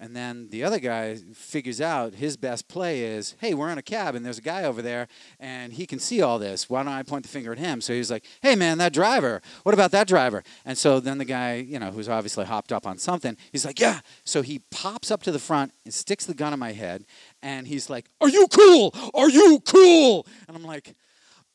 And 0.00 0.14
then 0.14 0.48
the 0.50 0.62
other 0.62 0.78
guy 0.78 1.16
figures 1.34 1.80
out 1.80 2.14
his 2.14 2.36
best 2.36 2.68
play 2.68 3.02
is, 3.02 3.34
hey, 3.40 3.52
we're 3.52 3.70
in 3.70 3.78
a 3.78 3.82
cab 3.82 4.14
and 4.14 4.24
there's 4.24 4.38
a 4.38 4.42
guy 4.42 4.62
over 4.62 4.80
there 4.80 5.08
and 5.40 5.72
he 5.72 5.86
can 5.86 5.98
see 5.98 6.22
all 6.22 6.38
this. 6.38 6.70
Why 6.70 6.84
don't 6.84 6.92
I 6.92 7.02
point 7.02 7.24
the 7.24 7.28
finger 7.28 7.50
at 7.52 7.58
him? 7.58 7.80
So 7.80 7.92
he's 7.92 8.10
like, 8.10 8.24
hey, 8.40 8.54
man, 8.54 8.78
that 8.78 8.92
driver. 8.92 9.42
What 9.64 9.74
about 9.74 9.90
that 9.90 10.06
driver? 10.06 10.44
And 10.64 10.78
so 10.78 11.00
then 11.00 11.18
the 11.18 11.24
guy, 11.24 11.54
you 11.56 11.80
know, 11.80 11.90
who's 11.90 12.08
obviously 12.08 12.44
hopped 12.44 12.70
up 12.70 12.86
on 12.86 12.98
something, 12.98 13.36
he's 13.50 13.66
like, 13.66 13.80
yeah. 13.80 14.00
So 14.24 14.42
he 14.42 14.60
pops 14.70 15.10
up 15.10 15.22
to 15.24 15.32
the 15.32 15.40
front 15.40 15.72
and 15.84 15.92
sticks 15.92 16.26
the 16.26 16.34
gun 16.34 16.52
in 16.52 16.60
my 16.60 16.72
head 16.72 17.04
and 17.42 17.66
he's 17.66 17.90
like, 17.90 18.08
are 18.20 18.28
you 18.28 18.46
cool? 18.48 18.94
Are 19.14 19.28
you 19.28 19.60
cool? 19.66 20.26
And 20.46 20.56
I'm 20.56 20.64
like, 20.64 20.94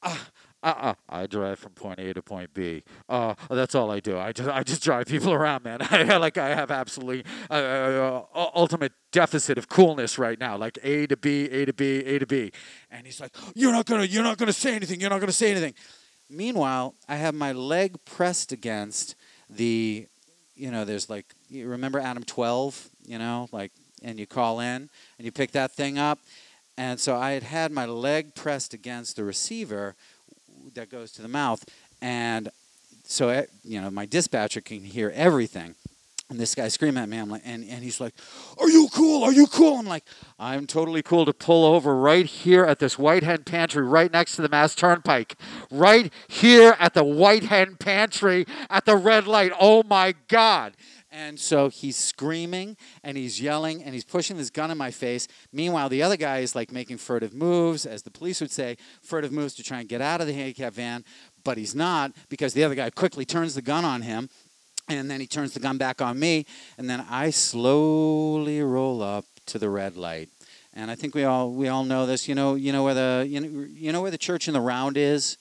ah. 0.01 0.27
Uh-uh. 0.63 0.93
I 1.09 1.27
drive 1.27 1.59
from 1.59 1.73
point 1.73 1.99
A 1.99 2.13
to 2.13 2.21
point 2.21 2.53
B. 2.53 2.83
Uh, 3.09 3.35
that's 3.49 3.75
all 3.75 3.91
I 3.91 3.99
do. 3.99 4.17
I 4.17 4.31
just 4.31 4.49
I 4.49 4.63
just 4.63 4.81
drive 4.81 5.07
people 5.07 5.33
around, 5.33 5.65
man. 5.65 5.79
I 5.91 6.17
like 6.17 6.37
I 6.37 6.55
have 6.55 6.71
absolutely 6.71 7.25
uh, 7.51 7.53
uh, 7.53 8.23
uh, 8.33 8.49
ultimate 8.55 8.93
deficit 9.11 9.57
of 9.57 9.67
coolness 9.67 10.17
right 10.17 10.39
now. 10.39 10.55
Like 10.57 10.79
A 10.81 11.05
to 11.07 11.17
B, 11.17 11.49
A 11.49 11.65
to 11.65 11.73
B, 11.73 11.99
A 11.99 12.19
to 12.19 12.25
B. 12.25 12.51
And 12.89 13.05
he's 13.05 13.19
like, 13.19 13.35
"You're 13.53 13.73
not 13.73 13.85
gonna, 13.85 14.05
you're 14.05 14.23
not 14.23 14.37
gonna 14.37 14.53
say 14.53 14.75
anything. 14.75 15.01
You're 15.01 15.09
not 15.09 15.19
gonna 15.19 15.33
say 15.33 15.51
anything." 15.51 15.73
Meanwhile, 16.29 16.95
I 17.07 17.17
have 17.17 17.35
my 17.35 17.51
leg 17.51 18.03
pressed 18.05 18.51
against 18.51 19.15
the, 19.49 20.07
you 20.55 20.71
know, 20.71 20.85
there's 20.85 21.09
like, 21.09 21.35
you 21.47 21.67
remember 21.67 21.99
Adam 21.99 22.23
12, 22.23 22.89
you 23.05 23.19
know, 23.19 23.47
like, 23.51 23.71
and 24.01 24.19
you 24.19 24.25
call 24.25 24.59
in 24.59 24.89
and 25.17 25.25
you 25.25 25.31
pick 25.31 25.51
that 25.51 25.73
thing 25.73 25.97
up. 25.99 26.19
And 26.77 26.99
so 26.99 27.15
I 27.15 27.31
had 27.31 27.43
had 27.43 27.71
my 27.71 27.85
leg 27.85 28.33
pressed 28.33 28.73
against 28.73 29.15
the 29.15 29.23
receiver 29.23 29.95
that 30.75 30.89
goes 30.89 31.11
to 31.13 31.21
the 31.21 31.27
mouth, 31.27 31.63
and 32.01 32.49
so 33.05 33.29
eh, 33.29 33.45
you 33.63 33.81
know 33.81 33.89
my 33.89 34.05
dispatcher 34.05 34.61
can 34.61 34.83
hear 34.83 35.11
everything. 35.15 35.75
And 36.29 36.39
this 36.39 36.55
guy 36.55 36.67
screaming 36.69 37.03
at 37.03 37.09
me, 37.09 37.17
I'm 37.17 37.29
like, 37.29 37.43
and, 37.45 37.63
and 37.69 37.83
he's 37.83 37.99
like, 37.99 38.13
"Are 38.57 38.69
you 38.69 38.87
cool? 38.93 39.23
Are 39.23 39.33
you 39.33 39.45
cool?" 39.45 39.77
I'm 39.77 39.85
like, 39.85 40.05
"I'm 40.39 40.65
totally 40.65 41.03
cool 41.03 41.25
to 41.25 41.33
pull 41.33 41.65
over 41.65 41.95
right 41.95 42.25
here 42.25 42.63
at 42.63 42.79
this 42.79 42.97
White 42.97 43.23
Hen 43.23 43.43
Pantry, 43.43 43.83
right 43.85 44.11
next 44.11 44.37
to 44.37 44.41
the 44.41 44.49
Mass 44.49 44.73
Turnpike, 44.73 45.35
right 45.69 46.11
here 46.27 46.75
at 46.79 46.93
the 46.93 47.03
White 47.03 47.43
Hen 47.43 47.75
Pantry 47.75 48.47
at 48.69 48.85
the 48.85 48.95
red 48.95 49.27
light. 49.27 49.51
Oh 49.59 49.83
my 49.83 50.15
God!" 50.27 50.73
And 51.15 51.39
so 51.39 51.69
he's 51.69 51.95
screaming 51.95 52.75
and 53.03 53.15
he's 53.15 53.39
yelling 53.39 53.83
and 53.83 53.93
he's 53.93 54.03
pushing 54.03 54.35
this 54.35 54.49
gun 54.49 54.71
in 54.71 54.79
my 54.79 54.89
face. 54.89 55.27
Meanwhile, 55.51 55.89
the 55.89 56.01
other 56.01 56.17
guy 56.17 56.39
is 56.39 56.55
like 56.55 56.71
making 56.71 56.97
furtive 56.97 57.35
moves, 57.35 57.85
as 57.85 58.01
the 58.01 58.09
police 58.09 58.41
would 58.41 58.49
say, 58.49 58.77
furtive 59.03 59.31
moves 59.31 59.53
to 59.55 59.63
try 59.63 59.79
and 59.79 59.87
get 59.87 60.01
out 60.01 60.21
of 60.21 60.27
the 60.27 60.33
handicap 60.33 60.73
van, 60.73 61.05
but 61.43 61.59
he's 61.59 61.75
not 61.75 62.13
because 62.29 62.55
the 62.55 62.63
other 62.63 62.73
guy 62.73 62.89
quickly 62.89 63.25
turns 63.25 63.53
the 63.53 63.61
gun 63.61 63.85
on 63.85 64.01
him. 64.01 64.27
And 64.89 65.09
then 65.09 65.19
he 65.19 65.27
turns 65.27 65.53
the 65.53 65.61
gun 65.61 65.77
back 65.77 66.01
on 66.01 66.19
me, 66.19 66.45
and 66.77 66.89
then 66.89 67.05
I 67.09 67.29
slowly 67.29 68.61
roll 68.61 69.01
up 69.01 69.23
to 69.45 69.57
the 69.57 69.69
red 69.69 69.95
light. 69.95 70.27
And 70.73 70.91
I 70.91 70.95
think 70.95 71.15
we 71.15 71.23
all 71.23 71.51
we 71.51 71.69
all 71.69 71.85
know 71.85 72.05
this. 72.05 72.27
You 72.27 72.35
know, 72.35 72.55
you 72.55 72.73
know 72.73 72.83
where 72.83 72.93
the 72.93 73.25
you 73.25 73.39
know, 73.39 73.65
you 73.71 73.93
know 73.93 74.01
where 74.01 74.11
the 74.11 74.17
church 74.17 74.49
in 74.49 74.53
the 74.53 74.59
round 74.59 74.97
is. 74.97 75.37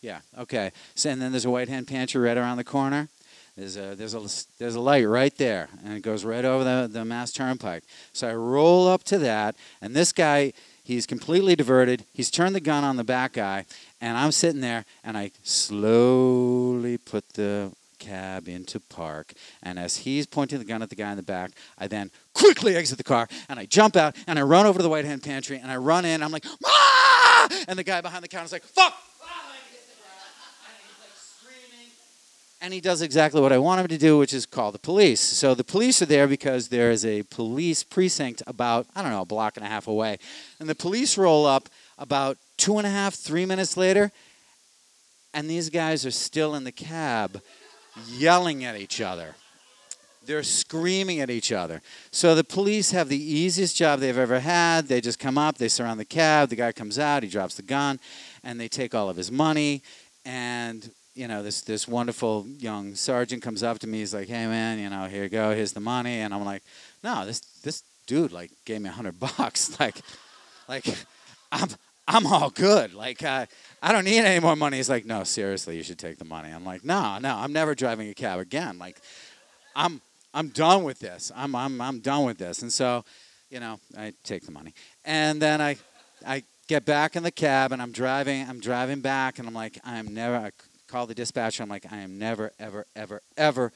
Yeah. 0.00 0.20
Okay. 0.36 0.72
So 0.96 1.08
and 1.08 1.22
then 1.22 1.30
there's 1.30 1.44
a 1.44 1.50
White 1.50 1.68
Hen 1.68 1.84
Pantry 1.84 2.20
right 2.20 2.36
around 2.36 2.56
the 2.56 2.64
corner. 2.64 3.08
There's 3.56 3.76
a 3.76 3.94
there's 3.94 4.14
a 4.14 4.26
there's 4.58 4.74
a 4.74 4.80
light 4.80 5.06
right 5.06 5.36
there, 5.36 5.68
and 5.84 5.96
it 5.96 6.02
goes 6.02 6.24
right 6.24 6.44
over 6.44 6.64
the 6.64 6.88
the 6.90 7.04
Mass 7.04 7.32
Turnpike. 7.32 7.84
So 8.12 8.28
I 8.28 8.34
roll 8.34 8.88
up 8.88 9.04
to 9.04 9.18
that, 9.18 9.56
and 9.80 9.94
this 9.94 10.12
guy 10.12 10.52
he's 10.82 11.06
completely 11.06 11.54
diverted. 11.54 12.04
He's 12.12 12.30
turned 12.30 12.54
the 12.54 12.60
gun 12.60 12.84
on 12.84 12.96
the 12.96 13.04
back 13.04 13.34
guy, 13.34 13.66
and 14.00 14.16
I'm 14.16 14.32
sitting 14.32 14.60
there, 14.60 14.84
and 15.04 15.16
I 15.16 15.30
slowly 15.42 16.98
put 16.98 17.28
the 17.34 17.72
cab 18.00 18.48
into 18.48 18.80
park. 18.80 19.34
And 19.62 19.78
as 19.78 19.98
he's 19.98 20.26
pointing 20.26 20.58
the 20.58 20.64
gun 20.64 20.82
at 20.82 20.90
the 20.90 20.96
guy 20.96 21.10
in 21.10 21.16
the 21.16 21.22
back, 21.22 21.52
I 21.78 21.86
then 21.86 22.10
quickly 22.34 22.74
exit 22.74 22.98
the 22.98 23.04
car 23.04 23.28
and 23.48 23.60
I 23.60 23.66
jump 23.66 23.94
out 23.94 24.16
and 24.26 24.38
I 24.38 24.42
run 24.42 24.66
over 24.66 24.78
to 24.78 24.82
the 24.82 24.88
White 24.88 25.04
Hen 25.04 25.20
Pantry 25.20 25.58
and 25.58 25.70
I 25.70 25.76
run 25.76 26.04
in. 26.04 26.22
I'm 26.22 26.32
like, 26.32 26.46
ah! 26.64 27.48
And 27.68 27.78
the 27.78 27.84
guy 27.84 28.00
behind 28.00 28.24
the 28.24 28.28
counter 28.28 28.46
is 28.46 28.52
like, 28.52 28.64
fuck! 28.64 28.94
And 32.62 32.74
he 32.74 32.80
does 32.80 33.00
exactly 33.00 33.40
what 33.40 33.52
I 33.52 33.58
want 33.58 33.80
him 33.80 33.88
to 33.88 33.96
do, 33.96 34.18
which 34.18 34.34
is 34.34 34.44
call 34.44 34.70
the 34.70 34.78
police. 34.78 35.20
So 35.20 35.54
the 35.54 35.64
police 35.64 36.02
are 36.02 36.06
there 36.06 36.28
because 36.28 36.68
there 36.68 36.90
is 36.90 37.06
a 37.06 37.22
police 37.24 37.82
precinct 37.82 38.42
about, 38.46 38.86
I 38.94 39.02
don't 39.02 39.12
know, 39.12 39.22
a 39.22 39.26
block 39.26 39.56
and 39.56 39.64
a 39.64 39.68
half 39.68 39.86
away. 39.86 40.18
And 40.58 40.68
the 40.68 40.74
police 40.74 41.16
roll 41.16 41.46
up 41.46 41.70
about 41.96 42.36
two 42.58 42.76
and 42.76 42.86
a 42.86 42.90
half, 42.90 43.14
three 43.14 43.46
minutes 43.46 43.78
later, 43.78 44.12
and 45.32 45.48
these 45.48 45.70
guys 45.70 46.04
are 46.04 46.10
still 46.10 46.54
in 46.54 46.64
the 46.64 46.72
cab 46.72 47.40
yelling 48.06 48.64
at 48.64 48.76
each 48.76 49.00
other. 49.00 49.34
They're 50.26 50.42
screaming 50.42 51.20
at 51.20 51.30
each 51.30 51.50
other. 51.50 51.80
So 52.10 52.34
the 52.34 52.44
police 52.44 52.90
have 52.90 53.08
the 53.08 53.16
easiest 53.16 53.74
job 53.74 54.00
they've 54.00 54.18
ever 54.18 54.40
had. 54.40 54.86
They 54.86 55.00
just 55.00 55.18
come 55.18 55.38
up, 55.38 55.56
they 55.56 55.68
surround 55.68 55.98
the 55.98 56.04
cab, 56.04 56.50
the 56.50 56.56
guy 56.56 56.72
comes 56.72 56.98
out, 56.98 57.22
he 57.22 57.28
drops 57.28 57.54
the 57.54 57.62
gun, 57.62 57.98
and 58.44 58.60
they 58.60 58.68
take 58.68 58.94
all 58.94 59.08
of 59.08 59.16
his 59.16 59.32
money. 59.32 59.82
And, 60.26 60.90
you 61.20 61.28
know, 61.28 61.42
this, 61.42 61.60
this 61.60 61.86
wonderful 61.86 62.46
young 62.58 62.94
sergeant 62.94 63.42
comes 63.42 63.62
up 63.62 63.78
to 63.80 63.86
me, 63.86 63.98
he's 63.98 64.14
like, 64.14 64.26
hey 64.26 64.46
man, 64.46 64.78
you 64.78 64.88
know, 64.88 65.04
here 65.04 65.24
you 65.24 65.28
go, 65.28 65.54
here's 65.54 65.74
the 65.74 65.80
money. 65.80 66.20
And 66.20 66.32
I'm 66.32 66.46
like, 66.46 66.62
no, 67.04 67.26
this 67.26 67.40
this 67.62 67.82
dude 68.06 68.32
like 68.32 68.50
gave 68.64 68.80
me 68.80 68.88
a 68.88 68.92
hundred 68.92 69.20
bucks. 69.38 69.78
Like 69.78 70.00
like 70.66 70.86
I'm 71.52 71.68
I'm 72.08 72.26
all 72.26 72.48
good. 72.48 72.94
Like 72.94 73.22
uh, 73.22 73.44
I 73.82 73.92
don't 73.92 74.06
need 74.06 74.20
any 74.20 74.40
more 74.40 74.56
money. 74.56 74.78
He's 74.78 74.88
like, 74.88 75.04
no, 75.04 75.22
seriously, 75.22 75.76
you 75.76 75.82
should 75.82 75.98
take 75.98 76.16
the 76.16 76.24
money. 76.24 76.50
I'm 76.50 76.64
like, 76.64 76.86
no, 76.86 77.18
no, 77.18 77.36
I'm 77.36 77.52
never 77.52 77.74
driving 77.74 78.08
a 78.08 78.14
cab 78.14 78.40
again. 78.40 78.78
Like, 78.78 78.96
I'm 79.76 80.00
I'm 80.32 80.48
done 80.48 80.84
with 80.84 81.00
this. 81.00 81.30
I'm 81.36 81.54
I'm 81.54 81.82
I'm 81.82 82.00
done 82.00 82.24
with 82.24 82.38
this. 82.38 82.62
And 82.62 82.72
so, 82.72 83.04
you 83.50 83.60
know, 83.60 83.78
I 83.94 84.14
take 84.24 84.46
the 84.46 84.52
money, 84.52 84.72
and 85.04 85.42
then 85.42 85.60
I 85.60 85.76
I 86.26 86.44
get 86.66 86.86
back 86.86 87.14
in 87.14 87.24
the 87.24 87.30
cab, 87.30 87.72
and 87.72 87.82
I'm 87.82 87.92
driving. 87.92 88.48
I'm 88.48 88.60
driving 88.60 89.00
back, 89.00 89.38
and 89.38 89.46
I'm 89.46 89.54
like, 89.54 89.78
I'm 89.84 90.14
never. 90.14 90.50
Call 90.90 91.06
the 91.06 91.14
dispatcher. 91.14 91.62
I'm 91.62 91.68
like, 91.68 91.86
I 91.92 91.98
am 91.98 92.18
never, 92.18 92.50
ever, 92.58 92.84
ever, 92.96 93.22
ever. 93.36 93.72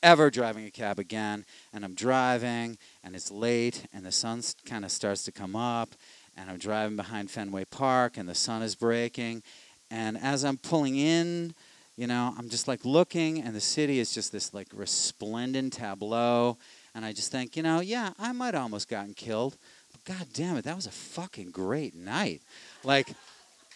Ever 0.00 0.30
driving 0.30 0.64
a 0.64 0.70
cab 0.70 1.00
again, 1.00 1.44
and 1.72 1.84
I'm 1.84 1.94
driving, 1.94 2.78
and 3.02 3.16
it's 3.16 3.32
late, 3.32 3.84
and 3.92 4.06
the 4.06 4.12
sun 4.12 4.42
kind 4.64 4.84
of 4.84 4.92
starts 4.92 5.24
to 5.24 5.32
come 5.32 5.56
up, 5.56 5.88
and 6.36 6.48
I'm 6.48 6.58
driving 6.58 6.94
behind 6.94 7.32
Fenway 7.32 7.64
Park, 7.64 8.16
and 8.16 8.28
the 8.28 8.34
sun 8.34 8.62
is 8.62 8.76
breaking, 8.76 9.42
And 9.90 10.18
as 10.18 10.44
I'm 10.44 10.58
pulling 10.58 10.96
in, 10.96 11.54
you 11.96 12.06
know, 12.06 12.34
I'm 12.38 12.48
just 12.48 12.68
like 12.68 12.84
looking, 12.84 13.42
and 13.42 13.54
the 13.54 13.60
city 13.60 13.98
is 13.98 14.12
just 14.12 14.32
this 14.32 14.52
like 14.52 14.68
resplendent 14.72 15.72
tableau. 15.72 16.58
And 16.94 17.04
I 17.04 17.12
just 17.12 17.32
think, 17.32 17.56
you 17.56 17.62
know, 17.62 17.80
yeah, 17.80 18.12
I 18.18 18.32
might 18.32 18.54
have 18.54 18.62
almost 18.62 18.88
gotten 18.88 19.14
killed. 19.14 19.56
But 19.92 20.04
god 20.04 20.26
damn 20.32 20.56
it, 20.56 20.64
that 20.64 20.76
was 20.76 20.86
a 20.86 20.90
fucking 20.90 21.50
great 21.50 21.94
night. 21.94 22.42
Like, 22.84 23.12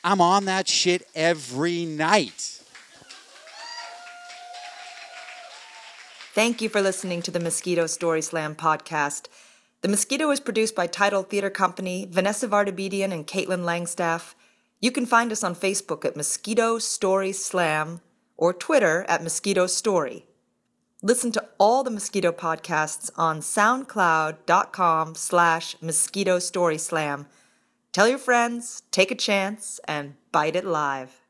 I'm 0.05 0.21
on 0.21 0.47
that 0.47 0.69
shit 0.69 1.07
every 1.15 1.85
night. 1.85 2.62
Thank 6.35 6.63
you 6.63 6.71
for 6.71 6.81
listening 6.81 7.21
to 7.23 7.31
the 7.31 7.39
Mosquito 7.39 7.87
Story 7.87 8.23
Slam 8.23 8.55
podcast. 8.55 9.27
The 9.83 9.89
Mosquito 9.89 10.31
is 10.31 10.41
produced 10.41 10.75
by 10.75 10.87
Title 10.87 11.25
Theater 11.25 11.51
Company, 11.51 12.09
Vanessa 12.11 12.49
Vardabedian, 12.49 13.13
and 13.13 13.27
Caitlin 13.27 13.65
Langstaff. 13.65 14.33
You 14.81 14.91
can 14.93 15.05
find 15.05 15.31
us 15.31 15.45
on 15.45 15.55
Facebook 15.55 16.07
at 16.07 16.17
Mosquito 16.17 16.79
Story 16.79 17.33
Slam 17.33 18.01
or 18.39 18.55
Twitter 18.55 19.05
at 19.11 19.23
Mosquito 19.23 19.67
Story. 19.67 20.25
Listen 21.03 21.33
to 21.33 21.47
all 21.59 21.85
the 21.85 21.91
Mosquito 21.91 22.33
podcasts 22.33 23.11
on 23.15 23.41
soundcloud.com 23.41 25.15
slash 25.15 25.77
mosquito 25.83 26.39
story 26.39 26.79
slam. 26.79 27.27
Tell 27.93 28.09
your 28.09 28.17
friends, 28.17 28.85
take 28.91 29.11
a 29.11 29.15
chance, 29.15 29.81
and 29.87 30.15
bite 30.31 30.57
it 30.57 30.65
live. 30.65 31.22